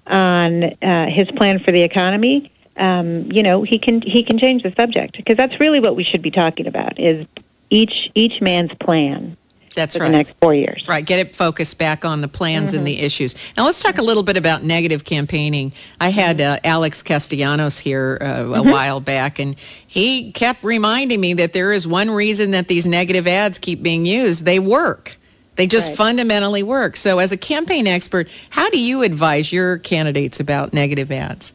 on 0.07 0.63
uh, 0.81 1.07
his 1.09 1.29
plan 1.31 1.59
for 1.59 1.71
the 1.71 1.81
economy, 1.81 2.51
um, 2.77 3.31
you 3.31 3.43
know, 3.43 3.63
he 3.63 3.79
can 3.79 4.01
he 4.01 4.23
can 4.23 4.37
change 4.37 4.63
the 4.63 4.73
subject 4.77 5.17
because 5.17 5.37
that's 5.37 5.59
really 5.59 5.79
what 5.79 5.95
we 5.95 6.03
should 6.03 6.21
be 6.21 6.31
talking 6.31 6.67
about 6.67 6.99
is 6.99 7.25
each 7.69 8.09
each 8.15 8.41
man's 8.41 8.71
plan. 8.79 9.37
That's 9.75 9.95
for 9.95 10.03
right. 10.03 10.11
The 10.11 10.17
next 10.17 10.33
four 10.41 10.53
years. 10.53 10.85
Right. 10.87 11.05
Get 11.05 11.19
it 11.19 11.35
focused 11.35 11.77
back 11.77 12.05
on 12.05 12.21
the 12.21 12.27
plans 12.27 12.71
mm-hmm. 12.71 12.79
and 12.79 12.87
the 12.87 12.99
issues. 12.99 13.35
Now 13.55 13.65
let's 13.65 13.81
talk 13.81 13.97
a 13.97 14.01
little 14.01 14.23
bit 14.23 14.37
about 14.37 14.63
negative 14.63 15.03
campaigning. 15.03 15.73
I 15.99 16.09
had 16.09 16.41
uh, 16.41 16.59
Alex 16.63 17.03
Castellanos 17.03 17.77
here 17.77 18.17
uh, 18.19 18.25
a 18.25 18.27
mm-hmm. 18.27 18.69
while 18.69 18.99
back, 18.99 19.39
and 19.39 19.55
he 19.87 20.31
kept 20.31 20.63
reminding 20.63 21.19
me 21.19 21.35
that 21.35 21.53
there 21.53 21.73
is 21.73 21.87
one 21.87 22.09
reason 22.09 22.51
that 22.51 22.67
these 22.67 22.85
negative 22.85 23.27
ads 23.27 23.59
keep 23.59 23.83
being 23.83 24.05
used. 24.05 24.43
They 24.43 24.59
work. 24.59 25.17
They 25.55 25.67
just 25.67 25.89
right. 25.89 25.97
fundamentally 25.97 26.63
work. 26.63 26.97
So, 26.97 27.19
as 27.19 27.31
a 27.31 27.37
campaign 27.37 27.87
expert, 27.87 28.29
how 28.49 28.69
do 28.69 28.79
you 28.79 29.03
advise 29.03 29.51
your 29.51 29.77
candidates 29.77 30.39
about 30.39 30.73
negative 30.73 31.11
ads? 31.11 31.53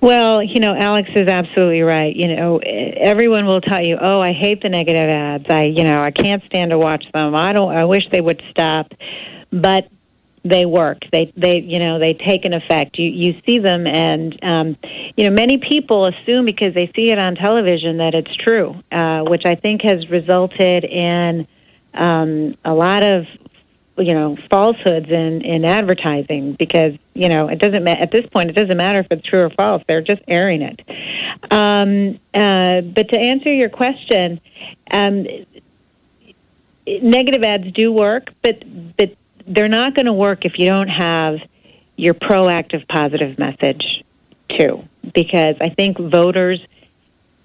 Well, 0.00 0.42
you 0.42 0.60
know, 0.60 0.74
Alex 0.74 1.10
is 1.14 1.28
absolutely 1.28 1.82
right. 1.82 2.14
You 2.14 2.34
know, 2.34 2.58
everyone 2.58 3.46
will 3.46 3.60
tell 3.60 3.84
you, 3.84 3.98
"Oh, 4.00 4.20
I 4.20 4.32
hate 4.32 4.62
the 4.62 4.70
negative 4.70 5.10
ads. 5.10 5.44
I, 5.50 5.64
you 5.64 5.84
know, 5.84 6.02
I 6.02 6.10
can't 6.10 6.42
stand 6.44 6.70
to 6.70 6.78
watch 6.78 7.04
them. 7.12 7.34
I 7.34 7.52
don't. 7.52 7.70
I 7.74 7.84
wish 7.84 8.08
they 8.10 8.20
would 8.20 8.42
stop." 8.50 8.92
But 9.52 9.88
they 10.44 10.64
work. 10.64 11.02
They, 11.12 11.32
they, 11.36 11.60
you 11.60 11.78
know, 11.78 11.98
they 11.98 12.14
take 12.14 12.44
an 12.44 12.54
effect. 12.54 12.98
You, 12.98 13.10
you 13.10 13.40
see 13.44 13.58
them, 13.58 13.86
and 13.86 14.38
um, 14.42 14.76
you 15.16 15.28
know, 15.28 15.30
many 15.30 15.58
people 15.58 16.06
assume 16.06 16.46
because 16.46 16.72
they 16.74 16.90
see 16.96 17.10
it 17.10 17.18
on 17.18 17.34
television 17.34 17.98
that 17.98 18.14
it's 18.14 18.34
true, 18.36 18.74
uh, 18.92 19.22
which 19.22 19.44
I 19.44 19.54
think 19.54 19.82
has 19.82 20.08
resulted 20.08 20.84
in 20.84 21.46
um, 21.94 22.56
a 22.64 22.72
lot 22.72 23.02
of 23.02 23.26
you 24.00 24.14
know 24.14 24.36
falsehoods 24.50 25.08
in 25.10 25.42
in 25.42 25.64
advertising 25.64 26.54
because 26.58 26.94
you 27.14 27.28
know 27.28 27.48
it 27.48 27.58
doesn't 27.58 27.84
ma- 27.84 27.90
at 27.90 28.10
this 28.10 28.26
point 28.26 28.50
it 28.50 28.54
doesn't 28.54 28.76
matter 28.76 29.00
if 29.00 29.06
it's 29.10 29.26
true 29.26 29.42
or 29.42 29.50
false 29.50 29.82
they're 29.86 30.00
just 30.00 30.22
airing 30.28 30.62
it. 30.62 30.80
Um, 31.50 32.18
uh, 32.34 32.80
but 32.80 33.08
to 33.10 33.18
answer 33.18 33.52
your 33.52 33.68
question 33.68 34.40
um, 34.90 35.26
negative 36.86 37.42
ads 37.42 37.70
do 37.72 37.92
work 37.92 38.32
but 38.42 38.62
but 38.96 39.14
they're 39.46 39.68
not 39.68 39.94
going 39.94 40.06
to 40.06 40.12
work 40.12 40.44
if 40.44 40.58
you 40.58 40.68
don't 40.68 40.88
have 40.88 41.38
your 41.96 42.14
proactive 42.14 42.86
positive 42.88 43.38
message 43.38 44.02
too 44.48 44.82
because 45.14 45.56
i 45.60 45.68
think 45.68 45.98
voters 45.98 46.60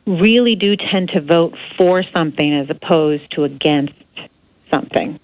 really 0.08 0.56
do 0.56 0.76
tend 0.76 1.10
to 1.10 1.20
vote 1.20 1.58
for 1.78 2.04
something 2.15 2.54
as 2.54 2.70
opposed 2.70 3.30
to 3.32 3.44
against 3.44 3.94
something 4.72 5.20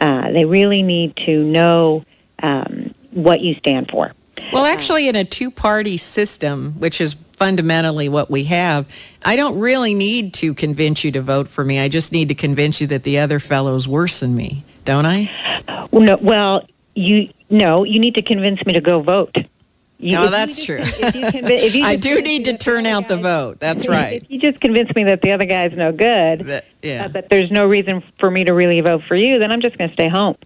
uh, 0.00 0.30
they 0.32 0.44
really 0.44 0.82
need 0.82 1.16
to 1.26 1.42
know 1.42 2.04
um, 2.42 2.94
what 3.10 3.40
you 3.40 3.54
stand 3.54 3.90
for. 3.90 4.12
Well, 4.52 4.64
actually, 4.64 5.08
in 5.08 5.16
a 5.16 5.24
two 5.24 5.50
party 5.50 5.96
system, 5.96 6.74
which 6.78 7.00
is 7.00 7.14
fundamentally 7.32 8.08
what 8.08 8.30
we 8.30 8.44
have, 8.44 8.88
I 9.22 9.36
don't 9.36 9.58
really 9.58 9.94
need 9.94 10.34
to 10.34 10.54
convince 10.54 11.04
you 11.04 11.12
to 11.12 11.22
vote 11.22 11.48
for 11.48 11.64
me. 11.64 11.78
I 11.78 11.88
just 11.88 12.12
need 12.12 12.28
to 12.28 12.34
convince 12.34 12.80
you 12.80 12.88
that 12.88 13.02
the 13.02 13.20
other 13.20 13.40
fellow's 13.40 13.88
worse 13.88 14.20
than 14.20 14.34
me, 14.34 14.64
don't 14.84 15.06
I? 15.06 15.88
Well, 15.90 16.02
no, 16.02 16.18
well 16.20 16.66
you 16.94 17.32
no, 17.48 17.84
you 17.84 18.00
need 18.00 18.14
to 18.16 18.22
convince 18.22 18.64
me 18.66 18.72
to 18.74 18.80
go 18.80 19.00
vote. 19.00 19.36
You, 19.98 20.16
no, 20.16 20.28
that's 20.28 20.62
true. 20.62 20.82
Convince, 20.82 21.76
I 21.82 21.96
do 21.96 22.20
need 22.20 22.44
to 22.46 22.58
turn 22.58 22.84
out 22.84 23.08
the 23.08 23.16
vote. 23.16 23.58
That's 23.60 23.88
right. 23.88 24.22
If 24.22 24.30
you 24.30 24.38
just 24.38 24.60
convince 24.60 24.94
me 24.94 25.04
that 25.04 25.22
the 25.22 25.32
other 25.32 25.46
guy's 25.46 25.72
no 25.72 25.90
good, 25.90 26.42
that, 26.46 26.64
yeah. 26.82 27.06
Uh, 27.06 27.08
that 27.08 27.30
there's 27.30 27.50
no 27.50 27.64
reason 27.64 28.02
for 28.20 28.30
me 28.30 28.44
to 28.44 28.52
really 28.52 28.80
vote 28.82 29.02
for 29.08 29.14
you, 29.14 29.38
then 29.38 29.50
I'm 29.50 29.62
just 29.62 29.78
going 29.78 29.88
to 29.88 29.94
stay 29.94 30.08
home. 30.08 30.36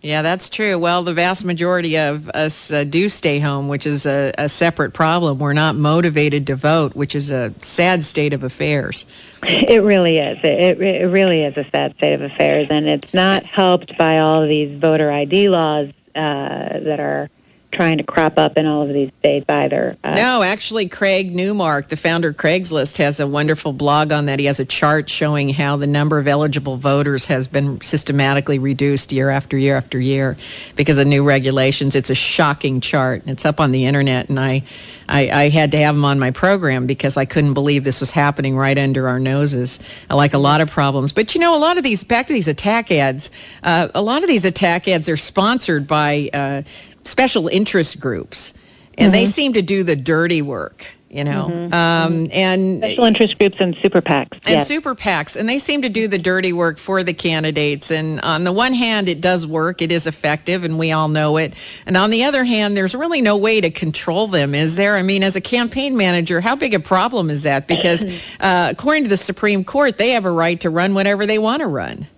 Yeah, 0.00 0.20
that's 0.20 0.50
true. 0.50 0.78
Well, 0.78 1.02
the 1.02 1.14
vast 1.14 1.46
majority 1.46 1.96
of 1.96 2.28
us 2.28 2.70
uh, 2.70 2.84
do 2.84 3.08
stay 3.08 3.38
home, 3.38 3.68
which 3.68 3.86
is 3.86 4.04
a, 4.04 4.32
a, 4.36 4.48
separate 4.50 4.92
problem. 4.92 5.38
We're 5.38 5.54
not 5.54 5.76
motivated 5.76 6.48
to 6.48 6.56
vote, 6.56 6.94
which 6.94 7.14
is 7.14 7.30
a 7.30 7.54
sad 7.58 8.04
state 8.04 8.34
of 8.34 8.42
affairs. 8.42 9.06
It 9.42 9.82
really 9.82 10.18
is. 10.18 10.38
It, 10.44 10.78
it 10.80 11.06
really 11.06 11.42
is 11.42 11.56
a 11.56 11.64
sad 11.70 11.94
state 11.96 12.12
of 12.12 12.20
affairs, 12.20 12.66
and 12.70 12.86
it's 12.86 13.14
not 13.14 13.46
helped 13.46 13.96
by 13.96 14.18
all 14.18 14.46
these 14.46 14.78
voter 14.78 15.10
ID 15.10 15.48
laws 15.48 15.88
uh, 16.14 16.80
that 16.80 17.00
are 17.00 17.30
trying 17.74 17.98
to 17.98 18.04
crop 18.04 18.38
up 18.38 18.56
in 18.56 18.66
all 18.66 18.82
of 18.82 18.88
these 18.88 19.10
states 19.18 19.44
either. 19.48 19.96
Uh, 20.02 20.14
no, 20.14 20.42
actually, 20.42 20.88
Craig 20.88 21.34
Newmark, 21.34 21.88
the 21.88 21.96
founder 21.96 22.28
of 22.28 22.36
Craigslist, 22.36 22.98
has 22.98 23.20
a 23.20 23.26
wonderful 23.26 23.72
blog 23.72 24.12
on 24.12 24.26
that. 24.26 24.38
He 24.38 24.46
has 24.46 24.60
a 24.60 24.64
chart 24.64 25.10
showing 25.10 25.50
how 25.50 25.76
the 25.76 25.86
number 25.86 26.18
of 26.18 26.28
eligible 26.28 26.76
voters 26.76 27.26
has 27.26 27.48
been 27.48 27.80
systematically 27.80 28.58
reduced 28.58 29.12
year 29.12 29.28
after 29.28 29.58
year 29.58 29.76
after 29.76 29.98
year 29.98 30.36
because 30.76 30.98
of 30.98 31.06
new 31.06 31.24
regulations. 31.24 31.94
It's 31.94 32.10
a 32.10 32.14
shocking 32.14 32.80
chart. 32.80 33.24
It's 33.26 33.44
up 33.44 33.60
on 33.60 33.72
the 33.72 33.86
internet, 33.86 34.28
and 34.28 34.38
I, 34.38 34.62
I, 35.08 35.30
I 35.30 35.48
had 35.48 35.72
to 35.72 35.78
have 35.78 35.94
him 35.94 36.04
on 36.04 36.18
my 36.18 36.30
program 36.30 36.86
because 36.86 37.16
I 37.16 37.24
couldn't 37.24 37.54
believe 37.54 37.84
this 37.84 38.00
was 38.00 38.10
happening 38.10 38.56
right 38.56 38.78
under 38.78 39.08
our 39.08 39.20
noses. 39.20 39.80
I 40.08 40.14
like 40.14 40.34
a 40.34 40.38
lot 40.38 40.60
of 40.60 40.70
problems, 40.70 41.12
but 41.12 41.34
you 41.34 41.40
know, 41.40 41.56
a 41.56 41.58
lot 41.58 41.76
of 41.76 41.84
these 41.84 42.04
back 42.04 42.28
to 42.28 42.32
these 42.32 42.48
attack 42.48 42.90
ads. 42.90 43.30
Uh, 43.62 43.88
a 43.94 44.02
lot 44.02 44.22
of 44.22 44.28
these 44.28 44.44
attack 44.44 44.88
ads 44.88 45.08
are 45.08 45.16
sponsored 45.16 45.86
by. 45.86 46.30
Uh, 46.32 46.62
special 47.04 47.48
interest 47.48 48.00
groups, 48.00 48.54
and 48.96 49.12
mm-hmm. 49.12 49.12
they 49.12 49.26
seem 49.26 49.52
to 49.54 49.62
do 49.62 49.84
the 49.84 49.96
dirty 49.96 50.42
work. 50.42 50.86
You 51.10 51.22
know, 51.22 51.48
mm-hmm. 51.48 51.72
um, 51.72 52.28
and 52.32 52.78
special 52.78 53.04
interest 53.04 53.38
groups 53.38 53.54
and 53.60 53.76
super 53.80 54.00
PACs. 54.02 54.32
And 54.46 54.56
yes. 54.56 54.66
super 54.66 54.96
PACs, 54.96 55.36
and 55.36 55.48
they 55.48 55.60
seem 55.60 55.82
to 55.82 55.88
do 55.88 56.08
the 56.08 56.18
dirty 56.18 56.52
work 56.52 56.76
for 56.76 57.04
the 57.04 57.14
candidates. 57.14 57.92
And 57.92 58.20
on 58.20 58.42
the 58.42 58.50
one 58.50 58.74
hand, 58.74 59.08
it 59.08 59.20
does 59.20 59.46
work; 59.46 59.80
it 59.80 59.92
is 59.92 60.08
effective, 60.08 60.64
and 60.64 60.76
we 60.76 60.90
all 60.90 61.06
know 61.06 61.36
it. 61.36 61.54
And 61.86 61.96
on 61.96 62.10
the 62.10 62.24
other 62.24 62.42
hand, 62.42 62.76
there's 62.76 62.96
really 62.96 63.22
no 63.22 63.36
way 63.36 63.60
to 63.60 63.70
control 63.70 64.26
them, 64.26 64.56
is 64.56 64.74
there? 64.74 64.96
I 64.96 65.02
mean, 65.02 65.22
as 65.22 65.36
a 65.36 65.40
campaign 65.40 65.96
manager, 65.96 66.40
how 66.40 66.56
big 66.56 66.74
a 66.74 66.80
problem 66.80 67.30
is 67.30 67.44
that? 67.44 67.68
Because 67.68 68.04
uh, 68.40 68.70
according 68.72 69.04
to 69.04 69.10
the 69.10 69.16
Supreme 69.16 69.62
Court, 69.62 69.96
they 69.96 70.10
have 70.10 70.24
a 70.24 70.32
right 70.32 70.60
to 70.62 70.70
run 70.70 70.94
whatever 70.94 71.26
they 71.26 71.38
want 71.38 71.60
to 71.60 71.68
run. 71.68 72.08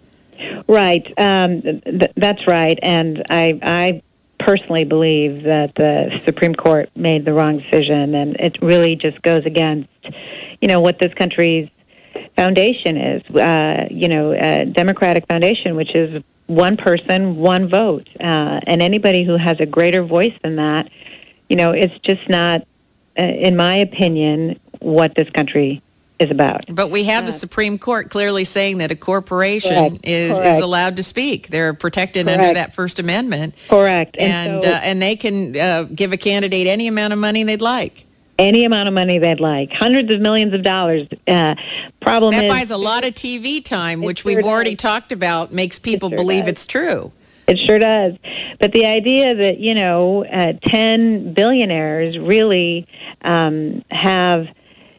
Right. 0.68 1.06
Um, 1.16 1.62
th- 1.62 2.12
that's 2.16 2.46
right. 2.46 2.78
And 2.82 3.24
I, 3.30 3.58
I 3.62 4.02
personally 4.46 4.84
believe 4.84 5.42
that 5.42 5.74
the 5.74 6.20
Supreme 6.24 6.54
Court 6.54 6.88
made 6.94 7.24
the 7.24 7.32
wrong 7.32 7.58
decision, 7.58 8.14
and 8.14 8.36
it 8.36 8.56
really 8.62 8.94
just 8.94 9.20
goes 9.22 9.44
against, 9.44 9.88
you 10.60 10.68
know, 10.68 10.80
what 10.80 11.00
this 11.00 11.12
country's 11.14 11.68
foundation 12.36 12.96
is. 12.96 13.22
Uh, 13.34 13.88
you 13.90 14.08
know, 14.08 14.32
a 14.32 14.64
democratic 14.64 15.26
foundation, 15.26 15.74
which 15.74 15.94
is 15.96 16.22
one 16.46 16.76
person, 16.76 17.36
one 17.36 17.68
vote, 17.68 18.08
uh, 18.20 18.60
and 18.66 18.80
anybody 18.80 19.24
who 19.24 19.36
has 19.36 19.56
a 19.58 19.66
greater 19.66 20.04
voice 20.04 20.34
than 20.44 20.54
that, 20.56 20.88
you 21.48 21.56
know, 21.56 21.72
it's 21.72 21.94
just 22.04 22.28
not, 22.28 22.60
uh, 23.18 23.22
in 23.22 23.56
my 23.56 23.74
opinion, 23.74 24.60
what 24.78 25.12
this 25.16 25.28
country 25.30 25.82
is 26.18 26.30
about. 26.30 26.64
But 26.68 26.90
we 26.90 27.04
have 27.04 27.24
uh, 27.24 27.26
the 27.26 27.32
Supreme 27.32 27.78
Court 27.78 28.10
clearly 28.10 28.44
saying 28.44 28.78
that 28.78 28.90
a 28.90 28.96
corporation 28.96 29.90
correct, 29.90 30.06
is 30.06 30.38
correct. 30.38 30.56
is 30.56 30.60
allowed 30.60 30.96
to 30.96 31.02
speak. 31.02 31.48
They're 31.48 31.74
protected 31.74 32.26
correct. 32.26 32.40
under 32.40 32.54
that 32.54 32.74
First 32.74 32.98
Amendment. 32.98 33.54
Correct. 33.68 34.16
And 34.18 34.54
and, 34.54 34.64
so, 34.64 34.70
uh, 34.70 34.80
and 34.82 35.02
they 35.02 35.16
can 35.16 35.56
uh, 35.56 35.82
give 35.84 36.12
a 36.12 36.16
candidate 36.16 36.66
any 36.66 36.88
amount 36.88 37.12
of 37.12 37.18
money 37.18 37.44
they'd 37.44 37.60
like. 37.60 38.04
Any 38.38 38.64
amount 38.64 38.88
of 38.88 38.94
money 38.94 39.18
they'd 39.18 39.40
like, 39.40 39.72
hundreds 39.72 40.12
of 40.12 40.20
millions 40.20 40.52
of 40.52 40.62
dollars. 40.62 41.08
Uh, 41.26 41.54
problem 42.02 42.32
that 42.32 42.44
is, 42.44 42.52
buys 42.52 42.70
a 42.70 42.76
lot 42.76 43.04
of 43.06 43.14
TV 43.14 43.64
time, 43.64 44.02
which 44.02 44.22
sure 44.22 44.32
we've 44.32 44.42
does. 44.42 44.46
already 44.46 44.76
talked 44.76 45.12
about, 45.12 45.54
makes 45.54 45.78
people 45.78 46.08
it 46.08 46.10
sure 46.12 46.18
believe 46.18 46.42
does. 46.42 46.52
it's 46.52 46.66
true. 46.66 47.12
It 47.48 47.58
sure 47.58 47.78
does. 47.78 48.14
But 48.60 48.72
the 48.72 48.84
idea 48.84 49.34
that 49.36 49.58
you 49.58 49.74
know, 49.74 50.26
uh, 50.26 50.52
ten 50.62 51.32
billionaires 51.32 52.18
really 52.18 52.86
um, 53.22 53.82
have 53.90 54.48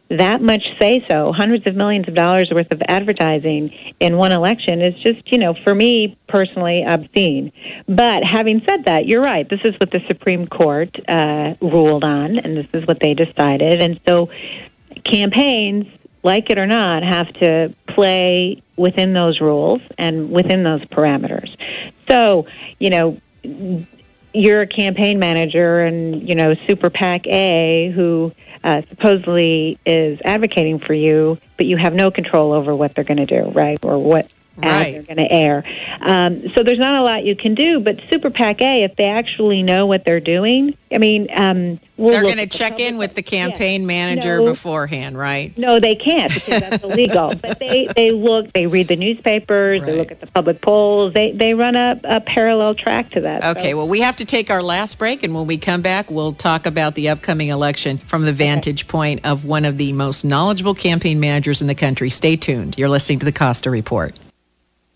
that 0.10 0.42
much 0.42 0.70
say 0.80 1.06
so, 1.10 1.34
hundreds 1.34 1.68
of 1.68 1.76
millions 1.76 2.08
of 2.08 2.16
dollars 2.16 2.50
worth 2.52 2.72
of 2.72 2.82
advertising 2.88 3.74
in 4.00 4.18
one 4.18 4.32
election 4.32 4.82
is 4.82 4.94
just, 5.02 5.32
you 5.32 5.38
know, 5.38 5.54
for 5.64 5.76
me 5.76 6.18
personally, 6.28 6.84
obscene. 6.84 7.52
But 7.88 8.24
having 8.24 8.62
said 8.68 8.86
that, 8.86 9.08
you're 9.08 9.22
right. 9.22 9.50
This 9.50 9.60
is 9.64 9.74
what 9.80 9.92
the 9.92 10.02
Supreme 10.08 10.48
Court 10.48 10.98
uh, 11.10 11.56
ruled 11.62 12.04
on, 12.04 12.38
and 12.40 12.56
this 12.56 12.68
is 12.74 12.88
what 12.88 13.00
they 13.02 13.14
decided. 13.14 13.82
And 13.82 14.00
so 14.08 14.30
campaigns, 15.04 15.86
like 16.24 16.50
it 16.50 16.58
or 16.58 16.68
not, 16.68 17.04
have 17.04 17.32
to 17.36 17.74
play 17.88 18.62
within 18.78 19.14
those 19.14 19.42
rules 19.42 19.82
and 19.98 20.32
within 20.32 20.64
those 20.64 20.82
parameters. 20.86 21.50
So, 22.08 22.48
you 22.80 22.90
know, 22.90 23.18
you're 24.34 24.62
a 24.62 24.68
campaign 24.68 25.20
manager 25.20 25.82
and, 25.82 26.28
you 26.28 26.36
know, 26.36 26.56
Super 26.68 26.90
PAC 26.90 27.26
A 27.28 27.92
who 27.96 28.32
uh, 28.68 28.82
supposedly 28.90 29.80
is 29.86 30.20
advocating 30.26 30.78
for 30.78 30.94
you, 30.94 31.38
but 31.56 31.66
you 31.66 31.78
have 31.78 31.94
no 31.94 32.12
control 32.12 32.52
over 32.52 32.76
what 32.76 32.94
they're 32.94 33.06
going 33.06 33.26
to 33.26 33.26
do, 33.26 33.50
right? 33.52 33.80
Or 33.82 33.98
what 33.98 34.30
right. 34.66 34.94
they're 34.94 35.04
going 35.04 35.18
to 35.18 35.32
air. 35.32 35.64
Um, 36.02 36.50
so 36.56 36.64
there's 36.64 36.80
not 36.80 37.00
a 37.00 37.04
lot 37.04 37.24
you 37.24 37.36
can 37.36 37.56
do. 37.56 37.80
But 37.80 38.00
Super 38.12 38.30
PAC 38.30 38.62
A, 38.62 38.84
if 38.84 38.96
they 38.96 39.06
actually 39.06 39.64
know 39.64 39.86
what 39.86 40.06
they're 40.06 40.20
doing, 40.20 40.78
I 40.92 41.00
mean, 41.00 41.28
um, 41.36 41.80
we'll 41.98 42.12
they're 42.12 42.22
going 42.22 42.38
to 42.38 42.48
check 42.48 42.80
in 42.80 42.98
with 42.98 43.14
the 43.14 43.22
campaign 43.22 43.82
yeah. 43.82 43.88
manager 43.88 44.40
no, 44.40 44.46
beforehand, 44.46 45.18
right? 45.18 45.58
No, 45.58 45.80
they 45.80 45.96
can't 45.96 46.34
because 46.34 46.62
that's 46.62 46.84
illegal. 46.84 47.34
but 47.36 47.60
they 47.60 47.88
they 47.96 48.12
look, 48.12 48.54
they 48.54 48.68
read 48.68 48.88
the 48.88 48.96
newspapers, 48.96 49.82
right. 49.82 49.86
they 49.86 49.98
look 49.98 50.12
at 50.12 50.22
the 50.22 50.28
public 50.28 50.62
polls, 50.62 51.14
they 51.14 51.32
they 51.34 51.54
run 51.54 51.76
a, 51.76 52.00
a 52.04 52.22
parallel 52.22 52.76
track 52.76 53.12
to 53.12 53.22
that. 53.22 53.58
Okay, 53.58 53.72
so. 53.72 53.78
well, 53.78 53.88
we 53.88 54.02
have 54.02 54.18
to 54.18 54.26
take 54.26 54.50
our 54.50 54.64
last 54.64 54.98
break, 54.98 55.24
and 55.24 55.36
when 55.36 55.48
we 55.48 55.58
come 55.58 55.82
back, 55.82 56.10
we'll 56.10 56.34
talk 56.34 56.66
about 56.66 56.96
the 56.96 57.10
upcoming 57.10 57.50
election 57.50 57.98
from 57.98 58.24
the 58.24 58.34
vantage 58.34 58.84
okay. 58.84 58.92
point 58.92 59.26
of 59.26 59.46
one 59.46 59.66
of 59.66 59.78
the 59.78 59.92
most 59.94 60.24
knowledgeable 60.24 60.74
campaign 60.74 61.20
managers 61.20 61.62
in 61.62 61.68
the 61.68 61.76
country. 61.76 62.10
Stay 62.10 62.38
tuned. 62.38 62.78
You're 62.78 62.90
listening 62.90 63.20
to 63.20 63.26
the 63.26 63.32
Costa 63.34 63.70
Report. 63.70 64.18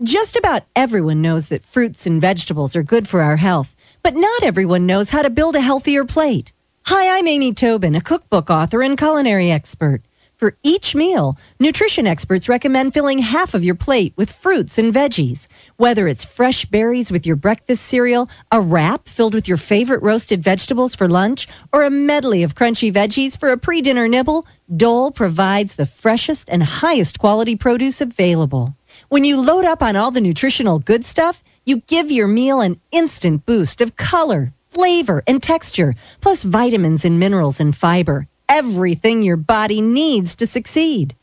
Just 0.04 0.36
about 0.36 0.64
everyone 0.76 1.22
knows 1.22 1.50
that 1.50 1.64
fruits 1.64 2.08
and 2.08 2.20
vegetables 2.20 2.76
are 2.76 2.82
good 2.82 3.08
for 3.08 3.22
our 3.22 3.36
health, 3.36 3.76
but 4.02 4.16
not 4.16 4.42
everyone 4.42 4.88
knows 4.88 5.12
how 5.12 5.22
to 5.22 5.30
build 5.30 5.56
a 5.56 5.62
healthier 5.62 6.06
plate. 6.06 6.54
Hi, 6.88 7.20
I'm 7.20 7.28
Amy 7.28 7.54
Tobin, 7.54 7.94
a 7.94 8.02
cookbook 8.02 8.50
author 8.50 8.82
and 8.82 8.98
culinary 8.98 9.52
expert. 9.52 10.02
For 10.38 10.58
each 10.64 10.96
meal, 10.96 11.38
nutrition 11.60 12.08
experts 12.08 12.50
recommend 12.50 12.96
filling 12.96 13.20
half 13.20 13.54
of 13.54 13.64
your 13.64 13.76
plate 13.76 14.14
with 14.16 14.32
fruits 14.32 14.80
and 14.80 14.92
veggies. 14.92 15.48
Whether 15.78 16.08
it's 16.08 16.26
fresh 16.26 16.66
berries 16.66 17.12
with 17.12 17.28
your 17.28 17.36
breakfast 17.36 17.86
cereal, 17.86 18.28
a 18.52 18.60
wrap 18.60 19.08
filled 19.08 19.36
with 19.36 19.48
your 19.48 19.58
favorite 19.58 20.02
roasted 20.02 20.44
vegetables 20.44 20.96
for 20.96 21.08
lunch, 21.08 21.48
or 21.72 21.84
a 21.84 21.92
medley 21.92 22.42
of 22.42 22.56
crunchy 22.56 22.92
veggies 22.92 23.40
for 23.40 23.52
a 23.52 23.58
pre 23.58 23.82
dinner 23.82 24.08
nibble, 24.08 24.48
Dole 24.76 25.12
provides 25.12 25.76
the 25.76 25.86
freshest 25.86 26.50
and 26.50 26.64
highest 26.64 27.20
quality 27.20 27.56
produce 27.56 28.02
available. 28.02 28.76
When 29.10 29.24
you 29.24 29.42
load 29.42 29.66
up 29.66 29.84
on 29.84 29.96
all 29.96 30.12
the 30.12 30.22
nutritional 30.22 30.80
good 30.80 31.06
stuff, 31.06 31.44
you 31.66 31.78
give 31.78 32.12
your 32.12 32.28
meal 32.28 32.62
an 32.62 32.80
instant 32.92 33.46
boost 33.46 33.82
of 33.82 33.96
color, 33.96 34.54
flavor, 34.70 35.24
and 35.28 35.42
texture, 35.42 35.96
plus 36.22 36.44
vitamins 36.44 37.06
and 37.06 37.20
minerals 37.20 37.60
and 37.60 37.76
fiber. 37.76 38.28
Everything 38.48 39.22
your 39.22 39.38
body 39.38 39.82
needs 39.82 40.36
to 40.36 40.48
succeed. 40.48 41.16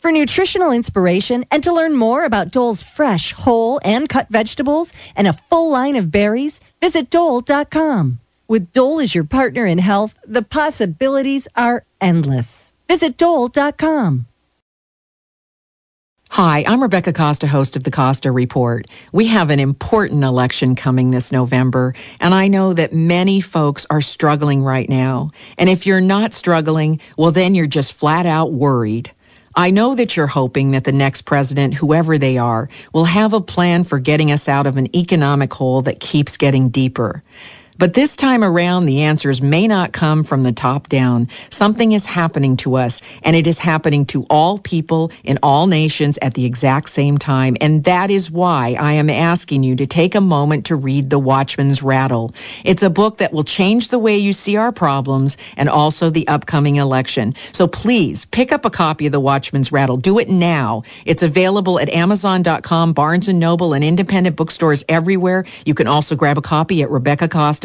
For 0.00 0.12
nutritional 0.12 0.72
inspiration 0.72 1.46
and 1.50 1.62
to 1.64 1.72
learn 1.72 1.94
more 1.94 2.24
about 2.24 2.52
Dole's 2.52 2.82
fresh, 2.82 3.32
whole, 3.32 3.80
and 3.82 4.08
cut 4.08 4.28
vegetables 4.28 4.92
and 5.16 5.26
a 5.26 5.32
full 5.32 5.70
line 5.72 5.96
of 5.96 6.10
berries, 6.10 6.60
visit 6.80 7.10
Dole.com. 7.10 8.18
With 8.46 8.72
Dole 8.72 9.00
as 9.00 9.14
your 9.14 9.24
partner 9.24 9.64
in 9.64 9.78
health, 9.78 10.14
the 10.26 10.42
possibilities 10.42 11.48
are 11.56 11.84
endless. 12.00 12.72
Visit 12.88 13.16
Dole.com. 13.16 14.26
Hi, 16.32 16.62
I'm 16.64 16.80
Rebecca 16.80 17.12
Costa, 17.12 17.48
host 17.48 17.74
of 17.74 17.82
the 17.82 17.90
Costa 17.90 18.30
Report. 18.30 18.86
We 19.12 19.26
have 19.26 19.50
an 19.50 19.58
important 19.58 20.22
election 20.22 20.76
coming 20.76 21.10
this 21.10 21.32
November, 21.32 21.96
and 22.20 22.32
I 22.32 22.46
know 22.46 22.72
that 22.72 22.92
many 22.92 23.40
folks 23.40 23.84
are 23.90 24.00
struggling 24.00 24.62
right 24.62 24.88
now. 24.88 25.32
And 25.58 25.68
if 25.68 25.86
you're 25.86 26.00
not 26.00 26.32
struggling, 26.32 27.00
well, 27.16 27.32
then 27.32 27.56
you're 27.56 27.66
just 27.66 27.94
flat 27.94 28.26
out 28.26 28.52
worried. 28.52 29.10
I 29.56 29.72
know 29.72 29.96
that 29.96 30.16
you're 30.16 30.28
hoping 30.28 30.70
that 30.70 30.84
the 30.84 30.92
next 30.92 31.22
president, 31.22 31.74
whoever 31.74 32.16
they 32.16 32.38
are, 32.38 32.68
will 32.94 33.06
have 33.06 33.32
a 33.32 33.40
plan 33.40 33.82
for 33.82 33.98
getting 33.98 34.30
us 34.30 34.48
out 34.48 34.68
of 34.68 34.76
an 34.76 34.94
economic 34.94 35.52
hole 35.52 35.82
that 35.82 35.98
keeps 35.98 36.36
getting 36.36 36.68
deeper. 36.68 37.24
But 37.80 37.94
this 37.94 38.14
time 38.14 38.44
around, 38.44 38.84
the 38.84 39.04
answers 39.04 39.40
may 39.40 39.66
not 39.66 39.90
come 39.90 40.22
from 40.22 40.42
the 40.42 40.52
top 40.52 40.90
down. 40.90 41.28
Something 41.48 41.92
is 41.92 42.04
happening 42.04 42.58
to 42.58 42.74
us, 42.74 43.00
and 43.22 43.34
it 43.34 43.46
is 43.46 43.58
happening 43.58 44.04
to 44.06 44.26
all 44.28 44.58
people 44.58 45.12
in 45.24 45.38
all 45.42 45.66
nations 45.66 46.18
at 46.20 46.34
the 46.34 46.44
exact 46.44 46.90
same 46.90 47.16
time. 47.16 47.56
And 47.58 47.82
that 47.84 48.10
is 48.10 48.30
why 48.30 48.76
I 48.78 48.92
am 48.92 49.08
asking 49.08 49.62
you 49.62 49.76
to 49.76 49.86
take 49.86 50.14
a 50.14 50.20
moment 50.20 50.66
to 50.66 50.76
read 50.76 51.08
The 51.08 51.18
Watchman's 51.18 51.82
Rattle. 51.82 52.34
It's 52.66 52.82
a 52.82 52.90
book 52.90 53.16
that 53.18 53.32
will 53.32 53.44
change 53.44 53.88
the 53.88 53.98
way 53.98 54.18
you 54.18 54.34
see 54.34 54.56
our 54.56 54.72
problems 54.72 55.38
and 55.56 55.70
also 55.70 56.10
the 56.10 56.28
upcoming 56.28 56.76
election. 56.76 57.34
So 57.52 57.66
please 57.66 58.26
pick 58.26 58.52
up 58.52 58.66
a 58.66 58.70
copy 58.70 59.06
of 59.06 59.12
The 59.12 59.20
Watchman's 59.20 59.72
Rattle. 59.72 59.96
Do 59.96 60.18
it 60.18 60.28
now. 60.28 60.82
It's 61.06 61.22
available 61.22 61.78
at 61.78 61.88
Amazon.com, 61.88 62.92
Barnes 62.92 63.28
& 63.28 63.32
Noble, 63.32 63.72
and 63.72 63.82
independent 63.82 64.36
bookstores 64.36 64.84
everywhere. 64.86 65.46
You 65.64 65.72
can 65.72 65.86
also 65.86 66.14
grab 66.14 66.36
a 66.36 66.42
copy 66.42 66.82
at 66.82 66.90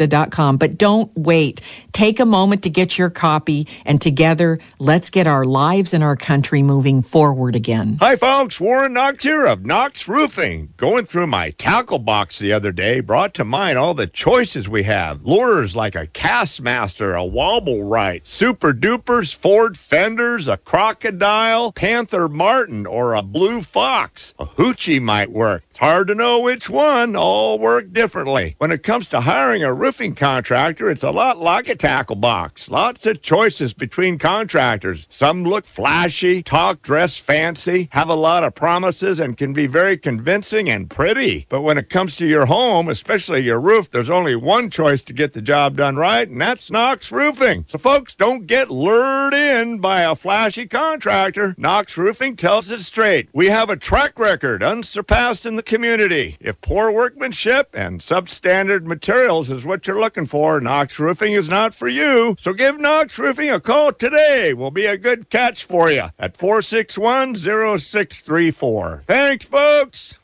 RebeccaCosta 0.08 0.58
but 0.58 0.78
don't 0.78 1.10
wait. 1.16 1.60
Take 1.92 2.20
a 2.20 2.26
moment 2.26 2.64
to 2.64 2.70
get 2.70 2.98
your 2.98 3.10
copy, 3.10 3.68
and 3.84 4.00
together, 4.00 4.58
let's 4.78 5.10
get 5.10 5.26
our 5.26 5.44
lives 5.44 5.94
and 5.94 6.04
our 6.04 6.16
country 6.16 6.62
moving 6.62 7.02
forward 7.02 7.56
again. 7.56 7.96
Hi, 8.00 8.16
folks. 8.16 8.60
Warren 8.60 8.92
Knox 8.92 9.24
here 9.24 9.46
of 9.46 9.64
Knox 9.64 10.08
Roofing. 10.08 10.72
Going 10.76 11.06
through 11.06 11.26
my 11.26 11.50
tackle 11.52 11.98
box 11.98 12.38
the 12.38 12.52
other 12.52 12.72
day 12.72 13.00
brought 13.00 13.34
to 13.34 13.44
mind 13.44 13.78
all 13.78 13.94
the 13.94 14.06
choices 14.06 14.68
we 14.68 14.82
have. 14.82 15.24
Lures 15.24 15.74
like 15.74 15.94
a 15.94 16.06
Castmaster, 16.06 17.18
a 17.18 17.24
Wobble 17.24 17.84
Right, 17.84 18.26
Super 18.26 18.72
Dupers, 18.72 19.34
Ford 19.34 19.76
Fenders, 19.76 20.48
a 20.48 20.56
Crocodile, 20.56 21.72
Panther 21.72 22.28
Martin, 22.28 22.86
or 22.86 23.14
a 23.14 23.22
Blue 23.22 23.62
Fox. 23.62 24.34
A 24.38 24.44
Hoochie 24.44 25.00
might 25.00 25.30
work. 25.30 25.62
It's 25.76 25.84
hard 25.84 26.08
to 26.08 26.14
know 26.14 26.40
which 26.40 26.70
one. 26.70 27.16
All 27.16 27.58
work 27.58 27.92
differently. 27.92 28.54
When 28.56 28.70
it 28.70 28.82
comes 28.82 29.08
to 29.08 29.20
hiring 29.20 29.62
a 29.62 29.74
roofing 29.74 30.14
contractor, 30.14 30.88
it's 30.88 31.02
a 31.02 31.10
lot 31.10 31.38
like 31.38 31.68
a 31.68 31.74
tackle 31.74 32.16
box. 32.16 32.70
Lots 32.70 33.04
of 33.04 33.20
choices 33.20 33.74
between 33.74 34.16
contractors. 34.16 35.06
Some 35.10 35.44
look 35.44 35.66
flashy, 35.66 36.42
talk, 36.42 36.80
dress 36.80 37.18
fancy, 37.18 37.90
have 37.92 38.08
a 38.08 38.14
lot 38.14 38.42
of 38.42 38.54
promises, 38.54 39.20
and 39.20 39.36
can 39.36 39.52
be 39.52 39.66
very 39.66 39.98
convincing 39.98 40.70
and 40.70 40.88
pretty. 40.88 41.44
But 41.50 41.60
when 41.60 41.76
it 41.76 41.90
comes 41.90 42.16
to 42.16 42.26
your 42.26 42.46
home, 42.46 42.88
especially 42.88 43.42
your 43.42 43.60
roof, 43.60 43.90
there's 43.90 44.08
only 44.08 44.34
one 44.34 44.70
choice 44.70 45.02
to 45.02 45.12
get 45.12 45.34
the 45.34 45.42
job 45.42 45.76
done 45.76 45.96
right, 45.96 46.26
and 46.26 46.40
that's 46.40 46.70
Knox 46.70 47.12
Roofing. 47.12 47.66
So, 47.68 47.76
folks, 47.76 48.14
don't 48.14 48.46
get 48.46 48.70
lured 48.70 49.34
in 49.34 49.80
by 49.80 50.04
a 50.04 50.16
flashy 50.16 50.68
contractor. 50.68 51.54
Knox 51.58 51.98
Roofing 51.98 52.36
tells 52.36 52.70
it 52.70 52.80
straight. 52.80 53.28
We 53.34 53.48
have 53.48 53.68
a 53.68 53.76
track 53.76 54.18
record 54.18 54.62
unsurpassed 54.62 55.44
in 55.44 55.56
the 55.56 55.65
community. 55.66 56.36
If 56.40 56.60
poor 56.60 56.90
workmanship 56.90 57.70
and 57.74 58.00
substandard 58.00 58.84
materials 58.84 59.50
is 59.50 59.64
what 59.64 59.86
you're 59.86 60.00
looking 60.00 60.26
for, 60.26 60.60
Knox 60.60 60.98
Roofing 60.98 61.32
is 61.32 61.48
not 61.48 61.74
for 61.74 61.88
you. 61.88 62.36
So 62.40 62.52
give 62.52 62.80
Knox 62.80 63.18
Roofing 63.18 63.50
a 63.50 63.60
call 63.60 63.92
today. 63.92 64.54
We'll 64.54 64.70
be 64.70 64.86
a 64.86 64.96
good 64.96 65.28
catch 65.28 65.64
for 65.64 65.90
you 65.90 66.04
at 66.18 66.36
461 66.36 67.36
0634. 67.36 69.02
Thanks, 69.06 69.46
folks. 69.46 70.14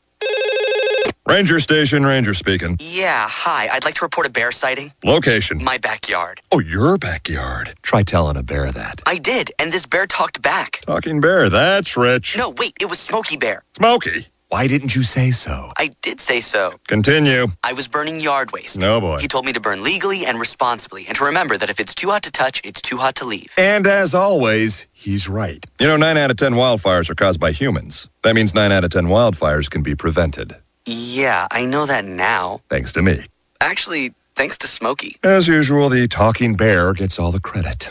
Ranger 1.27 1.61
Station, 1.61 2.05
Ranger 2.05 2.35
speaking. 2.35 2.79
Yeah, 2.81 3.27
hi. 3.29 3.69
I'd 3.73 3.85
like 3.85 3.95
to 3.95 4.05
report 4.05 4.27
a 4.27 4.31
bear 4.31 4.51
sighting. 4.51 4.93
Location. 5.05 5.63
My 5.63 5.79
backyard. 5.79 6.41
Oh, 6.51 6.59
your 6.59 6.99
backyard. 6.99 7.75
Try 7.83 8.03
telling 8.03 8.37
a 8.37 8.43
bear 8.43 8.71
that. 8.71 9.03
I 9.07 9.19
did, 9.19 9.53
and 9.59 9.73
this 9.73 9.87
bear 9.87 10.07
talked 10.07 10.43
back. 10.43 10.81
Talking 10.85 11.21
bear, 11.21 11.49
that's 11.49 11.97
rich. 11.97 12.37
No, 12.37 12.51
wait, 12.51 12.75
it 12.81 12.91
was 12.91 12.99
Smokey 12.99 13.37
Bear. 13.37 13.63
Smokey? 13.77 14.27
Why 14.53 14.67
didn't 14.67 14.95
you 14.95 15.03
say 15.03 15.31
so? 15.31 15.73
I 15.79 15.93
did 16.03 16.21
say 16.21 16.43
so. 16.43 16.75
Continue. 16.87 17.47
I 17.63 17.73
was 17.73 17.89
burning 17.89 18.21
yard 18.21 18.53
waste. 18.53 18.79
No 18.79 19.01
boy. 19.01 19.17
He 19.17 19.27
told 19.27 19.47
me 19.47 19.55
to 19.55 19.61
burn 19.61 19.83
legally 19.83 20.27
and 20.27 20.39
responsibly, 20.39 21.07
and 21.07 21.17
to 21.17 21.25
remember 21.25 21.57
that 21.57 21.71
if 21.71 21.81
it's 21.81 21.95
too 21.95 22.11
hot 22.11 22.25
to 22.25 22.31
touch, 22.31 22.61
it's 22.63 22.83
too 22.83 22.99
hot 22.99 23.15
to 23.15 23.25
leave. 23.25 23.55
And 23.57 23.87
as 23.87 24.15
always, 24.15 24.87
he's 24.93 25.27
right. 25.27 25.65
You 25.81 25.87
know, 25.87 25.97
9 25.97 26.19
out 26.19 26.31
of 26.31 26.37
10 26.37 26.53
wildfires 26.53 27.09
are 27.09 27.15
caused 27.15 27.41
by 27.41 27.53
humans. 27.53 28.11
That 28.25 28.35
means 28.35 28.53
9 28.53 28.71
out 28.71 28.85
of 28.85 28.91
10 28.91 29.07
wildfires 29.07 29.71
can 29.71 29.83
be 29.83 29.95
prevented. 29.95 30.55
Yeah, 30.85 31.49
I 31.51 31.65
know 31.65 31.87
that 31.87 32.05
now. 32.05 32.61
Thanks 32.69 32.93
to 32.93 33.01
me. 33.01 33.25
Actually, 33.59 34.13
thanks 34.37 34.59
to 34.59 34.69
Smokey. 34.69 35.17
As 35.23 35.49
usual, 35.49 35.89
the 35.89 36.09
talking 36.09 36.57
bear 36.57 36.93
gets 36.93 37.19
all 37.19 37.33
the 37.33 37.41
credit. 37.41 37.89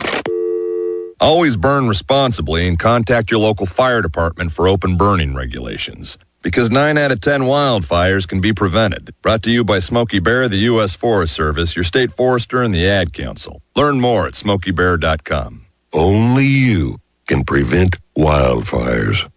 Always 1.19 1.57
burn 1.57 1.87
responsibly 1.87 2.67
and 2.67 2.77
contact 2.77 3.31
your 3.31 3.39
local 3.39 3.65
fire 3.65 4.03
department 4.03 4.51
for 4.51 4.67
open 4.67 4.97
burning 4.97 5.33
regulations 5.33 6.19
because 6.41 6.69
9 6.71 6.97
out 6.97 7.11
of 7.11 7.21
10 7.21 7.41
wildfires 7.41 8.27
can 8.27 8.41
be 8.41 8.53
prevented. 8.53 9.13
Brought 9.21 9.43
to 9.43 9.51
you 9.51 9.63
by 9.63 9.79
Smokey 9.79 10.19
Bear, 10.19 10.47
the 10.47 10.57
U.S. 10.57 10.93
Forest 10.93 11.33
Service, 11.33 11.75
your 11.75 11.83
state 11.83 12.11
forester, 12.11 12.61
and 12.61 12.73
the 12.73 12.87
Ad 12.87 13.13
Council. 13.13 13.61
Learn 13.75 13.99
more 13.99 14.27
at 14.27 14.33
smokeybear.com. 14.33 15.65
Only 15.93 16.45
you 16.45 16.99
can 17.27 17.43
prevent 17.43 17.97
wildfires. 18.15 19.29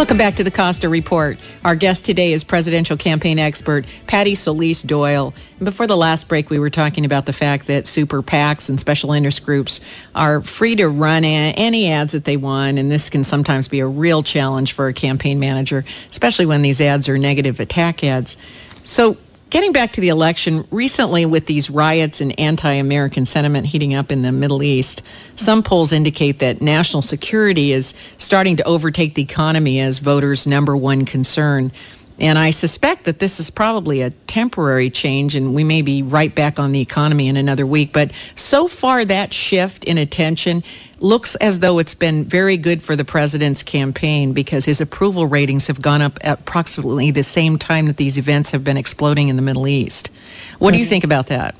Welcome 0.00 0.16
back 0.16 0.36
to 0.36 0.44
the 0.44 0.50
Costa 0.50 0.88
Report. 0.88 1.38
Our 1.62 1.76
guest 1.76 2.06
today 2.06 2.32
is 2.32 2.42
presidential 2.42 2.96
campaign 2.96 3.38
expert 3.38 3.84
Patti 4.06 4.34
Solis 4.34 4.80
Doyle. 4.80 5.34
And 5.58 5.66
before 5.66 5.86
the 5.86 5.96
last 5.96 6.26
break, 6.26 6.48
we 6.48 6.58
were 6.58 6.70
talking 6.70 7.04
about 7.04 7.26
the 7.26 7.34
fact 7.34 7.66
that 7.66 7.86
super 7.86 8.22
PACs 8.22 8.70
and 8.70 8.80
special 8.80 9.12
interest 9.12 9.44
groups 9.44 9.82
are 10.14 10.40
free 10.40 10.74
to 10.76 10.88
run 10.88 11.24
any 11.24 11.90
ads 11.90 12.12
that 12.12 12.24
they 12.24 12.38
want, 12.38 12.78
and 12.78 12.90
this 12.90 13.10
can 13.10 13.24
sometimes 13.24 13.68
be 13.68 13.80
a 13.80 13.86
real 13.86 14.22
challenge 14.22 14.72
for 14.72 14.88
a 14.88 14.94
campaign 14.94 15.38
manager, 15.38 15.84
especially 16.10 16.46
when 16.46 16.62
these 16.62 16.80
ads 16.80 17.10
are 17.10 17.18
negative 17.18 17.60
attack 17.60 18.02
ads. 18.02 18.38
So, 18.84 19.18
Getting 19.50 19.72
back 19.72 19.94
to 19.94 20.00
the 20.00 20.10
election, 20.10 20.64
recently 20.70 21.26
with 21.26 21.44
these 21.44 21.70
riots 21.70 22.20
and 22.20 22.38
anti 22.38 22.74
American 22.74 23.26
sentiment 23.26 23.66
heating 23.66 23.94
up 23.94 24.12
in 24.12 24.22
the 24.22 24.30
Middle 24.30 24.62
East, 24.62 25.02
some 25.36 25.62
polls 25.62 25.92
indicate 25.92 26.40
that 26.40 26.60
national 26.60 27.02
security 27.02 27.72
is 27.72 27.94
starting 28.18 28.56
to 28.56 28.64
overtake 28.64 29.14
the 29.14 29.22
economy 29.22 29.80
as 29.80 29.98
voters' 29.98 30.46
number 30.46 30.76
one 30.76 31.04
concern. 31.04 31.72
And 32.20 32.38
I 32.38 32.50
suspect 32.50 33.04
that 33.04 33.18
this 33.18 33.40
is 33.40 33.48
probably 33.48 34.02
a 34.02 34.10
temporary 34.10 34.90
change, 34.90 35.36
and 35.36 35.54
we 35.54 35.64
may 35.64 35.80
be 35.80 36.02
right 36.02 36.32
back 36.32 36.58
on 36.58 36.72
the 36.72 36.80
economy 36.82 37.28
in 37.28 37.38
another 37.38 37.66
week. 37.66 37.94
But 37.94 38.12
so 38.34 38.68
far, 38.68 39.02
that 39.06 39.32
shift 39.32 39.84
in 39.84 39.96
attention 39.96 40.62
looks 40.98 41.34
as 41.34 41.60
though 41.60 41.78
it's 41.78 41.94
been 41.94 42.26
very 42.26 42.58
good 42.58 42.82
for 42.82 42.94
the 42.94 43.06
president's 43.06 43.62
campaign 43.62 44.34
because 44.34 44.66
his 44.66 44.82
approval 44.82 45.26
ratings 45.26 45.68
have 45.68 45.80
gone 45.80 46.02
up 46.02 46.18
at 46.20 46.40
approximately 46.40 47.10
the 47.10 47.22
same 47.22 47.56
time 47.56 47.86
that 47.86 47.96
these 47.96 48.18
events 48.18 48.50
have 48.50 48.64
been 48.64 48.76
exploding 48.76 49.28
in 49.28 49.36
the 49.36 49.42
Middle 49.42 49.66
East. 49.66 50.10
What 50.58 50.72
do 50.72 50.78
you 50.78 50.84
mm-hmm. 50.84 50.90
think 50.90 51.04
about 51.04 51.28
that? 51.28 51.54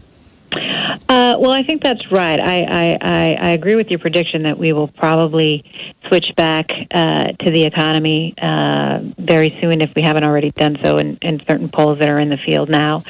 Uh, 0.53 1.37
well, 1.39 1.53
I 1.53 1.63
think 1.63 1.83
that's 1.83 2.11
right. 2.11 2.41
I, 2.41 2.63
I, 2.63 2.99
I, 3.01 3.39
I 3.41 3.51
agree 3.51 3.75
with 3.75 3.89
your 3.91 3.99
prediction 3.99 4.43
that 4.45 4.59
we 4.59 4.73
will 4.73 4.89
probably 4.89 5.65
switch 6.09 6.35
back 6.37 6.71
uh, 6.91 7.33
to 7.33 7.51
the 7.51 7.65
economy 7.65 8.35
uh, 8.39 9.01
very 9.19 9.57
soon 9.61 9.81
if 9.81 9.95
we 9.95 10.03
haven't 10.03 10.25
already 10.25 10.51
done 10.51 10.79
so 10.83 10.99
in, 10.99 11.17
in 11.23 11.41
certain 11.49 11.69
polls 11.69 11.99
that 11.99 12.09
are 12.09 12.19
in 12.19 12.29
the 12.29 12.37
field 12.37 12.69
now. 12.69 13.03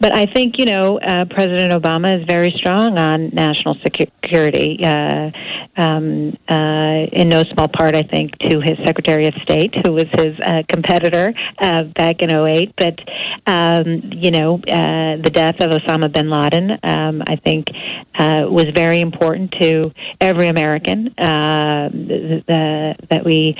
But 0.00 0.12
I 0.12 0.26
think, 0.26 0.58
you 0.58 0.66
know, 0.66 0.98
uh, 0.98 1.24
President 1.26 1.72
Obama 1.72 2.18
is 2.18 2.26
very 2.26 2.50
strong 2.50 2.98
on 2.98 3.30
national 3.30 3.76
security, 3.76 4.84
uh, 4.84 5.30
um, 5.76 6.36
uh, 6.48 7.06
in 7.12 7.28
no 7.28 7.44
small 7.44 7.68
part, 7.68 7.94
I 7.94 8.02
think, 8.02 8.38
to 8.38 8.60
his 8.60 8.76
Secretary 8.84 9.26
of 9.26 9.34
State, 9.42 9.74
who 9.84 9.92
was 9.92 10.06
his 10.12 10.38
uh, 10.40 10.62
competitor 10.68 11.32
uh, 11.58 11.84
back 11.84 12.22
in 12.22 12.30
08. 12.30 12.74
But, 12.76 13.00
um, 13.46 14.02
you 14.12 14.30
know, 14.30 14.56
uh, 14.56 15.16
the 15.22 15.30
death 15.32 15.60
of 15.60 15.70
Osama 15.70 16.12
bin 16.12 16.30
Laden, 16.30 16.78
um, 16.88 17.22
I 17.26 17.36
think, 17.36 17.70
uh, 18.14 18.46
was 18.48 18.66
very 18.74 19.00
important 19.00 19.52
to 19.60 19.92
every 20.20 20.48
American. 20.48 21.08
Uh, 21.18 21.90
the, 21.92 22.96
that 23.10 23.24
we 23.24 23.56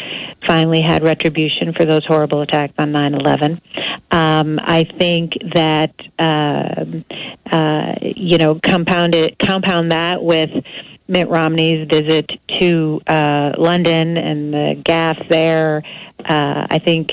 finally 0.46 0.80
had 0.80 1.02
retribution 1.02 1.74
for 1.74 1.84
those 1.84 2.04
horrible 2.06 2.40
attacks 2.40 2.74
on 2.78 2.92
9/11. 2.92 3.60
Um, 4.10 4.58
I 4.62 4.84
think 4.98 5.36
that 5.54 5.94
uh, 6.18 6.84
uh, 7.54 7.94
you 8.02 8.38
know 8.38 8.58
compound 8.62 9.14
it, 9.14 9.38
compound 9.38 9.92
that 9.92 10.22
with 10.22 10.50
Mitt 11.08 11.28
Romney's 11.28 11.88
visit 11.88 12.32
to 12.60 13.00
uh, 13.06 13.52
London 13.56 14.16
and 14.16 14.52
the 14.52 14.80
gas 14.84 15.18
there. 15.30 15.82
Uh, 16.24 16.66
I 16.70 16.78
think 16.78 17.12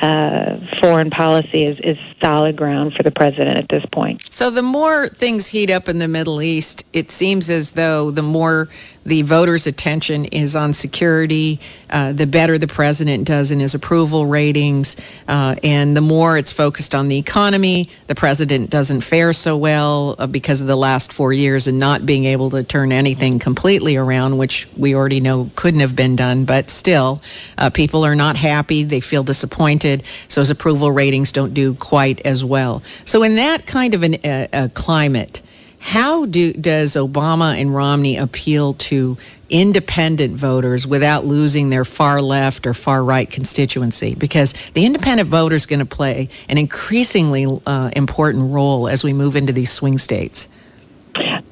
uh, 0.00 0.56
foreign 0.80 1.10
policy 1.10 1.64
is, 1.64 1.78
is 1.82 1.98
solid 2.22 2.56
ground 2.56 2.94
for 2.94 3.02
the 3.02 3.10
president 3.10 3.56
at 3.56 3.68
this 3.68 3.84
point. 3.92 4.22
So 4.32 4.50
the 4.50 4.62
more 4.62 5.08
things 5.08 5.46
heat 5.46 5.70
up 5.70 5.88
in 5.88 5.98
the 5.98 6.08
Middle 6.08 6.40
East, 6.40 6.84
it 6.92 7.10
seems 7.10 7.50
as 7.50 7.70
though 7.70 8.10
the 8.10 8.22
more 8.22 8.68
the 9.04 9.22
voters' 9.22 9.66
attention 9.66 10.26
is 10.26 10.56
on 10.56 10.72
security, 10.72 11.60
uh, 11.88 12.12
the 12.12 12.26
better 12.26 12.58
the 12.58 12.66
president 12.66 13.26
does 13.26 13.50
in 13.50 13.58
his 13.58 13.74
approval 13.74 14.26
ratings, 14.26 14.96
uh, 15.26 15.56
and 15.64 15.96
the 15.96 16.00
more 16.02 16.36
it's 16.36 16.52
focused 16.52 16.94
on 16.94 17.08
the 17.08 17.16
economy, 17.16 17.88
the 18.06 18.14
president 18.14 18.68
doesn't 18.70 19.00
fare 19.00 19.32
so 19.32 19.56
well 19.56 20.16
uh, 20.18 20.26
because 20.26 20.60
of 20.60 20.66
the 20.66 20.76
last 20.76 21.12
four 21.12 21.32
years 21.32 21.66
and 21.66 21.78
not 21.78 22.04
being 22.04 22.26
able 22.26 22.50
to 22.50 22.62
turn 22.62 22.92
anything 22.92 23.38
completely 23.38 23.96
around, 23.96 24.36
which 24.36 24.68
we 24.76 24.94
already 24.94 25.20
know 25.20 25.50
couldn't 25.54 25.80
have 25.80 25.96
been 25.96 26.16
done. 26.16 26.44
But 26.44 26.68
still, 26.68 27.22
uh, 27.56 27.70
people 27.70 28.04
are 28.04 28.16
not 28.16 28.36
happy; 28.36 28.84
they 28.84 29.00
feel 29.00 29.22
disappointed, 29.22 30.02
so 30.28 30.42
his 30.42 30.50
approval 30.50 30.90
ratings 30.90 31.32
don't 31.32 31.54
do 31.54 31.74
quite 31.74 32.20
as 32.26 32.44
well. 32.44 32.82
So, 33.06 33.22
in 33.22 33.36
that 33.36 33.66
kind 33.66 33.94
of 33.94 34.02
an, 34.02 34.14
uh, 34.14 34.68
climate. 34.74 35.40
How 35.80 36.26
do, 36.26 36.52
does 36.52 36.94
Obama 36.94 37.58
and 37.58 37.74
Romney 37.74 38.18
appeal 38.18 38.74
to 38.74 39.16
independent 39.48 40.36
voters 40.36 40.86
without 40.86 41.24
losing 41.24 41.70
their 41.70 41.86
far 41.86 42.20
left 42.20 42.66
or 42.66 42.74
far 42.74 43.02
right 43.02 43.28
constituency? 43.28 44.14
Because 44.14 44.52
the 44.74 44.84
independent 44.84 45.30
voter 45.30 45.56
is 45.56 45.64
going 45.64 45.78
to 45.78 45.86
play 45.86 46.28
an 46.50 46.58
increasingly 46.58 47.46
uh, 47.66 47.90
important 47.96 48.52
role 48.52 48.88
as 48.88 49.02
we 49.02 49.14
move 49.14 49.36
into 49.36 49.54
these 49.54 49.72
swing 49.72 49.96
states. 49.96 50.48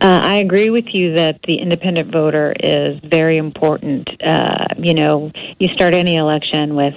Uh, 0.01 0.20
I 0.22 0.36
agree 0.36 0.70
with 0.70 0.94
you 0.94 1.14
that 1.14 1.40
the 1.42 1.57
independent 1.57 2.12
voter 2.12 2.55
is 2.61 3.01
very 3.03 3.36
important. 3.36 4.09
Uh, 4.22 4.66
you 4.78 4.94
know, 4.94 5.32
you 5.59 5.68
start 5.70 5.92
any 5.92 6.14
election 6.14 6.76
with, 6.76 6.94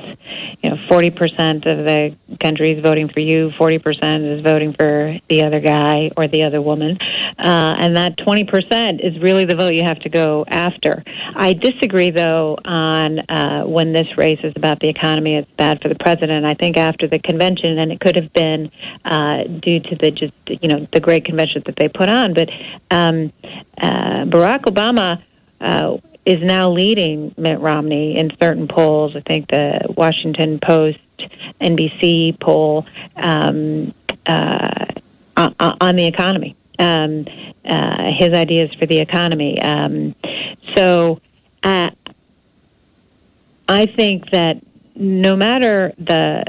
you 0.61 0.69
know, 0.69 0.75
40% 0.87 1.65
of 1.65 1.85
the 1.85 2.15
country 2.39 2.71
is 2.71 2.83
voting 2.83 3.09
for 3.09 3.19
you, 3.19 3.49
40% 3.59 4.37
is 4.37 4.43
voting 4.43 4.73
for 4.73 5.17
the 5.29 5.43
other 5.43 5.59
guy 5.59 6.11
or 6.15 6.27
the 6.27 6.43
other 6.43 6.61
woman, 6.61 6.99
uh, 7.39 7.75
and 7.79 7.97
that 7.97 8.17
20% 8.17 8.99
is 9.03 9.19
really 9.19 9.45
the 9.45 9.55
vote 9.55 9.73
you 9.73 9.83
have 9.83 9.99
to 10.01 10.09
go 10.09 10.45
after. 10.47 11.03
I 11.35 11.53
disagree, 11.53 12.11
though, 12.11 12.59
on 12.65 13.19
uh, 13.29 13.63
when 13.63 13.93
this 13.93 14.15
race 14.15 14.39
is 14.43 14.53
about 14.55 14.79
the 14.79 14.89
economy, 14.89 15.37
it's 15.37 15.51
bad 15.57 15.81
for 15.81 15.87
the 15.87 15.95
president. 15.95 16.45
I 16.45 16.53
think 16.53 16.77
after 16.77 17.07
the 17.07 17.17
convention, 17.17 17.79
and 17.79 17.91
it 17.91 17.99
could 17.99 18.15
have 18.15 18.31
been 18.33 18.69
uh, 19.05 19.45
due 19.45 19.79
to 19.79 19.95
the 19.95 20.11
just, 20.11 20.33
you 20.47 20.67
know, 20.67 20.87
the 20.93 20.99
great 20.99 21.25
convention 21.25 21.63
that 21.65 21.77
they 21.77 21.89
put 21.89 22.07
on, 22.07 22.35
but 22.35 22.49
um, 22.91 23.33
uh, 23.81 24.25
Barack 24.25 24.63
Obama 24.63 25.23
uh, 25.59 25.97
is 26.25 26.41
now 26.41 26.69
leading 26.69 27.33
Mitt 27.37 27.59
Romney 27.59 28.17
in 28.17 28.31
certain 28.41 28.67
polls. 28.67 29.15
I 29.15 29.21
think 29.21 29.49
the 29.49 29.93
Washington 29.97 30.59
Post, 30.59 30.99
NBC 31.59 32.39
poll 32.39 32.85
um, 33.15 33.93
uh, 34.25 34.85
on 35.35 35.95
the 35.95 36.05
economy, 36.05 36.55
um, 36.77 37.25
uh, 37.65 38.11
his 38.11 38.29
ideas 38.29 38.69
for 38.79 38.85
the 38.85 38.99
economy. 38.99 39.59
Um, 39.61 40.13
so 40.75 41.19
uh, 41.63 41.89
I 43.67 43.85
think 43.85 44.29
that 44.31 44.61
no 44.95 45.35
matter 45.35 45.93
the 45.97 46.43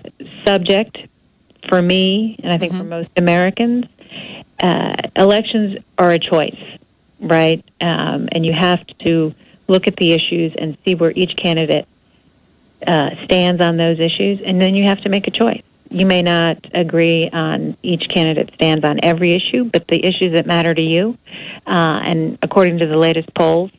subject, 0.45 0.99
for 1.68 1.80
me, 1.80 2.36
and 2.43 2.53
I 2.53 2.59
think 2.59 2.72
mm-hmm. 2.72 2.82
for 2.82 2.88
most 2.88 3.11
Americans, 3.16 3.86
uh, 4.63 4.95
elections 5.17 5.79
are 5.99 6.11
a 6.11 6.19
choice, 6.19 6.61
right? 7.21 7.63
Um, 7.81 8.29
and 8.33 8.47
you 8.47 8.53
have 8.53 8.87
to 8.99 9.35
look 9.69 9.87
at 9.87 9.97
the 9.97 10.13
issues 10.13 10.55
and 10.57 10.79
see 10.85 10.95
where 10.95 11.13
each 11.15 11.37
candidate 11.37 11.87
uh, 12.87 13.11
stands 13.25 13.61
on 13.61 13.77
those 13.77 14.01
issues, 14.01 14.41
and 14.45 14.61
then 14.61 14.75
you 14.75 14.85
have 14.85 15.01
to 15.03 15.09
make 15.09 15.27
a 15.27 15.31
choice. 15.31 15.63
You 15.91 16.07
may 16.07 16.23
not 16.23 16.67
agree 16.73 17.29
on 17.31 17.77
each 17.83 18.09
candidate 18.09 18.51
stands 18.55 18.85
on 18.85 18.99
every 19.03 19.35
issue, 19.35 19.65
but 19.65 19.87
the 19.89 20.05
issues 20.05 20.33
that 20.33 20.47
matter 20.47 20.75
to 20.75 20.83
you, 20.83 21.19
uh, 21.67 22.01
and 22.03 22.39
according 22.41 22.79
to 22.79 22.87
the 22.87 22.97
latest 22.97 23.33
polls, 23.35 23.71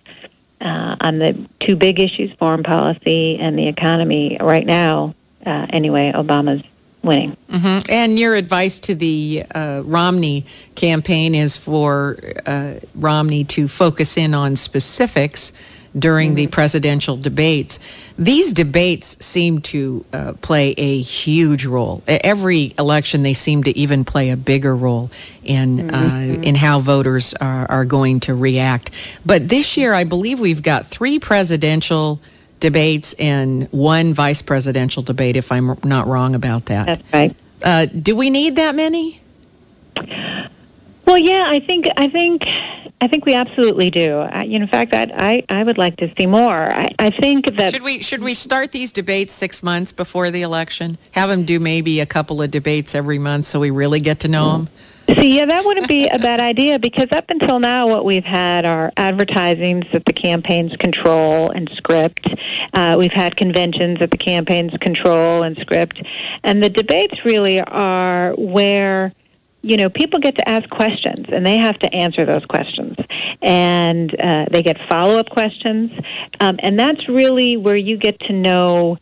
uh, 0.62 0.96
on 1.02 1.20
the 1.20 1.48
two 1.60 1.76
big 1.76 2.00
issues, 2.00 2.32
foreign 2.38 2.64
policy 2.64 3.38
and 3.38 3.58
the 3.58 3.68
economy, 3.68 4.38
right 4.40 4.66
now, 4.66 5.16
uh, 5.46 5.68
anyway, 5.70 6.12
Obama's 6.16 6.64
winning. 7.04 7.38
Mm-hmm. 7.50 7.92
And 7.92 8.18
your 8.18 8.36
advice 8.36 8.80
to 8.80 8.96
the 8.96 9.44
uh, 9.54 9.82
Romney 9.84 10.46
campaign 10.76 11.36
is 11.36 11.58
for 11.58 12.18
uh, 12.46 12.76
Romney 12.96 13.44
to 13.46 13.68
focus 13.68 14.18
in 14.18 14.34
on 14.34 14.56
specifics 14.56 15.52
during 15.98 16.30
mm-hmm. 16.30 16.36
the 16.36 16.48
presidential 16.48 17.18
debates. 17.18 17.80
These 18.18 18.54
debates 18.54 19.18
seem 19.24 19.62
to 19.62 20.06
uh, 20.12 20.34
play 20.34 20.74
a 20.78 21.02
huge 21.02 21.66
role. 21.66 22.04
Every 22.08 22.74
election, 22.78 23.24
they 23.24 23.34
seem 23.34 23.64
to 23.64 23.78
even 23.78 24.06
play 24.06 24.32
a 24.32 24.38
bigger 24.38 24.76
role 24.76 25.12
in 25.44 25.92
uh, 25.92 26.00
mm-hmm. 26.00 26.44
in 26.44 26.56
how 26.56 26.80
voters 26.80 27.34
are, 27.34 27.70
are 27.70 27.86
going 27.86 28.22
to 28.22 28.34
react. 28.34 28.92
But 29.26 29.48
this 29.48 29.78
year, 29.78 29.94
I 29.94 30.04
believe 30.04 30.40
we've 30.40 30.64
got 30.64 30.86
three 30.86 31.20
presidential 31.20 32.20
debates 32.64 33.12
and 33.20 33.68
one 33.72 34.14
vice 34.14 34.42
presidential 34.42 35.04
debate, 35.04 35.36
if 35.36 35.52
I'm 35.52 35.78
not 35.84 36.08
wrong 36.08 36.34
about 36.34 36.68
that. 36.68 36.86
That's 36.86 37.14
right. 37.14 37.36
Uh, 37.62 37.88
do 37.88 38.16
we 38.16 38.30
need 38.30 38.56
that 38.56 38.74
many? 38.74 39.20
Well, 41.06 41.18
yeah, 41.18 41.44
I 41.46 41.60
think 41.60 41.88
I 41.98 42.08
think 42.08 42.48
I 43.02 43.10
think 43.10 43.26
we 43.26 43.34
absolutely 43.34 43.90
do. 43.90 44.18
I, 44.18 44.44
in 44.44 44.66
fact, 44.70 44.94
I, 44.94 45.12
I 45.20 45.44
I 45.60 45.64
would 45.64 45.78
like 45.78 45.98
to 45.98 46.10
see 46.18 46.26
more. 46.26 46.72
I, 46.72 46.88
I 46.98 47.10
think 47.10 47.58
that 47.58 47.74
should 47.74 47.84
we 47.84 48.02
should 48.02 48.22
we 48.22 48.34
start 48.34 48.72
these 48.72 48.94
debates 48.94 49.34
six 49.34 49.62
months 49.62 49.92
before 49.92 50.32
the 50.32 50.44
election? 50.44 50.98
Have 51.12 51.30
them 51.30 51.44
do 51.44 51.60
maybe 51.60 52.00
a 52.00 52.06
couple 52.06 52.42
of 52.42 52.50
debates 52.50 52.96
every 52.96 53.20
month 53.20 53.44
so 53.44 53.60
we 53.60 53.72
really 53.72 54.00
get 54.00 54.22
to 54.22 54.30
know 54.30 54.54
them. 54.54 54.70
See, 55.10 55.38
yeah, 55.38 55.46
that 55.46 55.66
wouldn't 55.66 55.88
be 55.88 56.08
a 56.08 56.18
bad 56.18 56.40
idea 56.40 56.80
because 56.80 57.08
up 57.12 57.30
until 57.30 57.60
now, 57.60 57.88
what 57.88 58.06
we've 58.06 58.24
had 58.24 58.66
are 58.66 58.92
advertisings 58.96 59.86
that 59.92 60.06
the 60.06 60.14
campaigns 60.14 60.74
control 60.78 61.52
and 61.52 61.70
script. 61.76 62.26
Uh, 62.74 62.96
we've 62.98 63.12
had 63.12 63.36
conventions 63.36 64.00
that 64.00 64.12
the 64.12 64.18
campaigns 64.18 64.72
control 64.80 65.44
and 65.44 65.58
script. 65.58 66.02
And 66.44 66.64
the 66.64 66.70
debates 66.70 67.26
really 67.26 67.60
are 67.62 68.34
where 68.38 69.14
you 69.64 69.78
know, 69.78 69.90
people 69.90 70.20
get 70.20 70.36
to 70.36 70.48
ask 70.48 70.70
questions 70.70 71.26
and 71.30 71.46
they 71.46 71.58
have 71.58 71.80
to 71.80 71.94
answer 71.94 72.26
those 72.26 72.46
questions. 72.46 72.98
And 73.42 74.14
uh, 74.22 74.46
they 74.52 74.62
get 74.62 74.78
follow 74.90 75.18
up 75.18 75.30
questions. 75.30 75.90
Um, 76.42 76.58
and 76.60 76.78
that's 76.78 77.08
really 77.08 77.56
where 77.56 77.78
you 77.78 77.98
get 77.98 78.20
to 78.22 78.34
know 78.34 78.98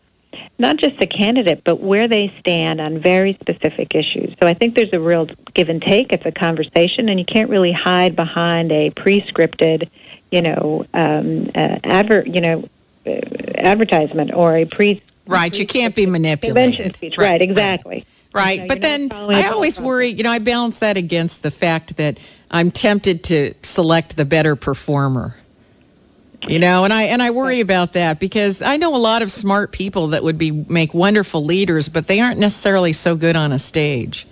not 0.60 0.78
just 0.78 1.00
the 1.00 1.08
candidate, 1.08 1.64
but 1.64 1.82
where 1.82 2.08
they 2.08 2.34
stand 2.40 2.80
on 2.80 3.02
very 3.02 3.38
specific 3.42 3.96
issues. 3.96 4.36
So 4.40 4.48
I 4.48 4.54
think 4.54 4.76
there's 4.76 4.94
a 4.94 5.00
real 5.00 5.28
give 5.54 5.70
and 5.70 5.82
take. 5.82 6.14
It's 6.14 6.26
a 6.26 6.32
conversation, 6.32 7.10
and 7.10 7.20
you 7.20 7.26
can't 7.26 7.50
really 7.50 7.72
hide 7.72 8.16
behind 8.16 8.72
a 8.72 8.92
pre-scripted, 8.92 9.90
you 10.32 10.42
know, 10.42 10.86
um, 10.94 11.50
uh, 11.56 11.80
advert, 11.84 12.28
you 12.28 12.42
know, 12.42 12.70
uh, 13.06 13.12
advertisement 13.56 14.32
or 14.34 14.56
a 14.56 14.66
pre. 14.66 15.02
Right, 15.28 15.58
you 15.58 15.66
can't 15.66 15.96
be 15.96 16.06
manipulated. 16.06 16.96
Speech. 16.96 17.16
Right, 17.18 17.32
right 17.32 17.42
exactly. 17.42 18.06
Right, 18.34 18.54
you 18.54 18.62
know, 18.62 18.68
but 18.68 18.82
then 18.82 19.10
I 19.12 19.50
always 19.50 19.80
worry. 19.80 20.08
You 20.08 20.24
know, 20.24 20.32
I 20.32 20.40
balance 20.40 20.80
that 20.80 20.98
against 20.98 21.42
the 21.44 21.52
fact 21.52 21.98
that 21.98 22.20
I'm 22.50 22.72
tempted 22.72 23.26
to 23.26 23.54
select 23.64 24.16
the 24.16 24.26
better 24.26 24.56
performer. 24.56 25.36
You 26.48 26.60
know, 26.60 26.86
and 26.86 26.92
I 26.92 27.04
and 27.04 27.22
I 27.22 27.32
worry 27.32 27.60
about 27.60 27.94
that 27.94 28.20
because 28.20 28.62
I 28.62 28.78
know 28.78 28.96
a 28.96 28.98
lot 28.98 29.22
of 29.22 29.32
smart 29.32 29.72
people 29.72 30.08
that 30.08 30.24
would 30.24 30.40
be 30.40 30.52
make 30.52 30.94
wonderful 30.94 31.46
leaders, 31.46 31.88
but 31.88 32.08
they 32.08 32.20
aren't 32.20 32.40
necessarily 32.40 32.94
so 32.94 33.16
good 33.16 33.36
on 33.36 33.52
a 33.52 33.60
stage. 33.60 34.28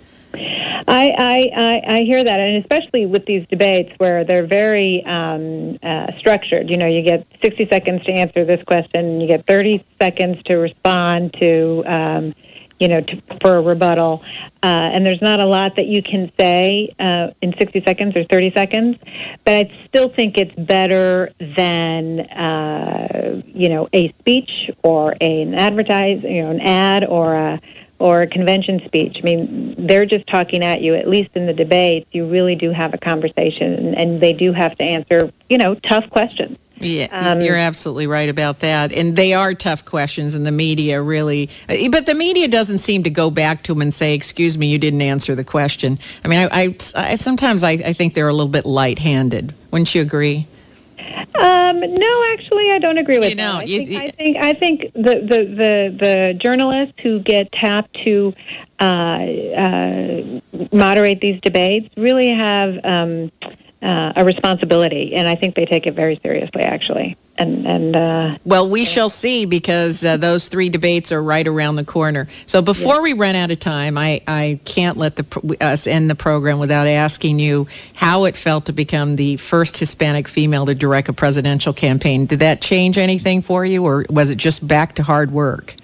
I, 0.90 1.50
I, 1.56 1.82
I, 1.86 2.00
hear 2.00 2.22
that, 2.22 2.40
and 2.40 2.56
especially 2.56 3.06
with 3.06 3.24
these 3.24 3.46
debates 3.48 3.92
where 3.98 4.24
they're 4.24 4.46
very 4.46 5.04
um, 5.06 5.78
uh, 5.82 6.06
structured. 6.18 6.68
You 6.68 6.78
know, 6.78 6.86
you 6.86 7.02
get 7.02 7.26
60 7.44 7.68
seconds 7.70 8.04
to 8.06 8.12
answer 8.12 8.44
this 8.44 8.60
question, 8.64 9.04
and 9.04 9.22
you 9.22 9.28
get 9.28 9.46
30 9.46 9.84
seconds 10.00 10.42
to 10.46 10.54
respond 10.54 11.34
to 11.38 11.84
um, 11.86 12.34
you 12.80 12.88
know, 12.88 13.00
to, 13.00 13.22
for 13.40 13.56
a 13.56 13.60
rebuttal. 13.60 14.22
Uh, 14.62 14.66
and 14.66 15.06
there's 15.06 15.22
not 15.22 15.38
a 15.38 15.46
lot 15.46 15.76
that 15.76 15.86
you 15.86 16.02
can 16.02 16.32
say 16.38 16.92
uh, 16.98 17.28
in 17.42 17.54
60 17.58 17.82
seconds 17.86 18.16
or 18.16 18.24
30 18.24 18.52
seconds, 18.54 18.96
but 19.44 19.54
I 19.54 19.86
still 19.86 20.08
think 20.08 20.36
it's 20.36 20.54
better 20.54 21.30
than, 21.56 22.20
uh, 22.20 23.42
you 23.46 23.68
know, 23.68 23.88
a 23.92 24.12
speech 24.18 24.70
or 24.82 25.14
a, 25.20 25.42
an 25.42 25.54
advertise, 25.54 26.22
you 26.22 26.42
know, 26.42 26.50
an 26.50 26.60
ad 26.60 27.04
or 27.04 27.34
a 27.34 27.60
or 27.98 28.22
a 28.22 28.26
convention 28.26 28.80
speech. 28.86 29.18
I 29.18 29.22
mean, 29.22 29.74
they're 29.86 30.06
just 30.06 30.26
talking 30.26 30.64
at 30.64 30.80
you. 30.80 30.94
At 30.94 31.06
least 31.06 31.30
in 31.34 31.46
the 31.46 31.52
debates, 31.52 32.08
you 32.12 32.26
really 32.26 32.56
do 32.56 32.72
have 32.72 32.94
a 32.94 32.98
conversation, 32.98 33.74
and, 33.74 33.94
and 33.94 34.22
they 34.22 34.32
do 34.32 34.54
have 34.54 34.74
to 34.78 34.82
answer, 34.82 35.30
you 35.50 35.58
know, 35.58 35.74
tough 35.74 36.08
questions. 36.08 36.56
Yeah, 36.80 37.08
um, 37.10 37.40
you're 37.42 37.56
absolutely 37.56 38.06
right 38.06 38.28
about 38.28 38.60
that. 38.60 38.92
And 38.92 39.14
they 39.14 39.34
are 39.34 39.54
tough 39.54 39.84
questions, 39.84 40.34
and 40.34 40.46
the 40.46 40.52
media 40.52 41.02
really, 41.02 41.50
but 41.68 42.06
the 42.06 42.14
media 42.14 42.48
doesn't 42.48 42.78
seem 42.78 43.02
to 43.02 43.10
go 43.10 43.30
back 43.30 43.64
to 43.64 43.74
them 43.74 43.82
and 43.82 43.92
say, 43.92 44.14
"Excuse 44.14 44.56
me, 44.56 44.68
you 44.68 44.78
didn't 44.78 45.02
answer 45.02 45.34
the 45.34 45.44
question." 45.44 45.98
I 46.24 46.28
mean, 46.28 46.38
I, 46.38 46.64
I, 46.64 46.76
I 46.96 47.14
sometimes 47.16 47.62
I, 47.62 47.72
I 47.72 47.92
think 47.92 48.14
they're 48.14 48.28
a 48.28 48.32
little 48.32 48.48
bit 48.48 48.64
light-handed. 48.64 49.54
Wouldn't 49.70 49.94
you 49.94 50.00
agree? 50.02 50.48
Um, 51.34 51.80
no, 51.80 52.24
actually, 52.32 52.70
I 52.70 52.78
don't 52.80 52.98
agree 52.98 53.18
with 53.18 53.30
you 53.30 53.36
know, 53.36 53.52
that. 53.54 53.62
I, 53.62 53.64
you, 53.64 53.86
think, 53.86 54.02
I 54.02 54.06
think 54.08 54.36
I 54.36 54.52
think 54.52 54.92
the, 54.94 55.00
the, 55.00 55.44
the, 55.44 55.96
the 55.98 56.34
journalists 56.38 56.94
who 57.02 57.20
get 57.20 57.52
tapped 57.52 57.94
to 58.04 58.34
uh, 58.80 58.84
uh, 58.84 60.40
moderate 60.72 61.20
these 61.20 61.40
debates 61.40 61.88
really 61.96 62.28
have 62.28 62.74
um, 62.84 63.30
uh, 63.82 64.12
a 64.16 64.24
responsibility, 64.24 65.14
and 65.14 65.26
I 65.26 65.36
think 65.36 65.54
they 65.54 65.64
take 65.64 65.86
it 65.86 65.94
very 65.94 66.20
seriously, 66.22 66.62
actually. 66.62 67.16
And 67.38 67.66
and 67.66 67.96
uh, 67.96 68.38
well, 68.44 68.68
we 68.68 68.84
shall 68.84 69.08
see 69.08 69.46
because 69.46 70.04
uh, 70.04 70.18
those 70.18 70.48
three 70.48 70.68
debates 70.68 71.12
are 71.12 71.22
right 71.22 71.46
around 71.46 71.76
the 71.76 71.84
corner. 71.84 72.28
So 72.44 72.60
before 72.60 72.96
yeah. 72.96 73.00
we 73.00 73.12
run 73.14 73.36
out 73.36 73.50
of 73.50 73.58
time, 73.58 73.96
I 73.96 74.20
I 74.26 74.60
can't 74.66 74.98
let 74.98 75.16
the 75.16 75.56
us 75.62 75.86
end 75.86 76.10
the 76.10 76.14
program 76.14 76.58
without 76.58 76.86
asking 76.86 77.38
you 77.38 77.68
how 77.94 78.24
it 78.24 78.36
felt 78.36 78.66
to 78.66 78.74
become 78.74 79.16
the 79.16 79.38
first 79.38 79.78
Hispanic 79.78 80.28
female 80.28 80.66
to 80.66 80.74
direct 80.74 81.08
a 81.08 81.14
presidential 81.14 81.72
campaign. 81.72 82.26
Did 82.26 82.40
that 82.40 82.60
change 82.60 82.98
anything 82.98 83.40
for 83.40 83.64
you, 83.64 83.86
or 83.86 84.04
was 84.10 84.28
it 84.30 84.36
just 84.36 84.66
back 84.66 84.96
to 84.96 85.02
hard 85.02 85.30
work? 85.30 85.74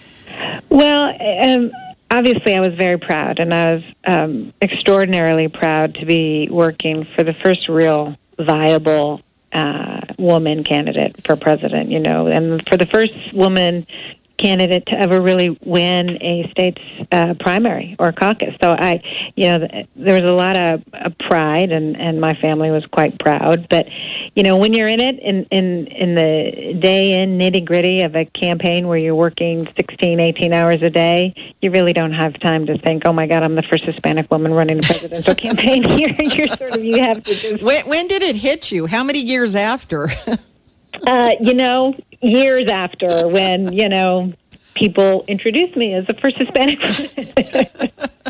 Well. 0.69 1.15
Um, 1.43 1.71
obviously, 2.11 2.55
I 2.55 2.61
was 2.61 2.75
very 2.75 2.99
proud, 2.99 3.39
and 3.39 3.53
I 3.53 3.75
was 3.75 3.85
um, 4.05 4.53
extraordinarily 4.61 5.49
proud 5.49 5.95
to 5.97 6.07
be 6.07 6.49
working 6.51 7.07
for 7.15 7.23
the 7.23 7.35
first 7.35 7.69
real 7.69 8.17
viable 8.39 9.23
uh, 9.53 10.01
woman 10.19 10.65
candidate 10.65 11.25
for 11.27 11.37
president. 11.37 11.91
You 11.91 12.01
know, 12.01 12.27
and 12.27 12.67
for 12.67 12.77
the 12.77 12.87
first 12.87 13.33
woman 13.33 13.87
candidate 14.39 14.87
to 14.87 14.99
ever 14.99 15.21
really 15.21 15.59
win 15.65 16.23
a 16.23 16.49
state's 16.51 16.83
uh, 17.13 17.35
primary 17.41 17.97
or 17.99 18.13
caucus. 18.13 18.55
So 18.63 18.73
I, 18.73 19.03
you 19.35 19.47
know, 19.47 19.59
there 19.97 20.15
was 20.15 20.23
a 20.23 20.37
lot 20.37 20.57
of, 20.57 20.83
of 20.93 21.19
pride, 21.19 21.73
and 21.73 21.97
and 21.97 22.21
my 22.21 22.35
family 22.35 22.71
was 22.71 22.85
quite 22.87 23.19
proud. 23.19 23.69
But 23.69 23.87
you 24.35 24.43
know, 24.43 24.57
when 24.57 24.73
you're 24.73 24.89
in 24.89 25.01
it, 25.01 25.19
in 25.19 25.45
in 25.51 25.87
in 25.87 26.15
the 26.15 26.75
day 26.79 27.23
in 27.23 27.33
nitty 27.33 27.65
gritty 27.65 28.03
of 28.03 28.15
a 28.15 28.25
campaign 28.25 28.89
where 28.89 28.99
you're 28.99 29.15
working 29.15 29.67
16, 29.77 30.21
18 30.21 30.53
hours 30.53 30.83
a 30.83 30.91
day, 30.91 31.35
you 31.61 31.71
really 31.71 31.93
don't 31.93 32.13
have 32.13 32.39
time 32.41 32.67
to 32.67 32.79
think, 32.79 33.03
oh 33.07 33.13
my 33.13 33.27
God, 33.27 33.43
I'm 33.43 33.55
the 33.55 33.63
first 33.63 33.85
Hispanic 33.85 34.31
woman 34.31 34.53
running 34.53 34.79
a 34.79 34.83
presidential 34.83 35.35
campaign 35.47 35.83
here. 35.83 36.15
you're 36.21 36.49
sort 36.49 36.77
of 36.77 36.85
you 36.85 37.03
have 37.03 37.23
to 37.23 37.35
just. 37.35 37.63
When, 37.63 37.87
when 37.89 38.09
did 38.09 38.23
it 38.23 38.37
hit 38.37 38.71
you? 38.71 38.87
How 38.87 39.05
many 39.05 39.21
years 39.21 39.55
after? 39.55 40.09
uh, 41.07 41.33
you 41.41 41.55
know, 41.55 41.95
years 42.21 42.69
after 42.71 43.29
when, 43.29 43.73
you 43.73 43.89
know, 43.89 44.33
people 44.75 45.25
introduced 45.27 45.77
me 45.77 45.95
as 45.95 46.07
the 46.07 46.15
first 46.15 46.37
Hispanic 46.37 46.81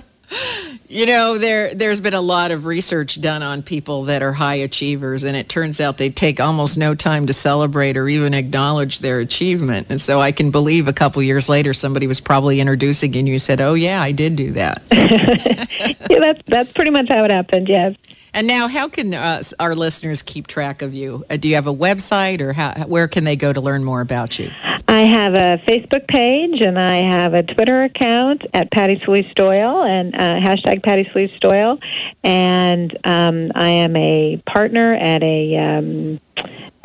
You 0.89 1.07
know, 1.07 1.37
there 1.39 1.75
there's 1.75 2.01
been 2.01 2.15
a 2.15 2.21
lot 2.21 2.53
of 2.53 2.65
research 2.65 3.21
done 3.21 3.43
on 3.43 3.63
people 3.63 4.05
that 4.05 4.23
are 4.23 4.33
high 4.33 4.57
achievers, 4.57 5.25
and 5.25 5.37
it 5.37 5.49
turns 5.49 5.81
out 5.81 5.99
they 5.99 6.11
take 6.11 6.41
almost 6.41 6.79
no 6.79 6.95
time 6.95 7.27
to 7.27 7.33
celebrate 7.33 7.97
or 7.97 8.09
even 8.09 8.35
acknowledge 8.35 9.01
their 9.01 9.19
achievement. 9.19 9.89
And 9.91 10.01
so 10.01 10.21
I 10.21 10.33
can 10.33 10.53
believe 10.53 10.87
a 10.87 10.93
couple 10.93 11.23
years 11.23 11.49
later 11.49 11.75
somebody 11.75 12.07
was 12.07 12.21
probably 12.21 12.61
introducing 12.61 13.13
you 13.15 13.19
and 13.19 13.29
you 13.29 13.39
said, 13.39 13.61
"Oh 13.61 13.75
yeah, 13.75 14.01
I 14.01 14.13
did 14.13 14.37
do 14.37 14.53
that." 14.53 14.83
yeah, 14.93 16.19
that's 16.21 16.43
that's 16.47 16.73
pretty 16.73 16.93
much 16.93 17.09
how 17.09 17.25
it 17.25 17.33
happened. 17.33 17.69
Yes. 17.69 17.95
And 18.37 18.47
now, 18.47 18.69
how 18.69 18.89
can 18.89 19.15
uh, 19.15 19.43
our 19.59 19.75
listeners 19.75 20.21
keep 20.21 20.47
track 20.47 20.83
of 20.83 20.93
you? 20.93 21.25
Uh, 21.31 21.39
do 21.39 21.49
you 21.49 21.55
have 21.55 21.67
a 21.67 21.75
website, 21.75 22.43
or 22.43 22.53
how, 22.53 22.85
where 22.87 23.09
can 23.09 23.25
they 23.25 23.35
go 23.35 23.51
to 23.51 23.63
learn 23.63 23.83
more 23.83 24.03
about 24.03 24.39
you? 24.39 24.51
I 24.87 25.01
have 25.01 25.33
a 25.33 25.59
Facebook 25.67 26.07
page, 26.07 26.61
and 26.61 26.79
I 26.79 26.97
have 26.97 27.33
a 27.33 27.43
Twitter 27.43 27.85
account 27.85 28.45
at 28.53 28.71
Patti 28.71 29.01
Solis 29.07 29.25
Doyle, 29.35 29.85
and 29.85 30.15
uh, 30.15 30.19
hashtag 30.19 30.83
Patti 30.83 31.09
Solis 31.15 31.31
Doyle. 31.41 31.79
And 32.25 32.95
um, 33.05 33.53
I 33.55 33.71
am 33.71 33.97
a 33.97 34.37
partner 34.45 34.93
at 34.93 35.23
a 35.23 35.57
um, 35.57 36.21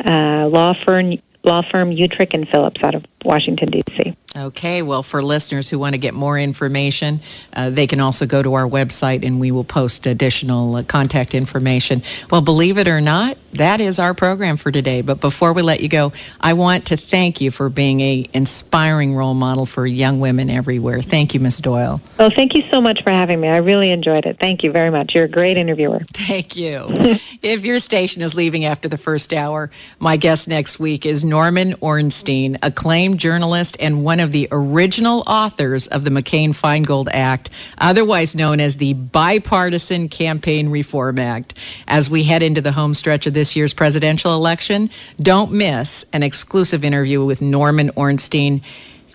uh, 0.06 0.48
law 0.48 0.74
firm 0.86 1.18
law 1.44 1.64
firm 1.70 1.92
Utrecht 1.92 2.34
and 2.34 2.48
Phillips 2.48 2.82
out 2.82 2.96
of 2.96 3.04
Washington, 3.24 3.70
D.C. 3.72 4.16
Okay, 4.34 4.82
well, 4.82 5.04
for 5.04 5.22
listeners 5.22 5.68
who 5.68 5.78
want 5.78 5.94
to 5.94 5.98
get 5.98 6.14
more 6.14 6.40
information, 6.40 7.20
uh, 7.52 7.70
they 7.70 7.86
can 7.86 8.00
also 8.00 8.26
go 8.26 8.42
to 8.42 8.54
our 8.54 8.66
website 8.66 9.26
and 9.26 9.42
we 9.42 9.52
will 9.52 9.66
post 9.66 10.06
additional 10.06 10.78
uh, 10.78 10.84
contact 10.84 11.36
information. 11.36 12.02
Well, 12.30 12.40
believe 12.40 12.78
it 12.78 12.88
or 12.88 13.02
not, 13.02 13.38
that 13.54 13.82
is 13.82 14.00
our 14.00 14.14
program 14.14 14.56
for 14.56 14.72
today. 14.72 15.02
But 15.02 15.20
before 15.20 15.52
we 15.52 15.62
let 15.62 15.82
you 15.82 15.90
go, 15.90 16.14
I 16.40 16.54
want 16.54 16.88
to 16.88 16.98
thank 16.98 17.42
you 17.42 17.52
for 17.52 17.68
being 17.68 18.00
a 18.00 18.30
inspiring 18.34 19.14
role 19.16 19.34
model 19.34 19.66
for 19.66 19.86
young 19.86 20.22
women 20.22 20.50
everywhere. 20.50 21.02
Thank 21.02 21.34
you, 21.34 21.42
Ms. 21.42 21.58
Doyle. 21.58 22.00
Well, 22.18 22.32
thank 22.34 22.56
you 22.56 22.64
so 22.72 22.80
much 22.80 23.04
for 23.04 23.10
having 23.10 23.42
me. 23.42 23.50
I 23.50 23.58
really 23.58 23.92
enjoyed 23.92 24.26
it. 24.26 24.38
Thank 24.40 24.64
you 24.64 24.72
very 24.72 24.92
much. 24.92 25.14
You're 25.14 25.26
a 25.26 25.30
great 25.30 25.58
interviewer. 25.58 26.00
Thank 26.14 26.56
you. 26.56 27.20
if 27.42 27.66
your 27.66 27.80
station 27.80 28.22
is 28.22 28.34
leaving 28.34 28.64
after 28.64 28.88
the 28.88 28.98
first 28.98 29.34
hour, 29.34 29.72
my 30.00 30.16
guest 30.16 30.48
next 30.48 30.80
week 30.80 31.06
is 31.06 31.26
Norman 31.26 31.76
Ornstein, 31.82 32.60
acclaimed 32.64 33.11
journalist 33.18 33.78
and 33.80 34.04
one 34.04 34.20
of 34.20 34.32
the 34.32 34.48
original 34.52 35.24
authors 35.26 35.88
of 35.88 36.04
the 36.04 36.10
McCain 36.10 36.50
Feingold 36.50 37.10
Act, 37.12 37.50
otherwise 37.78 38.36
known 38.36 38.60
as 38.60 38.78
the 38.78 38.94
Bipartisan 38.94 40.10
Campaign 40.10 40.70
Reform 40.70 41.20
Act. 41.20 41.54
As 41.88 42.10
we 42.10 42.24
head 42.24 42.44
into 42.44 42.62
the 42.62 42.72
home 42.72 42.94
stretch 42.94 43.28
of 43.28 43.34
this 43.34 43.56
year's 43.56 43.74
presidential 43.74 44.34
election, 44.34 44.90
don't 45.22 45.52
miss 45.52 46.06
an 46.14 46.24
exclusive 46.24 46.84
interview 46.84 47.24
with 47.24 47.42
Norman 47.42 47.92
Ornstein 47.96 48.62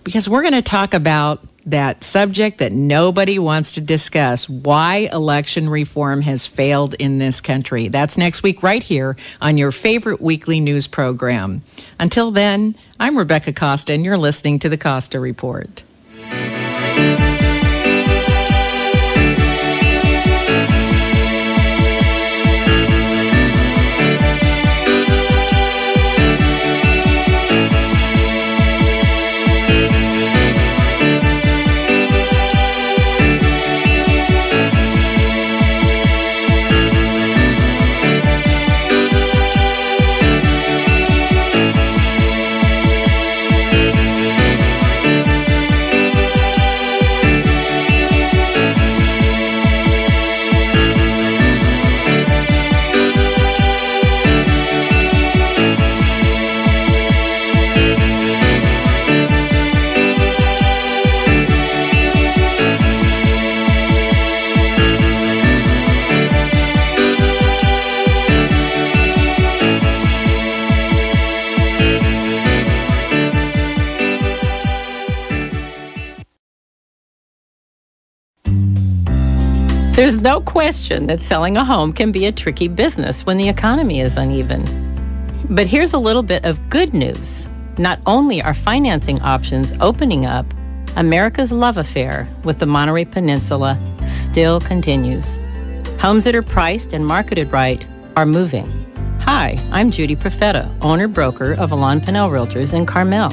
because 0.03 0.29
we're 0.29 0.41
going 0.41 0.53
to 0.53 0.61
talk 0.61 0.93
about 0.93 1.45
that 1.67 2.03
subject 2.03 2.59
that 2.59 2.71
nobody 2.71 3.39
wants 3.39 3.73
to 3.73 3.81
discuss 3.81 4.49
why 4.49 5.09
election 5.11 5.69
reform 5.69 6.21
has 6.21 6.47
failed 6.47 6.93
in 6.95 7.19
this 7.19 7.41
country. 7.41 7.89
That's 7.89 8.17
next 8.17 8.41
week, 8.43 8.63
right 8.63 8.81
here 8.81 9.15
on 9.39 9.57
your 9.57 9.71
favorite 9.71 10.21
weekly 10.21 10.59
news 10.59 10.87
program. 10.87 11.61
Until 11.99 12.31
then, 12.31 12.75
I'm 12.99 13.17
Rebecca 13.17 13.53
Costa, 13.53 13.93
and 13.93 14.03
you're 14.03 14.17
listening 14.17 14.59
to 14.59 14.69
the 14.69 14.77
Costa 14.77 15.19
Report. 15.19 15.83
No 80.27 80.41
question 80.41 81.07
that 81.07 81.21
selling 81.21 81.55
a 81.55 81.63
home 81.63 81.93
can 81.93 82.11
be 82.11 82.25
a 82.25 82.33
tricky 82.33 82.67
business 82.67 83.25
when 83.25 83.37
the 83.37 83.47
economy 83.47 84.01
is 84.01 84.17
uneven. 84.17 84.61
But 85.49 85.67
here's 85.67 85.93
a 85.93 85.97
little 85.97 86.21
bit 86.21 86.43
of 86.43 86.69
good 86.69 86.93
news. 86.93 87.47
Not 87.77 88.01
only 88.05 88.41
are 88.41 88.53
financing 88.53 89.21
options 89.21 89.73
opening 89.79 90.25
up, 90.25 90.45
America's 90.97 91.53
love 91.53 91.77
affair 91.77 92.27
with 92.43 92.59
the 92.59 92.65
Monterey 92.65 93.05
Peninsula 93.05 93.79
still 94.05 94.59
continues. 94.59 95.39
Homes 95.97 96.25
that 96.25 96.35
are 96.35 96.43
priced 96.43 96.91
and 96.91 97.07
marketed 97.07 97.53
right 97.53 97.87
are 98.17 98.25
moving. 98.25 98.69
Hi, 99.21 99.57
I'm 99.71 99.91
Judy 99.91 100.17
Profeta, 100.17 100.69
owner 100.81 101.07
broker 101.07 101.53
of 101.53 101.71
Alain 101.71 102.01
Pinel 102.01 102.29
Realtors 102.29 102.73
in 102.73 102.85
Carmel, 102.85 103.31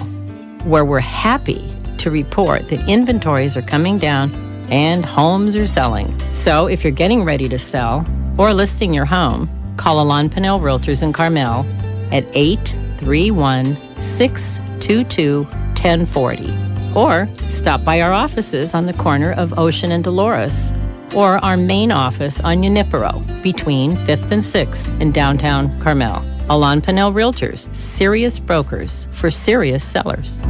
where 0.71 0.85
we're 0.85 1.01
happy 1.01 1.69
to 1.99 2.13
report 2.13 2.69
that 2.69 2.89
inventories 2.89 3.57
are 3.57 3.63
coming 3.63 3.99
down 3.99 4.54
and 4.71 5.05
homes 5.05 5.57
are 5.57 5.67
selling. 5.67 6.13
So 6.35 6.67
if 6.67 6.85
you're 6.85 6.93
getting 6.93 7.25
ready 7.25 7.49
to 7.49 7.59
sell 7.59 8.07
or 8.39 8.55
listing 8.55 8.93
your 8.93 9.05
home, 9.05 9.49
call 9.77 10.01
Alain 10.01 10.31
Pinel 10.31 10.61
Realtors 10.61 11.03
in 11.03 11.13
Carmel 11.13 11.67
at 12.13 12.25
831 12.33 13.77
622 14.01 15.45
1040 15.45 16.75
or 16.95 17.29
stop 17.51 17.85
by 17.85 18.01
our 18.01 18.13
offices 18.13 18.75
on 18.75 18.87
the 18.87 18.93
corner 18.95 19.33
of 19.33 19.59
Ocean 19.59 19.91
and 19.91 20.05
Dolores 20.05 20.73
or 21.15 21.45
our 21.45 21.57
main 21.57 21.93
office 21.93 22.41
on 22.41 22.63
Junipero 22.63 23.23
between 23.43 23.97
5th 23.97 24.31
and 24.31 24.43
6th 24.43 25.01
in 25.01 25.13
downtown 25.13 25.81
Carmel. 25.81 26.25
Alain 26.51 26.83
Pinel 26.83 27.13
Realtors, 27.13 27.75
serious 27.75 28.39
brokers 28.39 29.09
for 29.13 29.31
serious 29.31 29.83
sellers. 29.85 30.41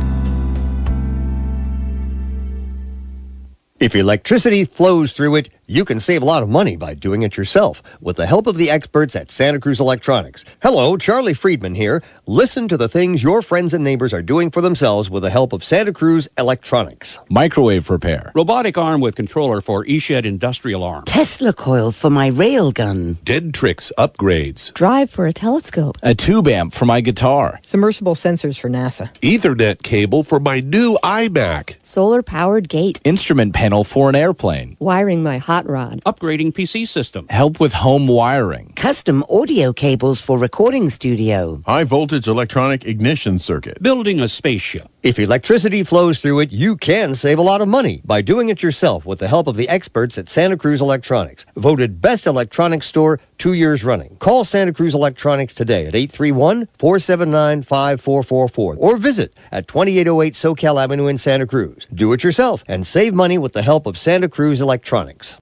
If 3.85 3.95
electricity 3.95 4.64
flows 4.64 5.12
through 5.12 5.35
it, 5.35 5.51
you 5.66 5.85
can 5.85 6.01
save 6.01 6.22
a 6.22 6.24
lot 6.26 6.43
of 6.43 6.49
money 6.49 6.76
by 6.76 6.95
doing 6.95 7.22
it 7.22 7.37
yourself 7.37 7.82
with 8.01 8.16
the 8.16 8.26
help 8.26 8.47
of 8.47 8.57
the 8.57 8.70
experts 8.70 9.16
at 9.16 9.30
Santa 9.30 9.61
Cruz 9.61 9.80
Electronics. 9.80 10.45
Hello, 10.62 10.97
Charlie 10.97 11.35
Friedman 11.35 11.74
here. 11.74 12.03
Listen 12.26 12.68
to 12.68 12.76
the 12.76 12.89
things 12.89 13.22
your 13.22 13.41
friends 13.41 13.72
and 13.72 13.82
neighbors 13.85 14.12
are 14.12 14.22
doing 14.22 14.51
for 14.51 14.61
themselves 14.61 15.09
with 15.09 15.22
the 15.22 15.30
help 15.30 15.53
of 15.53 15.64
Santa 15.64 15.93
Cruz 15.93 16.28
Electronics. 16.37 17.18
Microwave 17.30 17.89
repair. 17.89 18.32
Robotic 18.35 18.76
arm 18.78 19.01
with 19.03 19.16
controller 19.16 19.61
for 19.62 19.85
eShed 19.85 20.24
industrial 20.24 20.82
arm. 20.82 21.05
Tesla 21.05 21.53
coil 21.53 21.93
for 21.93 22.11
my 22.11 22.30
railgun. 22.30 23.22
Dead 23.24 23.55
tricks 23.55 23.93
upgrades. 23.99 24.72
Drive 24.74 25.11
for 25.11 25.26
a 25.26 25.32
telescope. 25.32 25.97
A 26.03 26.14
tube 26.14 26.49
amp 26.49 26.74
for 26.74 26.85
my 26.85 27.01
guitar. 27.01 27.59
Submersible 27.62 28.14
sensors 28.14 28.59
for 28.59 28.68
NASA. 28.68 29.11
Ethernet 29.20 29.82
cable 29.82 30.24
for 30.24 30.41
my 30.41 30.61
new 30.61 30.99
iMac. 31.03 31.76
Solar 31.82 32.22
powered 32.22 32.68
gate. 32.68 33.01
Instrument 33.05 33.55
panel 33.55 33.74
for 33.83 34.09
an 34.09 34.14
airplane. 34.14 34.77
Wiring 34.79 35.22
my 35.25 35.39
hot 35.39 35.68
rod. 35.68 36.03
Upgrading 36.07 36.53
PC 36.53 36.87
system. 36.87 37.27
Help 37.29 37.59
with 37.59 37.72
home 37.72 38.07
wiring. 38.07 38.75
Custom 38.77 39.25
audio 39.29 39.72
cables 39.72 40.20
for 40.20 40.39
recording 40.39 40.91
studio. 40.91 41.61
High 41.66 41.85
voltage 41.85 42.29
electronic 42.29 42.87
ignition 42.87 43.41
circuit. 43.41 43.83
Building 43.83 44.20
a 44.20 44.29
spaceship. 44.29 44.89
If 45.05 45.19
electricity 45.19 45.83
flows 45.83 46.19
through 46.19 46.41
it, 46.41 46.51
you 46.51 46.79
can 46.79 47.15
save 47.15 47.39
a 47.39 47.43
lot 47.43 47.61
of 47.61 47.69
money 47.69 48.01
by 48.07 48.23
doing 48.23 48.49
it 48.49 48.63
yourself 48.63 49.05
with 49.05 49.19
the 49.19 49.29
help 49.29 49.49
of 49.49 49.55
the 49.55 49.69
experts 49.69 50.17
at 50.17 50.31
Santa 50.31 50.57
Cruz 50.57 50.81
Electronics. 50.81 51.45
Voted 51.55 52.01
best 52.01 52.27
electronics 52.27 52.87
store 52.87 53.21
two 53.37 53.53
years 53.53 53.85
running. 53.85 54.17
Call 54.17 54.45
Santa 54.45 54.73
Cruz 54.73 54.95
Electronics 54.95 55.53
today 55.53 55.89
at 55.89 55.93
831-479-5444 55.93 58.77
or 58.79 58.97
visit 58.97 59.37
at 59.53 59.69
2808 59.69 60.33
Soquel 60.33 60.83
Avenue 60.83 61.09
in 61.09 61.19
Santa 61.19 61.47
Cruz. 61.47 61.87
Do 61.93 62.15
it 62.15 62.25
yourself 62.25 62.65
and 62.67 62.87
save 62.87 63.13
money 63.13 63.37
with 63.37 63.53
the 63.53 63.61
help 63.61 63.85
of 63.85 63.99
Santa 63.99 64.31
Cruz 64.31 64.63
Electronics. 64.63 65.37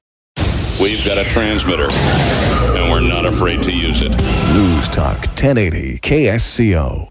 We've 0.81 1.05
got 1.05 1.19
a 1.19 1.25
transmitter, 1.31 1.87
and 1.89 2.91
we're 2.91 2.99
not 2.99 3.27
afraid 3.27 3.63
to 3.63 3.71
use 3.71 4.03
it. 4.03 4.11
News 4.11 4.89
Talk 4.89 5.19
1080 5.19 6.01
KSCO. 6.01 7.11